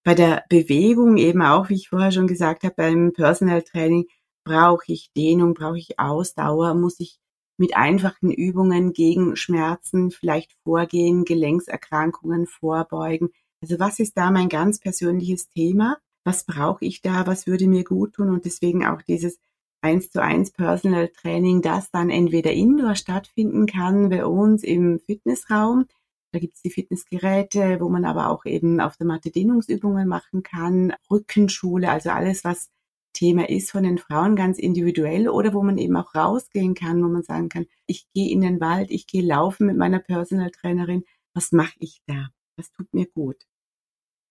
Bei 0.02 0.14
der 0.14 0.44
Bewegung 0.48 1.18
eben 1.18 1.42
auch, 1.42 1.68
wie 1.68 1.74
ich 1.74 1.90
vorher 1.90 2.10
schon 2.10 2.26
gesagt 2.26 2.64
habe, 2.64 2.74
beim 2.74 3.12
Personal 3.12 3.62
Training 3.62 4.06
brauche 4.44 4.84
ich 4.88 5.12
Dehnung, 5.12 5.54
brauche 5.54 5.78
ich 5.78 5.98
Ausdauer, 5.98 6.74
muss 6.74 6.98
ich 6.98 7.19
mit 7.60 7.76
einfachen 7.76 8.30
Übungen 8.30 8.94
gegen 8.94 9.36
Schmerzen 9.36 10.10
vielleicht 10.10 10.56
vorgehen, 10.64 11.26
Gelenkserkrankungen 11.26 12.46
vorbeugen. 12.46 13.28
Also 13.60 13.78
was 13.78 13.98
ist 13.98 14.16
da 14.16 14.30
mein 14.30 14.48
ganz 14.48 14.80
persönliches 14.80 15.50
Thema? 15.50 15.98
Was 16.24 16.44
brauche 16.44 16.86
ich 16.86 17.02
da? 17.02 17.26
Was 17.26 17.46
würde 17.46 17.68
mir 17.68 17.84
gut 17.84 18.14
tun? 18.14 18.30
Und 18.30 18.46
deswegen 18.46 18.86
auch 18.86 19.02
dieses 19.02 19.38
eins 19.82 20.10
zu 20.10 20.22
eins 20.22 20.50
Personal 20.52 21.08
Training, 21.08 21.60
das 21.60 21.90
dann 21.90 22.08
entweder 22.08 22.50
indoor 22.50 22.94
stattfinden 22.94 23.66
kann 23.66 24.08
bei 24.08 24.24
uns 24.24 24.62
im 24.62 24.98
Fitnessraum. 24.98 25.84
Da 26.32 26.38
gibt's 26.38 26.62
die 26.62 26.70
Fitnessgeräte, 26.70 27.78
wo 27.80 27.90
man 27.90 28.06
aber 28.06 28.30
auch 28.30 28.46
eben 28.46 28.80
auf 28.80 28.96
der 28.96 29.06
Matte 29.06 29.30
Dehnungsübungen 29.30 30.08
machen 30.08 30.42
kann, 30.42 30.94
Rückenschule, 31.10 31.90
also 31.90 32.08
alles, 32.08 32.42
was 32.42 32.70
Thema 33.12 33.48
ist 33.48 33.70
von 33.70 33.82
den 33.82 33.98
Frauen 33.98 34.36
ganz 34.36 34.58
individuell 34.58 35.28
oder 35.28 35.54
wo 35.54 35.62
man 35.62 35.78
eben 35.78 35.96
auch 35.96 36.14
rausgehen 36.14 36.74
kann, 36.74 37.02
wo 37.02 37.08
man 37.08 37.22
sagen 37.22 37.48
kann, 37.48 37.66
ich 37.86 38.06
gehe 38.14 38.30
in 38.30 38.40
den 38.40 38.60
Wald, 38.60 38.90
ich 38.90 39.06
gehe 39.06 39.22
laufen 39.22 39.66
mit 39.66 39.76
meiner 39.76 39.98
Personal 39.98 40.50
Trainerin, 40.50 41.04
was 41.34 41.52
mache 41.52 41.74
ich 41.78 42.00
da? 42.06 42.28
Was 42.56 42.72
tut 42.72 42.92
mir 42.92 43.06
gut? 43.06 43.36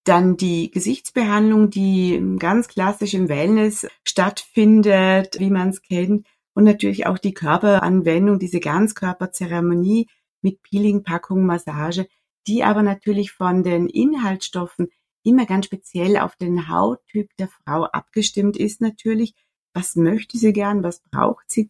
Dann 0.05 0.37
die 0.37 0.71
Gesichtsbehandlung, 0.71 1.69
die 1.69 2.21
ganz 2.39 2.67
klassisch 2.67 3.13
im 3.13 3.29
Wellness 3.29 3.87
stattfindet, 4.07 5.39
wie 5.39 5.49
man 5.49 5.69
es 5.69 5.81
kennt. 5.81 6.25
Und 6.53 6.63
natürlich 6.63 7.05
auch 7.05 7.17
die 7.17 7.33
Körperanwendung, 7.33 8.39
diese 8.39 8.59
Ganzkörperzeremonie 8.59 10.07
mit 10.41 10.61
Peeling, 10.61 11.03
Packung, 11.03 11.45
Massage, 11.45 12.07
die 12.47 12.63
aber 12.63 12.81
natürlich 12.81 13.31
von 13.31 13.63
den 13.63 13.87
Inhaltsstoffen 13.87 14.89
immer 15.23 15.45
ganz 15.45 15.65
speziell 15.65 16.17
auf 16.17 16.35
den 16.35 16.69
Hauttyp 16.69 17.29
der 17.37 17.47
Frau 17.47 17.83
abgestimmt 17.83 18.57
ist 18.57 18.81
natürlich. 18.81 19.35
Was 19.73 19.95
möchte 19.95 20.37
sie 20.37 20.53
gern? 20.53 20.83
Was 20.83 21.01
braucht 21.01 21.51
sie 21.51 21.69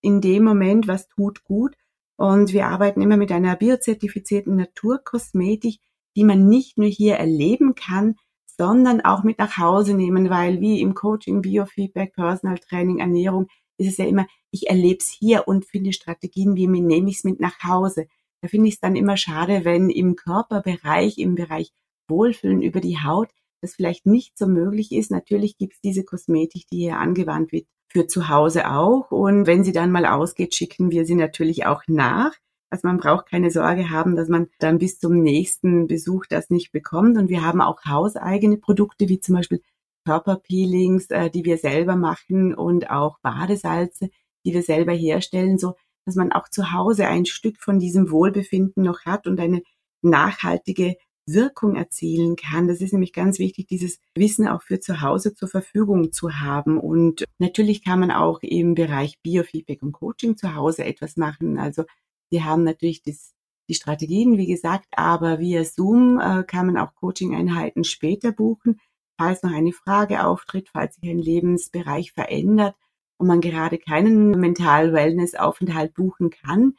in 0.00 0.20
dem 0.20 0.44
Moment? 0.44 0.86
Was 0.86 1.08
tut 1.08 1.44
gut? 1.44 1.76
Und 2.16 2.52
wir 2.52 2.66
arbeiten 2.66 3.02
immer 3.02 3.16
mit 3.16 3.32
einer 3.32 3.56
biozertifizierten 3.56 4.56
Naturkosmetik, 4.56 5.80
die 6.16 6.24
man 6.24 6.48
nicht 6.48 6.78
nur 6.78 6.88
hier 6.88 7.16
erleben 7.16 7.74
kann, 7.74 8.16
sondern 8.56 9.00
auch 9.00 9.24
mit 9.24 9.38
nach 9.38 9.58
Hause 9.58 9.94
nehmen, 9.94 10.30
weil 10.30 10.60
wie 10.60 10.80
im 10.80 10.94
Coaching, 10.94 11.42
Biofeedback, 11.42 12.14
Personal 12.14 12.58
Training, 12.58 12.98
Ernährung 12.98 13.48
ist 13.78 13.88
es 13.88 13.96
ja 13.96 14.06
immer, 14.06 14.26
ich 14.52 14.68
erlebe 14.68 14.98
es 14.98 15.08
hier 15.10 15.48
und 15.48 15.64
finde 15.64 15.92
Strategien, 15.92 16.54
wie 16.54 16.68
nehme 16.68 17.10
ich 17.10 17.16
es 17.16 17.24
mit 17.24 17.40
nach 17.40 17.64
Hause. 17.64 18.06
Da 18.40 18.48
finde 18.48 18.68
ich 18.68 18.74
es 18.74 18.80
dann 18.80 18.94
immer 18.94 19.16
schade, 19.16 19.64
wenn 19.64 19.90
im 19.90 20.14
Körperbereich, 20.14 21.18
im 21.18 21.34
Bereich 21.34 21.72
Wohlfühlen 22.08 22.62
über 22.62 22.80
die 22.80 22.98
Haut, 22.98 23.30
das 23.60 23.74
vielleicht 23.74 24.06
nicht 24.06 24.38
so 24.38 24.46
möglich 24.46 24.92
ist. 24.92 25.10
Natürlich 25.10 25.56
gibt 25.56 25.74
es 25.74 25.80
diese 25.80 26.04
Kosmetik, 26.04 26.66
die 26.70 26.78
hier 26.78 26.98
angewandt 26.98 27.52
wird, 27.52 27.66
für 27.88 28.06
zu 28.06 28.28
Hause 28.28 28.70
auch. 28.70 29.10
Und 29.10 29.46
wenn 29.46 29.64
sie 29.64 29.72
dann 29.72 29.90
mal 29.90 30.06
ausgeht, 30.06 30.54
schicken 30.54 30.90
wir 30.90 31.06
sie 31.06 31.14
natürlich 31.14 31.66
auch 31.66 31.82
nach. 31.86 32.32
Also 32.70 32.88
man 32.88 32.98
braucht 32.98 33.26
keine 33.26 33.50
Sorge 33.50 33.90
haben, 33.90 34.16
dass 34.16 34.28
man 34.28 34.48
dann 34.58 34.78
bis 34.78 34.98
zum 34.98 35.22
nächsten 35.22 35.86
Besuch 35.86 36.26
das 36.28 36.50
nicht 36.50 36.72
bekommt. 36.72 37.16
Und 37.16 37.28
wir 37.28 37.44
haben 37.44 37.60
auch 37.60 37.84
hauseigene 37.84 38.56
Produkte, 38.56 39.08
wie 39.08 39.20
zum 39.20 39.36
Beispiel 39.36 39.62
Körperpeelings, 40.04 41.06
äh, 41.10 41.30
die 41.30 41.44
wir 41.44 41.56
selber 41.56 41.96
machen 41.96 42.54
und 42.54 42.90
auch 42.90 43.18
Badesalze, 43.20 44.10
die 44.44 44.52
wir 44.52 44.62
selber 44.62 44.92
herstellen, 44.92 45.58
so 45.58 45.74
dass 46.04 46.16
man 46.16 46.32
auch 46.32 46.48
zu 46.48 46.72
Hause 46.72 47.06
ein 47.06 47.24
Stück 47.24 47.60
von 47.60 47.78
diesem 47.78 48.10
Wohlbefinden 48.10 48.82
noch 48.82 49.04
hat 49.06 49.26
und 49.26 49.40
eine 49.40 49.62
nachhaltige 50.02 50.96
Wirkung 51.26 51.76
erzielen 51.76 52.36
kann. 52.36 52.68
Das 52.68 52.80
ist 52.80 52.92
nämlich 52.92 53.12
ganz 53.12 53.38
wichtig, 53.38 53.66
dieses 53.66 53.98
Wissen 54.14 54.46
auch 54.46 54.62
für 54.62 54.80
zu 54.80 55.00
Hause 55.00 55.34
zur 55.34 55.48
Verfügung 55.48 56.12
zu 56.12 56.40
haben. 56.40 56.78
Und 56.78 57.24
natürlich 57.38 57.84
kann 57.84 58.00
man 58.00 58.10
auch 58.10 58.40
im 58.42 58.74
Bereich 58.74 59.20
Biofeedback 59.22 59.82
und 59.82 59.92
Coaching 59.92 60.36
zu 60.36 60.54
Hause 60.54 60.84
etwas 60.84 61.16
machen. 61.16 61.58
Also 61.58 61.84
wir 62.30 62.44
haben 62.44 62.64
natürlich 62.64 63.02
das, 63.02 63.34
die 63.68 63.74
Strategien, 63.74 64.36
wie 64.36 64.46
gesagt, 64.46 64.86
aber 64.96 65.38
via 65.38 65.64
Zoom 65.64 66.20
äh, 66.20 66.44
kann 66.44 66.66
man 66.66 66.76
auch 66.76 66.94
Coaching-Einheiten 66.94 67.84
später 67.84 68.32
buchen, 68.32 68.80
falls 69.16 69.42
noch 69.42 69.52
eine 69.52 69.72
Frage 69.72 70.26
auftritt, 70.26 70.68
falls 70.72 70.96
sich 70.96 71.08
ein 71.08 71.18
Lebensbereich 71.18 72.12
verändert 72.12 72.74
und 73.16 73.28
man 73.28 73.40
gerade 73.40 73.78
keinen 73.78 74.32
Mental-Wellness-Aufenthalt 74.32 75.94
buchen 75.94 76.30
kann, 76.30 76.74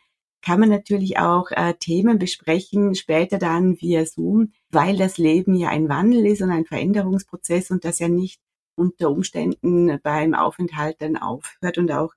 kann 0.45 0.59
man 0.59 0.69
natürlich 0.69 1.17
auch 1.17 1.49
äh, 1.49 1.73
Themen 1.73 2.19
besprechen, 2.19 2.93
später 2.93 3.39
dann 3.39 3.81
via 3.81 4.05
Zoom, 4.05 4.53
weil 4.69 4.95
das 4.95 5.17
Leben 5.17 5.55
ja 5.55 5.69
ein 5.69 5.89
Wandel 5.89 6.27
ist 6.27 6.41
und 6.41 6.51
ein 6.51 6.65
Veränderungsprozess 6.65 7.71
und 7.71 7.83
das 7.83 7.97
ja 7.97 8.09
nicht 8.09 8.39
unter 8.75 9.09
Umständen 9.09 9.99
beim 10.03 10.35
Aufenthalt 10.35 10.97
dann 11.01 11.17
aufhört 11.17 11.79
und 11.79 11.91
auch 11.91 12.13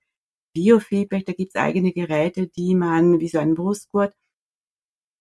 Biofeedback, 0.53 1.25
da 1.25 1.33
gibt's 1.33 1.57
eigene 1.57 1.93
Geräte, 1.93 2.49
die 2.49 2.75
man, 2.75 3.21
wie 3.21 3.29
so 3.29 3.39
ein 3.39 3.55
Brustgurt, 3.55 4.13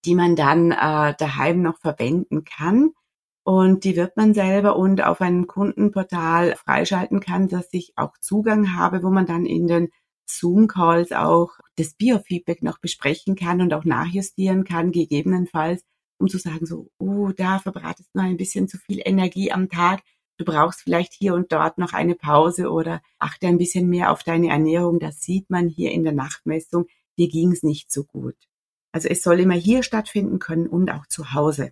die 0.04 0.16
man 0.16 0.36
dann 0.36 0.72
äh, 0.72 1.16
daheim 1.18 1.62
noch 1.62 1.80
verwenden 1.80 2.44
kann. 2.44 2.92
Und 3.44 3.86
die 3.86 3.96
wird 3.96 4.18
man 4.18 4.34
selber 4.34 4.76
und 4.76 5.02
auf 5.02 5.22
einem 5.22 5.48
Kundenportal 5.48 6.56
freischalten 6.58 7.22
kann, 7.22 7.48
dass 7.48 7.70
ich 7.72 7.94
auch 7.96 8.18
Zugang 8.20 8.76
habe, 8.76 9.04
wo 9.04 9.10
man 9.10 9.26
dann 9.26 9.46
in 9.46 9.68
den 9.68 9.90
Zoom-Calls 10.30 11.12
auch 11.12 11.52
das 11.76 11.94
Biofeedback 11.94 12.64
noch 12.64 12.80
besprechen 12.80 13.36
kann 13.36 13.62
und 13.62 13.74
auch 13.74 13.86
nachjustieren 13.86 14.64
kann, 14.64 14.92
gegebenenfalls, 14.92 15.84
um 16.20 16.28
zu 16.28 16.38
sagen, 16.38 16.66
so, 16.66 16.90
oh, 16.98 17.32
da 17.36 17.60
verbratest 17.60 18.10
du 18.14 18.20
ein 18.20 18.38
bisschen 18.38 18.68
zu 18.68 18.78
viel 18.78 19.02
Energie 19.04 19.52
am 19.52 19.70
Tag. 19.70 20.02
Du 20.38 20.46
brauchst 20.46 20.82
vielleicht 20.82 21.14
hier 21.14 21.34
und 21.34 21.52
dort 21.52 21.78
noch 21.78 21.94
eine 21.94 22.16
Pause 22.16 22.70
oder 22.70 23.02
achte 23.18 23.48
ein 23.48 23.58
bisschen 23.58 23.90
mehr 23.90 24.12
auf 24.12 24.24
deine 24.24 24.50
Ernährung. 24.50 25.00
Das 25.00 25.22
sieht 25.22 25.50
man 25.50 25.68
hier 25.68 25.92
in 25.92 26.04
der 26.04 26.14
Nachtmessung. 26.14 26.86
Dir 27.18 27.28
ging's 27.28 27.64
nicht 27.64 27.92
so 27.92 28.04
gut. 28.04 28.36
Also 28.92 29.10
es 29.10 29.24
soll 29.24 29.40
immer 29.40 29.56
hier 29.56 29.84
stattfinden 29.84 30.40
können 30.40 30.68
und 30.68 30.92
auch 30.92 31.08
zu 31.08 31.34
Hause. 31.34 31.72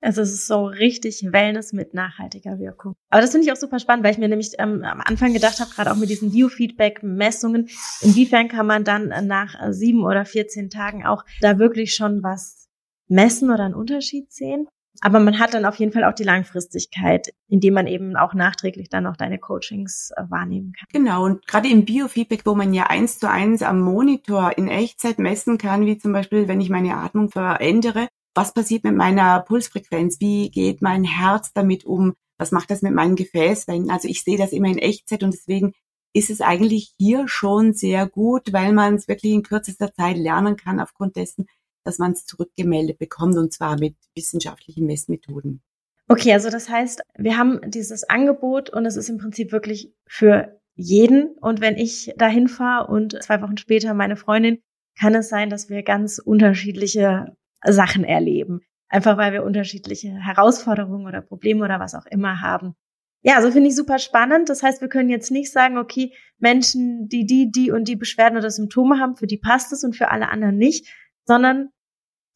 Also 0.00 0.22
es 0.22 0.32
ist 0.32 0.46
so 0.46 0.64
richtig 0.64 1.24
Wellness 1.32 1.72
mit 1.72 1.92
nachhaltiger 1.92 2.58
Wirkung. 2.58 2.94
Aber 3.10 3.20
das 3.20 3.32
finde 3.32 3.46
ich 3.46 3.52
auch 3.52 3.56
super 3.56 3.78
spannend, 3.78 4.04
weil 4.04 4.12
ich 4.12 4.18
mir 4.18 4.28
nämlich 4.28 4.52
ähm, 4.58 4.84
am 4.84 5.00
Anfang 5.00 5.32
gedacht 5.32 5.58
habe, 5.58 5.70
gerade 5.70 5.90
auch 5.90 5.96
mit 5.96 6.08
diesen 6.08 6.30
Biofeedback-Messungen, 6.30 7.68
inwiefern 8.00 8.48
kann 8.48 8.66
man 8.66 8.84
dann 8.84 9.08
nach 9.26 9.56
sieben 9.70 10.04
oder 10.04 10.24
14 10.24 10.70
Tagen 10.70 11.04
auch 11.04 11.24
da 11.40 11.58
wirklich 11.58 11.94
schon 11.94 12.22
was 12.22 12.68
messen 13.08 13.50
oder 13.50 13.64
einen 13.64 13.74
Unterschied 13.74 14.32
sehen? 14.32 14.68
Aber 15.00 15.20
man 15.20 15.38
hat 15.38 15.54
dann 15.54 15.64
auf 15.64 15.76
jeden 15.76 15.92
Fall 15.92 16.04
auch 16.04 16.14
die 16.14 16.24
Langfristigkeit, 16.24 17.28
indem 17.48 17.74
man 17.74 17.86
eben 17.86 18.16
auch 18.16 18.34
nachträglich 18.34 18.88
dann 18.88 19.06
auch 19.06 19.16
deine 19.16 19.38
Coachings 19.38 20.10
äh, 20.16 20.22
wahrnehmen 20.28 20.72
kann. 20.72 20.88
Genau, 20.92 21.24
und 21.24 21.46
gerade 21.46 21.68
im 21.68 21.84
Biofeedback, 21.84 22.44
wo 22.44 22.54
man 22.54 22.74
ja 22.74 22.86
eins 22.88 23.18
zu 23.18 23.30
eins 23.30 23.62
am 23.62 23.80
Monitor 23.80 24.56
in 24.56 24.68
Echtzeit 24.68 25.18
messen 25.18 25.56
kann, 25.58 25.86
wie 25.86 25.98
zum 25.98 26.12
Beispiel, 26.12 26.48
wenn 26.48 26.60
ich 26.60 26.68
meine 26.68 26.96
Atmung 26.96 27.30
verändere, 27.30 28.08
was 28.38 28.54
passiert 28.54 28.84
mit 28.84 28.94
meiner 28.94 29.40
Pulsfrequenz, 29.40 30.20
wie 30.20 30.48
geht 30.48 30.80
mein 30.80 31.02
Herz 31.02 31.52
damit 31.52 31.84
um, 31.84 32.14
was 32.36 32.52
macht 32.52 32.70
das 32.70 32.82
mit 32.82 32.94
meinen 32.94 33.16
Gefäßwänden. 33.16 33.90
Also 33.90 34.06
ich 34.06 34.22
sehe 34.22 34.38
das 34.38 34.52
immer 34.52 34.68
in 34.68 34.78
Echtzeit 34.78 35.24
und 35.24 35.34
deswegen 35.34 35.72
ist 36.12 36.30
es 36.30 36.40
eigentlich 36.40 36.94
hier 36.98 37.26
schon 37.26 37.72
sehr 37.74 38.06
gut, 38.08 38.52
weil 38.52 38.72
man 38.72 38.94
es 38.94 39.08
wirklich 39.08 39.32
in 39.32 39.42
kürzester 39.42 39.92
Zeit 39.92 40.16
lernen 40.16 40.56
kann 40.56 40.78
aufgrund 40.78 41.16
dessen, 41.16 41.46
dass 41.82 41.98
man 41.98 42.12
es 42.12 42.26
zurückgemeldet 42.26 43.00
bekommt 43.00 43.36
und 43.36 43.52
zwar 43.52 43.76
mit 43.76 43.96
wissenschaftlichen 44.14 44.86
Messmethoden. 44.86 45.60
Okay, 46.06 46.32
also 46.32 46.48
das 46.48 46.68
heißt, 46.68 47.02
wir 47.18 47.36
haben 47.36 47.58
dieses 47.66 48.04
Angebot 48.04 48.70
und 48.70 48.86
es 48.86 48.96
ist 48.96 49.08
im 49.08 49.18
Prinzip 49.18 49.50
wirklich 49.50 49.92
für 50.06 50.60
jeden. 50.76 51.36
Und 51.40 51.60
wenn 51.60 51.76
ich 51.76 52.14
dahin 52.16 52.46
fahre 52.46 52.86
und 52.86 53.20
zwei 53.20 53.42
Wochen 53.42 53.58
später 53.58 53.94
meine 53.94 54.16
Freundin, 54.16 54.60
kann 54.96 55.16
es 55.16 55.28
sein, 55.28 55.50
dass 55.50 55.68
wir 55.68 55.82
ganz 55.82 56.18
unterschiedliche 56.18 57.36
Sachen 57.64 58.04
erleben. 58.04 58.60
Einfach 58.88 59.18
weil 59.18 59.32
wir 59.32 59.44
unterschiedliche 59.44 60.08
Herausforderungen 60.08 61.06
oder 61.06 61.20
Probleme 61.20 61.64
oder 61.64 61.78
was 61.78 61.94
auch 61.94 62.06
immer 62.06 62.40
haben. 62.40 62.74
Ja, 63.22 63.34
so 63.34 63.38
also 63.38 63.52
finde 63.52 63.68
ich 63.68 63.76
super 63.76 63.98
spannend. 63.98 64.48
Das 64.48 64.62
heißt, 64.62 64.80
wir 64.80 64.88
können 64.88 65.10
jetzt 65.10 65.30
nicht 65.30 65.52
sagen, 65.52 65.76
okay, 65.76 66.14
Menschen, 66.38 67.08
die 67.08 67.26
die, 67.26 67.50
die 67.50 67.70
und 67.70 67.88
die 67.88 67.96
Beschwerden 67.96 68.38
oder 68.38 68.50
Symptome 68.50 68.98
haben, 68.98 69.16
für 69.16 69.26
die 69.26 69.38
passt 69.38 69.72
es 69.72 69.84
und 69.84 69.96
für 69.96 70.10
alle 70.10 70.28
anderen 70.28 70.56
nicht, 70.56 70.86
sondern 71.24 71.70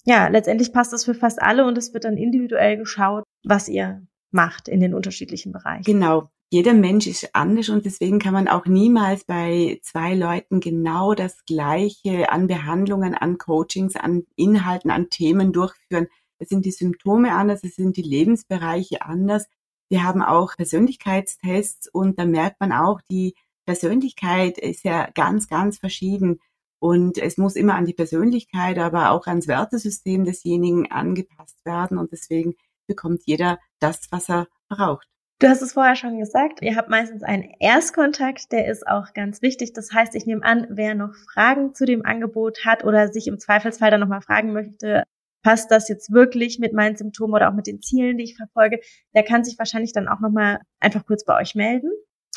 ja, 0.05 0.29
letztendlich 0.29 0.73
passt 0.73 0.93
das 0.93 1.05
für 1.05 1.15
fast 1.15 1.41
alle 1.41 1.65
und 1.65 1.79
es 1.79 1.95
wird 1.95 2.05
dann 2.05 2.17
individuell 2.17 2.77
geschaut, 2.77 3.25
was 3.45 3.69
ihr 3.69 4.05
macht 4.33 4.67
in 4.67 4.81
den 4.81 4.95
unterschiedlichen 4.95 5.53
Bereichen. 5.53 5.85
Genau. 5.85 6.29
Jeder 6.53 6.75
Mensch 6.75 7.07
ist 7.07 7.35
anders 7.35 7.71
und 7.71 7.87
deswegen 7.87 8.19
kann 8.19 8.35
man 8.35 8.47
auch 8.47 8.67
niemals 8.67 9.25
bei 9.25 9.81
zwei 9.83 10.15
Leuten 10.15 10.61
genau 10.61 11.15
das 11.15 11.47
Gleiche 11.47 12.31
an 12.31 12.47
Behandlungen, 12.47 13.15
an 13.15 13.39
Coachings, 13.39 13.97
an 13.97 14.27
Inhalten, 14.37 14.91
an 14.91 15.09
Themen 15.09 15.55
durchführen. 15.55 16.09
Es 16.39 16.51
sind 16.51 16.67
die 16.67 16.71
Symptome 16.71 17.35
anders, 17.35 17.65
es 17.65 17.77
sind 17.77 17.97
die 17.97 18.03
Lebensbereiche 18.03 19.01
anders. 19.01 19.47
Wir 19.89 20.05
haben 20.05 20.21
auch 20.21 20.55
Persönlichkeitstests 20.55 21.89
und 21.89 22.19
da 22.19 22.27
merkt 22.27 22.61
man 22.61 22.73
auch, 22.73 23.01
die 23.11 23.35
Persönlichkeit 23.65 24.59
ist 24.59 24.85
ja 24.85 25.09
ganz, 25.15 25.49
ganz 25.49 25.79
verschieden. 25.79 26.39
Und 26.79 27.17
es 27.17 27.39
muss 27.39 27.57
immer 27.57 27.77
an 27.77 27.87
die 27.87 27.95
Persönlichkeit, 27.95 28.77
aber 28.77 29.13
auch 29.13 29.27
ans 29.27 29.49
Wertesystem 29.49 30.27
desjenigen 30.27 30.93
angepasst 30.93 31.65
werden. 31.65 31.97
Und 31.97 32.13
deswegen 32.13 32.57
bekommt 32.87 33.23
jeder 33.25 33.59
das, 33.79 34.03
was 34.11 34.29
er 34.29 34.49
braucht. 34.69 35.12
Du 35.43 35.49
hast 35.49 35.61
es 35.61 35.73
vorher 35.73 35.97
schon 35.97 36.21
gesagt, 36.21 36.63
ihr 36.63 36.77
habt 36.77 36.89
meistens 36.89 37.25
einen 37.25 37.43
Erstkontakt, 37.59 38.53
der 38.53 38.69
ist 38.69 38.87
auch 38.87 39.13
ganz 39.13 39.43
wichtig. 39.43 39.73
Das 39.73 39.93
heißt, 39.93 40.15
ich 40.15 40.25
nehme 40.25 40.45
an, 40.45 40.69
wer 40.71 40.95
noch 40.95 41.17
Fragen 41.35 41.75
zu 41.75 41.85
dem 41.85 42.07
Angebot 42.07 42.65
hat 42.65 42.85
oder 42.85 43.09
sich 43.09 43.27
im 43.27 43.41
Zweifelsfall 43.41 43.91
dann 43.91 43.99
nochmal 43.99 44.23
fragen 44.23 44.53
möchte, 44.53 45.03
passt 45.43 45.73
das 45.73 45.89
jetzt 45.89 46.13
wirklich 46.13 46.61
mit 46.61 46.75
meinen 46.75 46.95
Symptomen 46.95 47.35
oder 47.35 47.51
auch 47.51 47.55
mit 47.55 47.67
den 47.67 47.83
Zielen, 47.83 48.19
die 48.19 48.25
ich 48.25 48.37
verfolge, 48.37 48.79
der 49.17 49.25
kann 49.25 49.43
sich 49.43 49.59
wahrscheinlich 49.59 49.93
dann 49.93 50.07
auch 50.07 50.21
nochmal 50.21 50.61
einfach 50.79 51.05
kurz 51.05 51.25
bei 51.25 51.37
euch 51.37 51.57
melden. 51.57 51.91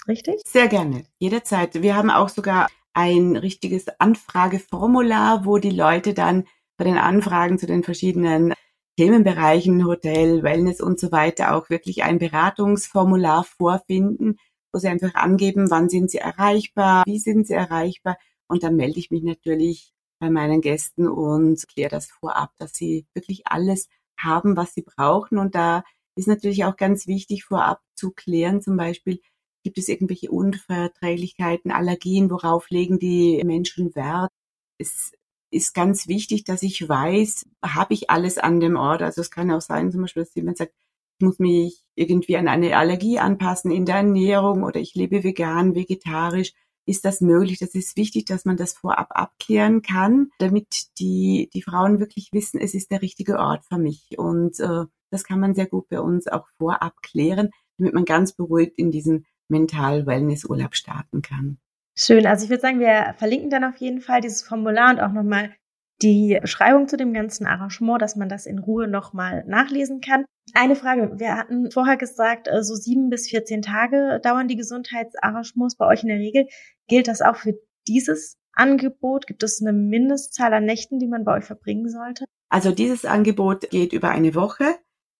Richtig? 0.08 0.42
Sehr 0.48 0.68
gerne, 0.68 1.04
jederzeit. 1.20 1.84
Wir 1.84 1.96
haben 1.96 2.10
auch 2.10 2.30
sogar 2.30 2.70
ein 2.96 3.36
richtiges 3.36 3.86
Anfrageformular, 4.00 5.46
wo 5.46 5.60
die 5.60 5.70
Leute 5.70 6.16
dann 6.16 6.46
bei 6.76 6.86
den 6.86 6.98
Anfragen 6.98 7.60
zu 7.60 7.68
den 7.68 7.84
verschiedenen 7.84 8.56
Themenbereichen, 8.98 9.86
Hotel, 9.86 10.44
Wellness 10.44 10.82
und 10.82 11.00
so 11.00 11.12
weiter 11.12 11.56
auch 11.56 11.70
wirklich 11.70 12.04
ein 12.04 12.20
Beratungsformular 12.20 13.44
vorfinden, 13.44 14.38
wo 14.72 14.80
sie 14.80 14.88
einfach 14.88 15.16
angeben, 15.16 15.70
wann 15.70 15.90
sind 15.90 16.12
sie 16.12 16.18
erreichbar, 16.18 17.04
wie 17.06 17.20
sind 17.20 17.48
sie 17.48 17.54
erreichbar. 17.54 18.18
Und 18.48 18.64
dann 18.64 18.76
melde 18.76 19.00
ich 19.00 19.12
mich 19.12 19.24
natürlich 19.24 19.94
bei 20.20 20.30
meinen 20.30 20.62
Gästen 20.62 21.08
und 21.08 21.68
kläre 21.68 21.90
das 21.90 22.08
vorab, 22.08 22.52
dass 22.58 22.74
sie 22.74 23.06
wirklich 23.14 23.48
alles 23.48 23.90
haben, 24.18 24.56
was 24.56 24.74
sie 24.74 24.84
brauchen. 24.84 25.38
Und 25.38 25.56
da 25.56 25.84
ist 26.16 26.28
natürlich 26.28 26.64
auch 26.66 26.78
ganz 26.78 27.08
wichtig 27.08 27.44
vorab 27.44 27.82
zu 27.96 28.12
klären, 28.12 28.62
zum 28.62 28.78
Beispiel, 28.78 29.20
Gibt 29.66 29.80
es 29.80 29.90
irgendwelche 29.90 30.30
Unverträglichkeiten, 30.30 31.72
Allergien? 31.72 32.30
Worauf 32.30 32.70
legen 32.70 33.00
die 33.00 33.42
Menschen 33.44 33.96
Wert? 33.96 34.32
Es 34.78 35.12
ist 35.56 35.74
ganz 35.74 36.08
wichtig, 36.08 36.44
dass 36.44 36.64
ich 36.64 36.88
weiß, 36.88 37.46
habe 37.64 37.94
ich 37.94 38.10
alles 38.10 38.38
an 38.38 38.60
dem 38.60 38.76
Ort? 38.76 39.02
Also 39.02 39.22
es 39.22 39.32
kann 39.32 39.52
auch 39.52 39.62
sein, 39.62 39.92
zum 39.92 40.02
Beispiel, 40.02 40.24
dass 40.24 40.36
jemand 40.36 40.58
sagt, 40.58 40.74
ich 41.18 41.26
muss 41.26 41.40
mich 41.40 41.82
irgendwie 41.96 42.36
an 42.36 42.50
eine 42.50 42.76
Allergie 42.76 43.20
anpassen 43.20 43.72
in 43.72 43.86
der 43.86 43.96
Ernährung 43.96 44.64
oder 44.64 44.82
ich 44.82 44.96
lebe 44.96 45.24
vegan, 45.24 45.74
vegetarisch. 45.74 46.54
Ist 46.86 47.06
das 47.06 47.22
möglich? 47.22 47.58
Das 47.58 47.74
ist 47.74 47.96
wichtig, 47.96 48.26
dass 48.26 48.44
man 48.44 48.58
das 48.58 48.74
vorab 48.74 49.08
abklären 49.12 49.82
kann, 49.82 50.30
damit 50.40 51.00
die, 51.00 51.50
die 51.54 51.62
Frauen 51.62 52.00
wirklich 52.00 52.30
wissen, 52.34 52.60
es 52.60 52.74
ist 52.74 52.92
der 52.92 53.02
richtige 53.02 53.40
Ort 53.40 53.64
für 53.66 53.78
mich. 53.78 54.20
Und 54.20 54.60
äh, 54.60 54.84
das 55.10 55.24
kann 55.24 55.40
man 55.40 55.56
sehr 55.56 55.68
gut 55.68 55.88
bei 55.88 56.02
uns 56.02 56.28
auch 56.28 56.48
vorab 56.58 57.02
klären, 57.02 57.50
damit 57.78 57.94
man 57.94 58.06
ganz 58.06 58.34
beruhigt 58.34 58.78
in 58.78 58.92
diesen 58.92 59.26
Mental-Wellness-Urlaub 59.48 60.76
starten 60.76 61.22
kann. 61.22 61.60
Schön. 61.98 62.26
Also 62.26 62.44
ich 62.44 62.50
würde 62.50 62.62
sagen, 62.62 62.80
wir 62.80 63.16
verlinken 63.18 63.50
dann 63.50 63.64
auf 63.64 63.78
jeden 63.78 64.02
Fall 64.02 64.22
dieses 64.22 64.42
Formular 64.42 64.92
und 64.92 65.00
auch 65.00 65.14
nochmal 65.14 65.56
die 66.02 66.38
Beschreibung 66.42 66.90
zu 66.90 66.98
dem 66.98 67.14
ganzen 67.14 67.48
Arrangement, 67.48 68.02
dass 68.02 68.18
man 68.18 68.28
das 68.28 68.46
in 68.46 68.60
Ruhe 68.60 68.88
nochmal 68.88 69.46
nachlesen 69.48 70.02
kann. 70.02 70.26
Eine 70.54 70.76
Frage. 70.76 71.14
Wir 71.18 71.38
hatten 71.38 71.72
vorher 71.72 71.96
gesagt, 71.96 72.48
äh, 72.48 72.64
so 72.64 72.76
sieben 72.76 73.10
bis 73.10 73.30
14 73.30 73.62
Tage 73.62 74.20
dauern 74.22 74.48
die 74.48 74.58
Gesundheitsarrangements 74.58 75.78
bei 75.78 75.88
euch 75.88 76.04
in 76.04 76.10
der 76.10 76.20
Regel. 76.20 76.48
Gilt 76.88 77.08
das 77.08 77.22
auch 77.22 77.38
für 77.38 77.54
dieses 77.88 78.38
Angebot? 78.54 79.26
Gibt 79.26 79.44
es 79.44 79.62
eine 79.62 79.74
Mindestzahl 79.74 80.54
an 80.54 80.66
Nächten, 80.66 81.00
die 81.00 81.08
man 81.08 81.24
bei 81.24 81.38
euch 81.38 81.46
verbringen 81.46 81.90
sollte? 81.90 82.26
Also 82.50 82.72
dieses 82.72 83.06
Angebot 83.06 83.70
geht 83.70 83.94
über 83.94 84.10
eine 84.10 84.36
Woche. 84.36 84.66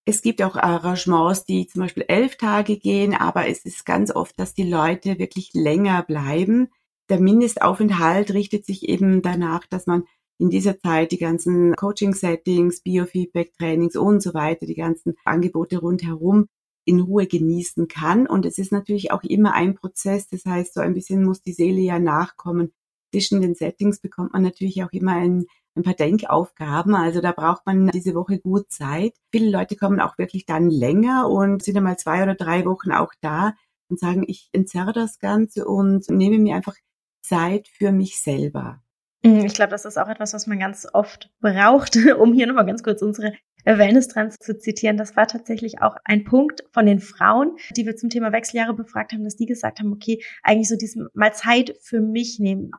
Es 0.08 0.22
gibt 0.22 0.40
auch 0.40 0.54
Arrangements, 0.54 1.44
die 1.44 1.66
zum 1.66 1.82
Beispiel 1.82 2.04
elf 2.06 2.36
Tage 2.36 2.78
gehen, 2.78 3.12
aber 3.12 3.48
es 3.48 3.64
ist 3.64 3.84
ganz 3.84 4.14
oft, 4.14 4.38
dass 4.38 4.54
die 4.54 4.68
Leute 4.68 5.18
wirklich 5.18 5.50
länger 5.52 6.04
bleiben. 6.04 6.68
Der 7.08 7.18
Mindestaufenthalt 7.18 8.32
richtet 8.32 8.64
sich 8.64 8.88
eben 8.88 9.20
danach, 9.20 9.66
dass 9.66 9.88
man 9.88 10.04
in 10.38 10.48
dieser 10.48 10.78
Zeit 10.78 11.10
die 11.10 11.18
ganzen 11.18 11.74
Coaching-Settings, 11.74 12.82
Biofeedback-Trainings 12.82 13.96
und 13.96 14.22
so 14.22 14.32
weiter, 14.32 14.66
die 14.66 14.76
ganzen 14.76 15.14
Angebote 15.24 15.78
rundherum 15.78 16.46
in 16.84 17.00
Ruhe 17.00 17.26
genießen 17.26 17.88
kann. 17.88 18.28
Und 18.28 18.46
es 18.46 18.58
ist 18.58 18.70
natürlich 18.70 19.10
auch 19.10 19.24
immer 19.24 19.54
ein 19.54 19.74
Prozess. 19.74 20.28
Das 20.28 20.44
heißt, 20.44 20.74
so 20.74 20.80
ein 20.80 20.94
bisschen 20.94 21.24
muss 21.24 21.42
die 21.42 21.52
Seele 21.52 21.80
ja 21.80 21.98
nachkommen. 21.98 22.72
Zwischen 23.10 23.40
den 23.40 23.56
Settings 23.56 23.98
bekommt 23.98 24.34
man 24.34 24.42
natürlich 24.42 24.84
auch 24.84 24.92
immer 24.92 25.14
ein 25.14 25.46
ein 25.76 25.82
paar 25.82 25.94
Denkaufgaben. 25.94 26.94
Also 26.94 27.20
da 27.20 27.32
braucht 27.32 27.66
man 27.66 27.88
diese 27.88 28.14
Woche 28.14 28.38
gut 28.38 28.70
Zeit. 28.70 29.14
Viele 29.30 29.50
Leute 29.50 29.76
kommen 29.76 30.00
auch 30.00 30.18
wirklich 30.18 30.46
dann 30.46 30.70
länger 30.70 31.28
und 31.28 31.62
sind 31.62 31.76
einmal 31.76 31.98
zwei 31.98 32.22
oder 32.22 32.34
drei 32.34 32.64
Wochen 32.64 32.92
auch 32.92 33.12
da 33.20 33.54
und 33.88 34.00
sagen, 34.00 34.24
ich 34.26 34.48
entzerre 34.52 34.92
das 34.92 35.18
Ganze 35.18 35.66
und 35.66 36.08
nehme 36.10 36.38
mir 36.38 36.56
einfach 36.56 36.76
Zeit 37.22 37.68
für 37.68 37.92
mich 37.92 38.20
selber. 38.20 38.80
Mhm, 39.22 39.44
ich 39.44 39.54
glaube, 39.54 39.70
das 39.70 39.84
ist 39.84 39.98
auch 39.98 40.08
etwas, 40.08 40.34
was 40.34 40.46
man 40.46 40.58
ganz 40.58 40.86
oft 40.92 41.30
braucht, 41.40 41.96
um 42.18 42.32
hier 42.32 42.46
nochmal 42.46 42.66
ganz 42.66 42.82
kurz 42.82 43.02
unsere 43.02 43.32
Wellness-Trends 43.64 44.36
zu 44.38 44.56
zitieren. 44.56 44.96
Das 44.96 45.16
war 45.16 45.26
tatsächlich 45.26 45.82
auch 45.82 45.96
ein 46.04 46.24
Punkt 46.24 46.62
von 46.72 46.86
den 46.86 47.00
Frauen, 47.00 47.56
die 47.76 47.84
wir 47.84 47.96
zum 47.96 48.10
Thema 48.10 48.32
Wechseljahre 48.32 48.74
befragt 48.74 49.12
haben, 49.12 49.24
dass 49.24 49.36
die 49.36 49.46
gesagt 49.46 49.80
haben, 49.80 49.92
okay, 49.92 50.22
eigentlich 50.42 50.68
so 50.68 50.76
diesem 50.76 51.08
mal 51.14 51.34
Zeit 51.34 51.76
für 51.82 52.00
mich 52.00 52.38
nehmen, 52.38 52.70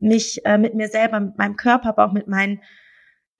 mich 0.00 0.44
äh, 0.44 0.58
mit 0.58 0.74
mir 0.74 0.88
selber, 0.88 1.20
mit 1.20 1.38
meinem 1.38 1.56
Körper, 1.56 1.90
aber 1.90 2.06
auch 2.06 2.12
mit 2.12 2.28
meinen 2.28 2.60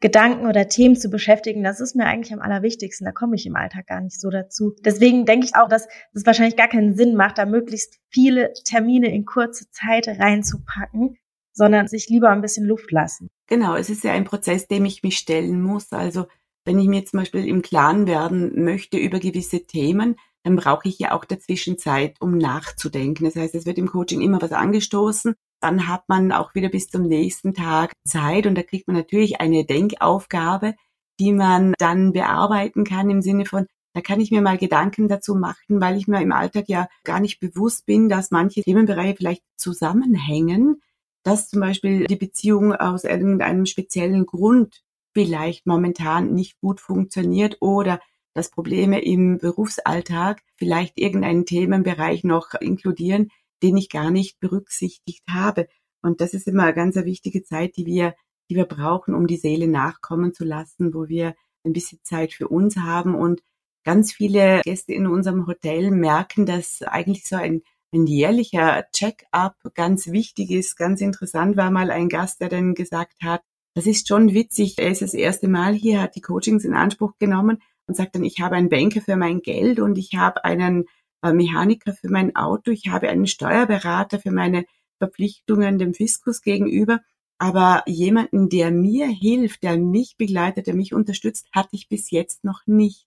Gedanken 0.00 0.46
oder 0.46 0.68
Themen 0.68 0.96
zu 0.96 1.10
beschäftigen, 1.10 1.62
das 1.62 1.78
ist 1.78 1.94
mir 1.94 2.06
eigentlich 2.06 2.32
am 2.32 2.40
allerwichtigsten. 2.40 3.04
Da 3.04 3.12
komme 3.12 3.36
ich 3.36 3.44
im 3.44 3.54
Alltag 3.54 3.86
gar 3.86 4.00
nicht 4.00 4.18
so 4.18 4.30
dazu. 4.30 4.74
Deswegen 4.82 5.26
denke 5.26 5.46
ich 5.46 5.54
auch, 5.56 5.68
dass 5.68 5.88
es 6.14 6.24
wahrscheinlich 6.24 6.56
gar 6.56 6.68
keinen 6.68 6.94
Sinn 6.94 7.14
macht, 7.14 7.36
da 7.36 7.44
möglichst 7.44 7.98
viele 8.08 8.52
Termine 8.64 9.12
in 9.12 9.26
kurze 9.26 9.70
Zeit 9.70 10.08
reinzupacken, 10.08 11.18
sondern 11.52 11.86
sich 11.86 12.08
lieber 12.08 12.30
ein 12.30 12.40
bisschen 12.40 12.64
Luft 12.64 12.90
lassen. 12.90 13.28
Genau, 13.46 13.76
es 13.76 13.90
ist 13.90 14.02
ja 14.02 14.12
ein 14.12 14.24
Prozess, 14.24 14.66
dem 14.66 14.86
ich 14.86 15.02
mich 15.02 15.18
stellen 15.18 15.60
muss. 15.60 15.92
Also 15.92 16.26
wenn 16.64 16.78
ich 16.78 16.88
mir 16.88 17.04
zum 17.04 17.20
Beispiel 17.20 17.46
im 17.46 17.60
Klaren 17.60 18.06
werden 18.06 18.64
möchte 18.64 18.96
über 18.96 19.18
gewisse 19.18 19.66
Themen, 19.66 20.16
dann 20.44 20.56
brauche 20.56 20.88
ich 20.88 20.98
ja 20.98 21.12
auch 21.12 21.26
dazwischen 21.26 21.76
Zeit, 21.76 22.16
um 22.20 22.38
nachzudenken. 22.38 23.24
Das 23.24 23.36
heißt, 23.36 23.54
es 23.54 23.66
wird 23.66 23.76
im 23.76 23.88
Coaching 23.88 24.22
immer 24.22 24.40
was 24.40 24.52
angestoßen. 24.52 25.34
Dann 25.60 25.88
hat 25.88 26.08
man 26.08 26.32
auch 26.32 26.54
wieder 26.54 26.68
bis 26.68 26.88
zum 26.88 27.02
nächsten 27.06 27.54
Tag 27.54 27.92
Zeit 28.04 28.46
und 28.46 28.54
da 28.56 28.62
kriegt 28.62 28.88
man 28.88 28.96
natürlich 28.96 29.40
eine 29.40 29.64
Denkaufgabe, 29.64 30.74
die 31.18 31.32
man 31.32 31.74
dann 31.78 32.12
bearbeiten 32.12 32.84
kann 32.84 33.10
im 33.10 33.20
Sinne 33.20 33.44
von, 33.44 33.66
da 33.92 34.00
kann 34.00 34.20
ich 34.20 34.30
mir 34.30 34.40
mal 34.40 34.56
Gedanken 34.56 35.08
dazu 35.08 35.34
machen, 35.34 35.80
weil 35.80 35.96
ich 35.96 36.06
mir 36.06 36.22
im 36.22 36.32
Alltag 36.32 36.64
ja 36.68 36.88
gar 37.04 37.20
nicht 37.20 37.40
bewusst 37.40 37.86
bin, 37.86 38.08
dass 38.08 38.30
manche 38.30 38.62
Themenbereiche 38.62 39.16
vielleicht 39.16 39.42
zusammenhängen, 39.56 40.80
dass 41.22 41.48
zum 41.48 41.60
Beispiel 41.60 42.06
die 42.06 42.16
Beziehung 42.16 42.74
aus 42.74 43.04
irgendeinem 43.04 43.66
speziellen 43.66 44.26
Grund 44.26 44.82
vielleicht 45.12 45.66
momentan 45.66 46.32
nicht 46.34 46.60
gut 46.60 46.80
funktioniert 46.80 47.58
oder 47.60 48.00
dass 48.32 48.50
Probleme 48.50 49.02
im 49.02 49.38
Berufsalltag 49.38 50.40
vielleicht 50.56 50.98
irgendeinen 50.98 51.46
Themenbereich 51.46 52.22
noch 52.22 52.54
inkludieren, 52.54 53.30
den 53.62 53.76
ich 53.76 53.88
gar 53.88 54.10
nicht 54.10 54.40
berücksichtigt 54.40 55.24
habe. 55.28 55.68
Und 56.02 56.20
das 56.20 56.34
ist 56.34 56.46
immer 56.46 56.64
eine 56.64 56.74
ganz 56.74 56.96
wichtige 56.96 57.42
Zeit, 57.42 57.76
die 57.76 57.86
wir, 57.86 58.14
die 58.48 58.56
wir 58.56 58.64
brauchen, 58.64 59.14
um 59.14 59.26
die 59.26 59.36
Seele 59.36 59.68
nachkommen 59.68 60.32
zu 60.32 60.44
lassen, 60.44 60.94
wo 60.94 61.08
wir 61.08 61.34
ein 61.64 61.72
bisschen 61.72 62.00
Zeit 62.02 62.32
für 62.32 62.48
uns 62.48 62.76
haben. 62.76 63.14
Und 63.14 63.42
ganz 63.84 64.12
viele 64.12 64.60
Gäste 64.64 64.92
in 64.92 65.06
unserem 65.06 65.46
Hotel 65.46 65.90
merken, 65.90 66.46
dass 66.46 66.82
eigentlich 66.82 67.26
so 67.26 67.36
ein, 67.36 67.62
ein 67.92 68.06
jährlicher 68.06 68.84
Check-up 68.92 69.56
ganz 69.74 70.08
wichtig 70.08 70.50
ist. 70.50 70.76
Ganz 70.76 71.00
interessant 71.00 71.56
war 71.56 71.70
mal 71.70 71.90
ein 71.90 72.08
Gast, 72.08 72.40
der 72.40 72.48
dann 72.48 72.74
gesagt 72.74 73.16
hat, 73.22 73.42
das 73.74 73.86
ist 73.86 74.08
schon 74.08 74.34
witzig. 74.34 74.76
Er 74.78 74.90
ist 74.90 75.02
das 75.02 75.14
erste 75.14 75.48
Mal 75.48 75.74
hier, 75.74 76.02
hat 76.02 76.16
die 76.16 76.20
Coachings 76.20 76.64
in 76.64 76.74
Anspruch 76.74 77.18
genommen 77.18 77.58
und 77.86 77.96
sagt 77.96 78.14
dann, 78.14 78.24
ich 78.24 78.40
habe 78.40 78.56
einen 78.56 78.68
Banker 78.68 79.00
für 79.00 79.16
mein 79.16 79.42
Geld 79.42 79.80
und 79.80 79.96
ich 79.98 80.14
habe 80.16 80.44
einen 80.44 80.86
Mechaniker 81.22 81.92
für 81.92 82.10
mein 82.10 82.34
Auto, 82.36 82.70
ich 82.70 82.88
habe 82.88 83.08
einen 83.08 83.26
Steuerberater 83.26 84.18
für 84.18 84.30
meine 84.30 84.64
Verpflichtungen 84.98 85.78
dem 85.78 85.94
Fiskus 85.94 86.42
gegenüber. 86.42 87.00
Aber 87.38 87.82
jemanden, 87.86 88.50
der 88.50 88.70
mir 88.70 89.06
hilft, 89.06 89.62
der 89.62 89.78
mich 89.78 90.16
begleitet, 90.18 90.66
der 90.66 90.74
mich 90.74 90.92
unterstützt, 90.92 91.48
hatte 91.52 91.70
ich 91.72 91.88
bis 91.88 92.10
jetzt 92.10 92.44
noch 92.44 92.66
nicht. 92.66 93.06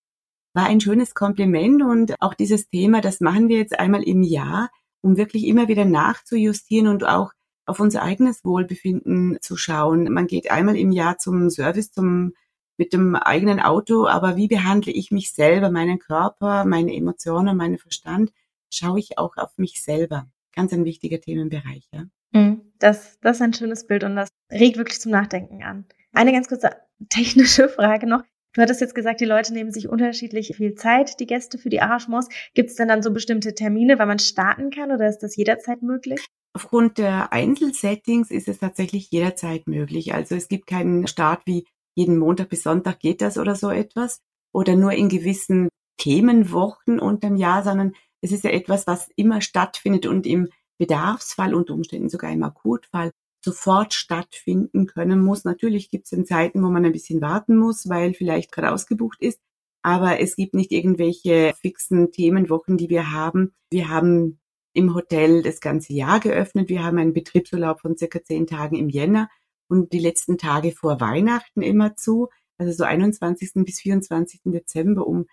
War 0.53 0.66
ein 0.66 0.82
schönes 0.82 1.14
Kompliment 1.14 1.84
und 1.84 2.16
auch 2.20 2.34
dieses 2.34 2.70
Thema, 2.70 3.01
das 3.01 3.22
machen 3.22 3.47
wir 3.47 3.57
jetzt 3.57 3.80
einmal 3.80 4.03
im 4.03 4.24
Jahr, 4.24 4.72
um 5.01 5.18
wirklich 5.18 5.45
immer 5.45 5.68
wieder 5.68 5.86
nachzujustieren 5.86 6.88
und 6.88 7.05
auch 7.05 7.32
auf 7.66 7.80
unser 7.80 8.01
eigenes 8.01 8.43
Wohlbefinden 8.43 9.38
zu 9.41 9.55
schauen. 9.55 10.11
Man 10.11 10.28
geht 10.28 10.51
einmal 10.51 10.78
im 10.78 10.91
Jahr 10.91 11.18
zum 11.18 11.49
Service, 11.49 11.91
zum 11.91 12.34
mit 12.78 12.93
dem 12.93 13.15
eigenen 13.15 13.59
Auto, 13.59 14.07
aber 14.07 14.36
wie 14.36 14.47
behandle 14.47 14.91
ich 14.91 15.11
mich 15.11 15.34
selber, 15.34 15.69
meinen 15.69 15.99
Körper, 15.99 16.65
meine 16.65 16.95
Emotionen, 16.95 17.55
meinen 17.57 17.78
Verstand, 17.78 18.32
schaue 18.71 18.99
ich 18.99 19.17
auch 19.17 19.38
auf 19.38 19.57
mich 19.57 19.84
selber. 19.84 20.28
Ganz 20.55 20.74
ein 20.74 20.86
wichtiger 20.86 21.19
Themenbereich. 21.19 21.88
Ja? 21.91 22.05
Mhm. 22.32 22.61
Das, 22.80 23.19
das 23.21 23.38
ist 23.38 23.41
ein 23.41 23.53
schönes 23.53 23.88
Bild 23.88 24.03
und 24.03 24.15
das 24.15 24.30
regt 24.51 24.78
wirklich 24.78 24.99
zum 24.99 25.11
Nachdenken 25.11 25.63
an. 25.63 25.86
Eine 26.11 26.32
ganz 26.32 26.47
kurze 26.47 26.71
technische 27.09 27.69
Frage 27.69 28.07
noch. 28.07 28.24
Du 28.53 28.61
hattest 28.61 28.82
jetzt 28.82 28.93
gesagt, 28.93 29.19
die 29.19 29.26
Leute 29.26 29.51
nehmen 29.51 29.71
sich 29.71 29.89
unterschiedlich 29.89 30.55
viel 30.55 30.76
Zeit, 30.76 31.19
die 31.19 31.26
Gäste 31.26 31.57
für 31.57 31.69
die 31.69 31.82
Arrangements. 31.82 32.30
Gibt 32.53 32.69
es 32.69 32.76
denn 32.76 32.88
dann 32.88 33.01
so 33.01 33.11
bestimmte 33.11 33.55
Termine, 33.55 33.97
wann 33.97 34.07
man 34.07 34.19
starten 34.19 34.69
kann 34.69 34.91
oder 34.91 35.09
ist 35.09 35.19
das 35.19 35.36
jederzeit 35.36 35.82
möglich? 35.82 36.24
Aufgrund 36.55 36.99
der 36.99 37.34
Einzelsettings 37.34 38.30
ist 38.30 38.47
es 38.47 38.59
tatsächlich 38.59 39.09
jederzeit 39.09 39.67
möglich. 39.67 40.13
Also 40.13 40.36
es 40.36 40.49
gibt 40.49 40.67
keinen 40.67 41.07
Start 41.07 41.41
wie 41.45 41.65
jeden 41.95 42.17
Montag 42.17 42.49
bis 42.49 42.63
Sonntag 42.63 42.99
geht 42.99 43.21
das 43.21 43.37
oder 43.37 43.55
so 43.55 43.69
etwas 43.69 44.19
oder 44.51 44.75
nur 44.75 44.93
in 44.93 45.09
gewissen 45.09 45.69
Themenwochen 45.97 46.99
unterm 46.99 47.35
Jahr, 47.35 47.63
sondern 47.63 47.93
es 48.21 48.31
ist 48.31 48.43
ja 48.43 48.51
etwas, 48.51 48.87
was 48.87 49.09
immer 49.15 49.41
stattfindet 49.41 50.05
und 50.05 50.25
im 50.25 50.49
Bedarfsfall 50.77 51.53
unter 51.53 51.73
Umständen 51.73 52.09
sogar 52.09 52.31
im 52.31 52.43
Akutfall 52.43 53.11
sofort 53.43 53.93
stattfinden 53.93 54.87
können 54.87 55.21
muss. 55.21 55.43
Natürlich 55.43 55.89
gibt 55.89 56.05
es 56.05 56.11
dann 56.11 56.25
Zeiten, 56.25 56.63
wo 56.63 56.69
man 56.69 56.85
ein 56.85 56.93
bisschen 56.93 57.21
warten 57.21 57.57
muss, 57.57 57.89
weil 57.89 58.13
vielleicht 58.13 58.51
gerade 58.51 58.71
ausgebucht 58.71 59.21
ist. 59.21 59.39
Aber 59.81 60.21
es 60.21 60.37
gibt 60.37 60.53
nicht 60.53 60.71
irgendwelche 60.71 61.53
fixen 61.59 62.11
Themenwochen, 62.11 62.77
die 62.77 62.89
wir 62.89 63.11
haben. 63.11 63.53
Wir 63.69 63.89
haben 63.89 64.39
im 64.73 64.95
Hotel 64.95 65.43
das 65.43 65.59
ganze 65.59 65.93
Jahr 65.93 66.21
geöffnet. 66.21 66.69
Wir 66.69 66.83
haben 66.83 66.97
einen 66.97 67.13
Betriebsurlaub 67.13 67.81
von 67.81 67.97
circa 67.97 68.23
zehn 68.23 68.47
Tagen 68.47 68.77
im 68.77 68.89
Jänner 68.89 69.29
und 69.74 69.91
die 69.91 69.99
letzten 69.99 70.38
Tage 70.38 70.71
vor 70.71 71.01
Weihnachten 71.01 71.63
immer 71.63 71.95
zu, 71.95 72.30
also 72.59 72.71
so 72.71 72.84
21. 72.84 73.65
bis 73.65 73.80
24. 73.80 74.41
Dezember, 74.45 75.07
um 75.07 75.26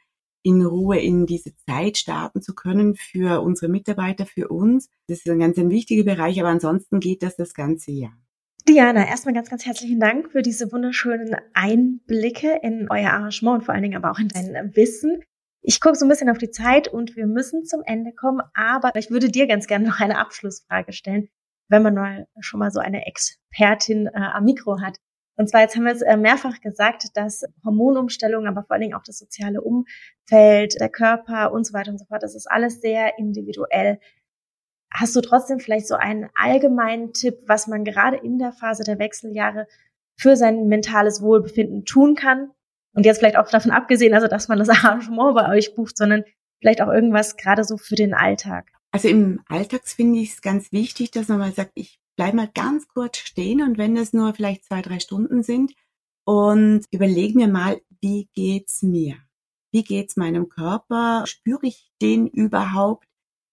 in 0.43 0.64
Ruhe 0.64 0.99
in 0.99 1.26
diese 1.26 1.55
Zeit 1.66 1.99
starten 1.99 2.41
zu 2.41 2.55
können 2.55 2.95
für 2.95 3.43
unsere 3.43 3.70
Mitarbeiter, 3.70 4.24
für 4.24 4.49
uns. 4.49 4.88
Das 5.09 5.18
ist 5.18 5.28
ein 5.28 5.38
ganz 5.38 5.59
ein 5.59 5.68
wichtiger 5.68 6.05
Bereich, 6.05 6.41
aber 6.41 6.49
ansonsten 6.49 7.01
geht 7.01 7.22
das 7.22 7.36
das 7.36 7.53
ganze 7.53 7.91
Jahr. 7.91 8.16
Diana, 8.66 9.07
erstmal 9.07 9.34
ganz, 9.34 9.51
ganz 9.51 9.66
herzlichen 9.66 10.01
Dank 10.01 10.30
für 10.30 10.41
diese 10.41 10.72
wunderschönen 10.72 11.36
Einblicke 11.53 12.61
in 12.62 12.86
euer 12.88 13.11
Arrangement 13.11 13.59
und 13.59 13.64
vor 13.64 13.74
allen 13.74 13.82
Dingen 13.82 13.97
aber 13.97 14.11
auch 14.11 14.18
in 14.18 14.28
dein 14.28 14.74
Wissen. 14.74 15.22
Ich 15.61 15.82
gucke 15.82 15.97
so 15.97 16.07
ein 16.07 16.09
bisschen 16.09 16.30
auf 16.30 16.38
die 16.38 16.51
Zeit 16.51 16.88
und 16.88 17.16
wir 17.16 17.26
müssen 17.26 17.66
zum 17.66 17.82
Ende 17.84 18.12
kommen, 18.14 18.41
aber 18.55 18.97
ich 18.97 19.11
würde 19.11 19.28
dir 19.28 19.47
ganz 19.47 19.66
gerne 19.66 19.86
noch 19.86 20.01
eine 20.01 20.16
Abschlussfrage 20.16 20.95
stellen 20.95 21.28
wenn 21.70 21.82
man 21.82 21.94
mal 21.94 22.26
schon 22.40 22.60
mal 22.60 22.70
so 22.70 22.80
eine 22.80 23.06
Expertin 23.06 24.08
äh, 24.08 24.10
am 24.14 24.44
Mikro 24.44 24.80
hat. 24.80 24.98
Und 25.36 25.48
zwar, 25.48 25.62
jetzt 25.62 25.76
haben 25.76 25.84
wir 25.84 25.92
es 25.92 26.02
äh, 26.02 26.16
mehrfach 26.16 26.60
gesagt, 26.60 27.16
dass 27.16 27.44
Hormonumstellung, 27.64 28.46
aber 28.46 28.62
vor 28.64 28.72
allen 28.72 28.82
Dingen 28.82 28.94
auch 28.94 29.04
das 29.04 29.18
soziale 29.18 29.62
Umfeld, 29.62 30.78
der 30.78 30.90
Körper 30.90 31.52
und 31.52 31.66
so 31.66 31.72
weiter 31.72 31.92
und 31.92 31.98
so 31.98 32.04
fort, 32.04 32.22
das 32.22 32.34
ist 32.34 32.50
alles 32.50 32.80
sehr 32.80 33.18
individuell. 33.18 34.00
Hast 34.92 35.14
du 35.14 35.20
trotzdem 35.20 35.60
vielleicht 35.60 35.86
so 35.86 35.94
einen 35.94 36.28
allgemeinen 36.34 37.12
Tipp, 37.12 37.38
was 37.46 37.68
man 37.68 37.84
gerade 37.84 38.16
in 38.18 38.38
der 38.38 38.52
Phase 38.52 38.82
der 38.82 38.98
Wechseljahre 38.98 39.66
für 40.18 40.36
sein 40.36 40.66
mentales 40.66 41.22
Wohlbefinden 41.22 41.84
tun 41.84 42.16
kann? 42.16 42.50
Und 42.92 43.06
jetzt 43.06 43.18
vielleicht 43.18 43.36
auch 43.36 43.48
davon 43.48 43.70
abgesehen, 43.70 44.12
also 44.12 44.26
dass 44.26 44.48
man 44.48 44.58
das 44.58 44.68
Arrangement 44.84 45.36
bei 45.36 45.48
euch 45.48 45.76
bucht, 45.76 45.96
sondern 45.96 46.24
vielleicht 46.58 46.82
auch 46.82 46.88
irgendwas 46.88 47.36
gerade 47.36 47.62
so 47.62 47.76
für 47.76 47.94
den 47.94 48.12
Alltag. 48.12 48.66
Also 48.93 49.09
im 49.09 49.41
Alltags 49.49 49.95
finde 49.95 50.18
ich 50.18 50.32
es 50.32 50.43
ganz 50.43 50.72
wichtig, 50.72 51.11
dass 51.12 51.28
man 51.28 51.38
mal 51.38 51.53
sagt, 51.53 51.72
ich 51.74 52.01
bleibe 52.16 52.36
mal 52.36 52.51
ganz 52.53 52.88
kurz 52.88 53.18
stehen 53.18 53.62
und 53.62 53.78
wenn 53.78 53.95
das 53.95 54.12
nur 54.12 54.34
vielleicht 54.34 54.64
zwei, 54.64 54.82
drei 54.82 54.99
Stunden 54.99 55.43
sind 55.43 55.74
und 56.24 56.84
überlege 56.91 57.38
mir 57.38 57.49
mal, 57.49 57.80
wie 58.01 58.28
geht's 58.34 58.82
mir? 58.82 59.16
Wie 59.72 59.84
geht's 59.84 60.16
meinem 60.16 60.49
Körper? 60.49 61.24
Spüre 61.26 61.66
ich 61.66 61.91
den 62.03 62.26
überhaupt? 62.26 63.07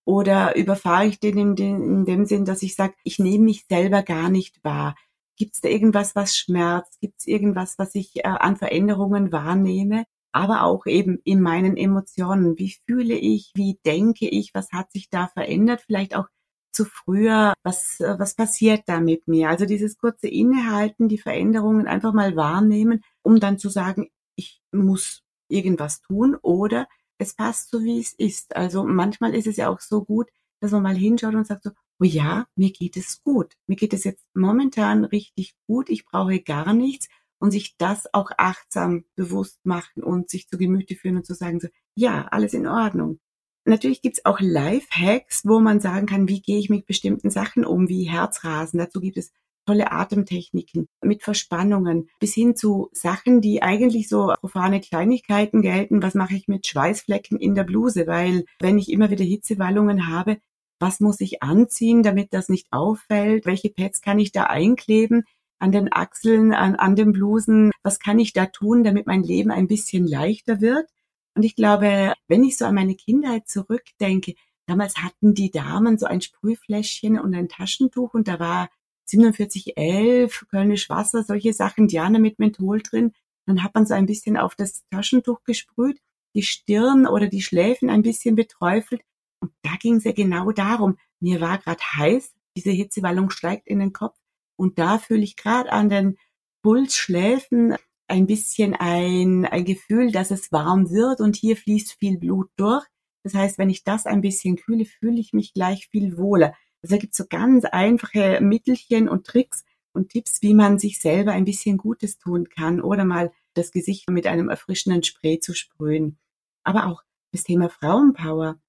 Oder 0.06 0.56
überfahre 0.56 1.06
ich 1.06 1.20
den 1.20 1.38
in, 1.38 1.56
den, 1.56 1.84
in 1.84 2.06
dem 2.06 2.26
Sinn, 2.26 2.46
dass 2.46 2.64
ich 2.64 2.76
sage, 2.76 2.96
ich 3.04 3.20
nehme 3.20 3.46
mich 3.46 3.66
selber 3.70 4.04
gar 4.04 4.30
nicht 4.30 4.64
wahr? 4.64 4.96
Gibt 5.38 5.56
es 5.56 5.62
da 5.62 5.70
irgendwas, 5.70 6.16
was 6.16 6.36
schmerzt? 6.36 7.00
Gibt 7.02 7.20
es 7.20 7.28
irgendwas, 7.28 7.78
was 7.78 7.94
ich 7.94 8.18
äh, 8.18 8.24
an 8.24 8.56
Veränderungen 8.56 9.32
wahrnehme? 9.32 10.06
Aber 10.32 10.64
auch 10.64 10.86
eben 10.86 11.20
in 11.24 11.42
meinen 11.42 11.78
Emotionen. 11.78 12.58
Wie 12.58 12.76
fühle 12.86 13.16
ich? 13.16 13.52
Wie 13.56 13.80
denke 13.86 14.28
ich? 14.28 14.54
Was 14.54 14.72
hat 14.72 14.92
sich 14.92 15.10
da 15.10 15.28
verändert? 15.28 15.82
Vielleicht 15.86 16.16
auch 16.16 16.28
zu 16.72 16.86
früher. 16.86 17.54
Was, 17.64 17.98
was 18.00 18.36
passiert 18.36 18.84
da 18.86 19.00
mit 19.00 19.28
mir? 19.28 19.50
Also 19.50 19.66
dieses 19.66 19.98
kurze 19.98 20.28
Innehalten, 20.28 21.10
die 21.10 21.18
Veränderungen 21.18 21.88
einfach 21.88 22.14
mal 22.14 22.36
wahrnehmen, 22.36 23.04
um 23.24 23.40
dann 23.40 23.58
zu 23.58 23.70
sagen, 23.70 24.10
ich 24.36 24.62
muss 24.72 25.24
irgendwas 25.50 26.02
tun 26.02 26.36
oder 26.42 26.88
es 27.18 27.34
passt 27.36 27.72
so, 27.72 27.84
wie 27.84 28.00
es 28.00 28.14
ist. 28.14 28.56
Also 28.56 28.84
manchmal 28.84 29.34
ist 29.34 29.48
es 29.48 29.58
ja 29.58 29.70
auch 29.70 29.80
so 29.80 30.04
gut, 30.04 30.30
dass 30.60 30.72
man 30.72 30.84
mal 30.84 30.96
hinschaut 30.96 31.36
und 31.36 31.48
sagt 31.48 31.64
so, 31.64 31.72
oh 32.00 32.06
ja, 32.06 32.46
mir 32.56 32.72
geht 32.72 32.98
es 32.98 33.24
gut. 33.24 33.54
Mir 33.68 33.76
geht 33.76 33.94
es 33.94 34.04
jetzt 34.04 34.26
momentan 34.36 35.04
richtig 35.06 35.56
gut. 35.68 35.90
Ich 35.90 36.06
brauche 36.06 36.40
gar 36.42 36.74
nichts 36.74 37.08
und 37.40 37.52
sich 37.52 37.78
das 37.78 38.14
auch 38.14 38.32
achtsam 38.38 39.06
bewusst 39.16 39.60
machen 39.66 40.04
und 40.04 40.30
sich 40.30 40.48
zu 40.48 40.58
Gemüte 40.58 40.96
führen 40.96 41.18
und 41.18 41.26
zu 41.26 41.34
sagen 41.34 41.60
so, 41.60 41.68
ja, 41.96 42.28
alles 42.32 42.54
in 42.54 42.68
Ordnung. 42.68 43.20
Natürlich 43.66 44.02
gibt's 44.02 44.24
auch 44.24 44.40
Life-Hacks, 44.40 45.42
wo 45.46 45.60
man 45.60 45.82
sagen 45.82 46.06
kann, 46.06 46.30
wie 46.30 46.42
gehe 46.42 46.58
ich 46.58 46.70
mit 46.70 46.86
bestimmten 46.86 47.30
Sachen 47.30 47.66
um, 47.66 47.90
wie 47.90 48.04
Herzrasen. 48.04 48.80
Dazu 48.80 49.02
gibt 49.02 49.18
es 49.18 49.32
tolle 49.66 49.92
Atemtechniken 49.92 50.88
mit 51.04 51.22
Verspannungen 51.22 52.10
bis 52.20 52.34
hin 52.34 52.56
zu 52.56 52.90
Sachen, 52.94 53.42
die 53.42 53.62
eigentlich 53.62 54.08
so 54.08 54.34
profane 54.40 54.80
Kleinigkeiten 54.80 55.62
gelten. 55.62 56.02
Was 56.02 56.16
mache 56.16 56.36
ich 56.36 56.48
mit 56.48 56.66
Schweißflecken 56.66 57.38
in 57.38 57.54
der 57.54 57.66
Bluse? 57.66 58.08
Weil 58.08 58.46
wenn 58.60 58.78
ich 58.78 58.90
immer 58.90 59.10
wieder 59.10 59.26
Hitzewallungen 59.26 60.08
habe, 60.08 60.38
was 60.80 61.00
muss 61.00 61.20
ich 61.20 61.44
anziehen, 61.44 62.04
damit 62.04 62.34
das 62.34 62.50
nicht 62.50 62.68
auffällt? 62.72 63.46
Welche 63.46 63.70
Pads 63.70 64.02
kann 64.02 64.20
ich 64.20 64.32
da 64.32 64.44
einkleben? 64.44 65.24
An 65.60 65.72
den 65.72 65.92
Achseln, 65.92 66.54
an, 66.54 66.76
an 66.76 66.96
den 66.96 67.12
Blusen. 67.12 67.72
Was 67.84 68.00
kann 68.00 68.20
ich 68.20 68.34
da 68.34 68.46
tun, 68.46 68.84
damit 68.84 69.08
mein 69.08 69.24
Leben 69.24 69.52
ein 69.52 69.68
bisschen 69.68 70.08
leichter 70.08 70.62
wird? 70.62 70.88
Und 71.36 71.44
ich 71.44 71.56
glaube, 71.56 72.14
wenn 72.28 72.44
ich 72.44 72.58
so 72.58 72.66
an 72.66 72.76
meine 72.76 72.96
Kindheit 72.96 73.48
zurückdenke, 73.48 74.36
damals 74.66 74.98
hatten 74.98 75.34
die 75.34 75.52
Damen 75.52 75.98
so 75.98 76.06
ein 76.06 76.22
Sprühfläschchen 76.22 77.20
und 77.20 77.34
ein 77.36 77.50
Taschentuch 77.50 78.14
und 78.14 78.28
da 78.28 78.40
war 78.40 78.70
4711, 79.10 80.48
Kölnisch 80.50 80.90
Wasser, 80.90 81.24
solche 81.24 81.54
Sachen, 81.54 81.88
Diana 81.88 82.20
mit 82.20 82.40
Menthol 82.40 82.82
drin. 82.82 83.14
Dann 83.46 83.64
hat 83.64 83.74
man 83.76 83.86
so 83.86 83.94
ein 83.94 84.06
bisschen 84.06 84.38
auf 84.38 84.56
das 84.56 84.84
Taschentuch 84.90 85.44
gesprüht, 85.44 86.00
die 86.36 86.44
Stirn 86.44 87.08
oder 87.08 87.28
die 87.28 87.42
Schläfen 87.42 87.90
ein 87.90 88.02
bisschen 88.02 88.36
beträufelt. 88.36 89.02
Und 89.40 89.52
da 89.62 89.76
ging 89.80 89.96
es 89.96 90.04
ja 90.04 90.12
genau 90.12 90.52
darum. 90.52 90.98
Mir 91.20 91.40
war 91.40 91.58
gerade 91.58 91.82
heiß, 91.82 92.34
diese 92.58 92.72
Hitzewallung 92.72 93.30
steigt 93.30 93.68
in 93.68 93.80
den 93.80 93.94
Kopf. 93.94 94.18
Und 94.58 94.80
da 94.80 94.98
fühle 94.98 95.24
ich 95.24 95.38
gerade 95.38 95.72
an 95.72 95.90
den 95.90 96.18
Pulsschläfen 96.62 97.76
ein 98.08 98.26
bisschen 98.26 98.74
ein, 98.74 99.46
ein 99.46 99.66
Gefühl, 99.66 100.12
dass 100.12 100.32
es 100.32 100.52
warm 100.52 100.90
wird 100.90 101.22
und 101.22 101.36
hier 101.36 101.56
fließt 101.56 101.94
viel 101.94 102.18
Blut 102.18 102.50
durch. 102.56 102.86
Das 103.24 103.34
heißt, 103.34 103.58
wenn 103.58 103.70
ich 103.70 103.84
das 103.84 104.06
ein 104.06 104.22
bisschen 104.22 104.56
kühle, 104.56 104.86
fühle 104.86 105.20
ich 105.20 105.34
mich 105.34 105.54
gleich 105.54 105.88
viel 105.90 106.18
wohler. 106.18 106.54
Also 106.82 106.96
da 106.96 107.00
gibt 107.00 107.14
es 107.14 107.18
so 107.18 107.26
ganz 107.30 107.66
einfache 107.66 108.40
Mittelchen 108.42 109.10
und 109.10 109.26
Tricks 109.26 109.66
und 109.94 110.10
Tipps, 110.10 110.42
wie 110.42 110.54
man 110.54 110.80
sich 110.80 111.00
selber 111.00 111.34
ein 111.34 111.46
bisschen 111.46 111.78
Gutes 111.78 112.18
tun 112.18 112.48
kann 112.50 112.82
oder 112.82 113.04
mal 113.04 113.32
das 113.54 113.72
Gesicht 113.72 114.10
mit 114.10 114.28
einem 114.28 114.50
erfrischenden 114.50 115.04
Spray 115.04 115.40
zu 115.40 115.54
sprühen. 115.54 116.18
Aber 116.64 116.88
auch 116.88 117.04
das 117.32 117.44
Thema 117.44 117.70
Frauenpower, 117.70 118.60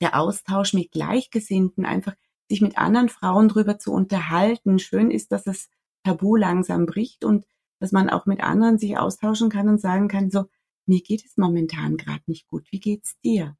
der 0.00 0.18
Austausch 0.18 0.74
mit 0.74 0.92
Gleichgesinnten, 0.92 1.84
einfach 1.84 2.14
sich 2.52 2.60
mit 2.60 2.76
anderen 2.76 3.08
Frauen 3.08 3.48
drüber 3.48 3.78
zu 3.78 3.92
unterhalten. 3.92 4.78
Schön 4.78 5.10
ist, 5.10 5.32
dass 5.32 5.44
das 5.44 5.70
Tabu 6.04 6.36
langsam 6.36 6.84
bricht 6.84 7.24
und 7.24 7.46
dass 7.80 7.92
man 7.92 8.10
auch 8.10 8.26
mit 8.26 8.42
anderen 8.42 8.76
sich 8.76 8.98
austauschen 8.98 9.48
kann 9.48 9.70
und 9.70 9.80
sagen 9.80 10.06
kann, 10.06 10.30
so, 10.30 10.44
mir 10.84 11.00
geht 11.00 11.24
es 11.24 11.38
momentan 11.38 11.96
gerade 11.96 12.22
nicht 12.26 12.46
gut. 12.48 12.66
Wie 12.70 12.78
geht's 12.78 13.18
dir? 13.24 13.56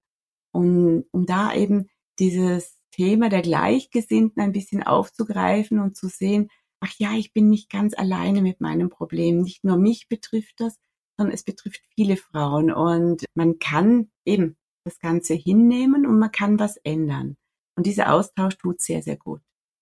Und 0.52 1.06
um 1.10 1.24
da 1.24 1.54
eben 1.54 1.88
dieses 2.18 2.78
Thema 2.90 3.30
der 3.30 3.40
Gleichgesinnten 3.40 4.42
ein 4.42 4.52
bisschen 4.52 4.82
aufzugreifen 4.82 5.80
und 5.80 5.96
zu 5.96 6.08
sehen, 6.08 6.50
ach 6.80 6.92
ja, 6.98 7.14
ich 7.14 7.32
bin 7.32 7.48
nicht 7.48 7.70
ganz 7.70 7.94
alleine 7.96 8.42
mit 8.42 8.60
meinem 8.60 8.90
Problem. 8.90 9.40
Nicht 9.40 9.64
nur 9.64 9.78
mich 9.78 10.06
betrifft 10.08 10.56
das, 10.58 10.78
sondern 11.16 11.32
es 11.32 11.44
betrifft 11.44 11.80
viele 11.94 12.18
Frauen. 12.18 12.70
Und 12.70 13.24
man 13.34 13.58
kann 13.58 14.10
eben 14.26 14.58
das 14.84 14.98
Ganze 14.98 15.32
hinnehmen 15.32 16.06
und 16.06 16.18
man 16.18 16.30
kann 16.30 16.58
was 16.58 16.76
ändern. 16.76 17.38
Und 17.82 17.86
dieser 17.88 18.12
Austausch 18.12 18.56
tut 18.58 18.80
sehr, 18.80 19.02
sehr 19.02 19.16
gut. 19.16 19.40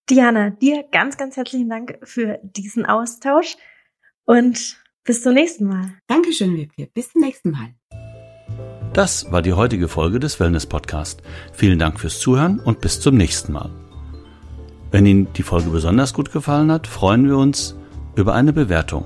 Diana, 0.09 0.49
dir 0.49 0.85
ganz, 0.91 1.19
ganz 1.19 1.37
herzlichen 1.37 1.69
Dank 1.69 1.99
für 2.03 2.39
diesen 2.43 2.87
Austausch 2.87 3.59
und 4.25 4.83
bis 5.05 5.23
zum 5.23 5.35
nächsten 5.35 5.67
Mal. 5.67 5.93
Dankeschön, 6.07 6.57
Wiebke. 6.57 6.89
Bis 6.95 7.13
zum 7.13 7.21
nächsten 7.21 7.51
Mal. 7.51 7.75
Das 8.95 9.31
war 9.31 9.43
die 9.43 9.53
heutige 9.53 9.87
Folge 9.87 10.19
des 10.19 10.41
Wellness 10.41 10.65
Podcast. 10.65 11.21
Vielen 11.53 11.79
Dank 11.79 12.01
fürs 12.01 12.21
Zuhören 12.21 12.59
und 12.59 12.81
bis 12.81 13.03
zum 13.03 13.19
nächsten 13.19 13.53
Mal. 13.53 13.69
Wenn 14.91 15.05
Ihnen 15.05 15.31
die 15.35 15.43
Folge 15.43 15.69
besonders 15.69 16.15
gut 16.15 16.33
gefallen 16.33 16.73
hat, 16.73 16.87
freuen 16.87 17.29
wir 17.29 17.37
uns 17.37 17.77
über 18.17 18.33
eine 18.33 18.55
Bewertung. 18.55 19.05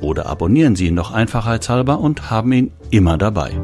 Oder 0.00 0.26
abonnieren 0.26 0.76
Sie 0.76 0.86
ihn 0.86 0.94
noch 0.94 1.10
einfachheitshalber 1.10 1.98
und 1.98 2.30
haben 2.30 2.52
ihn 2.52 2.70
immer 2.92 3.18
dabei. 3.18 3.60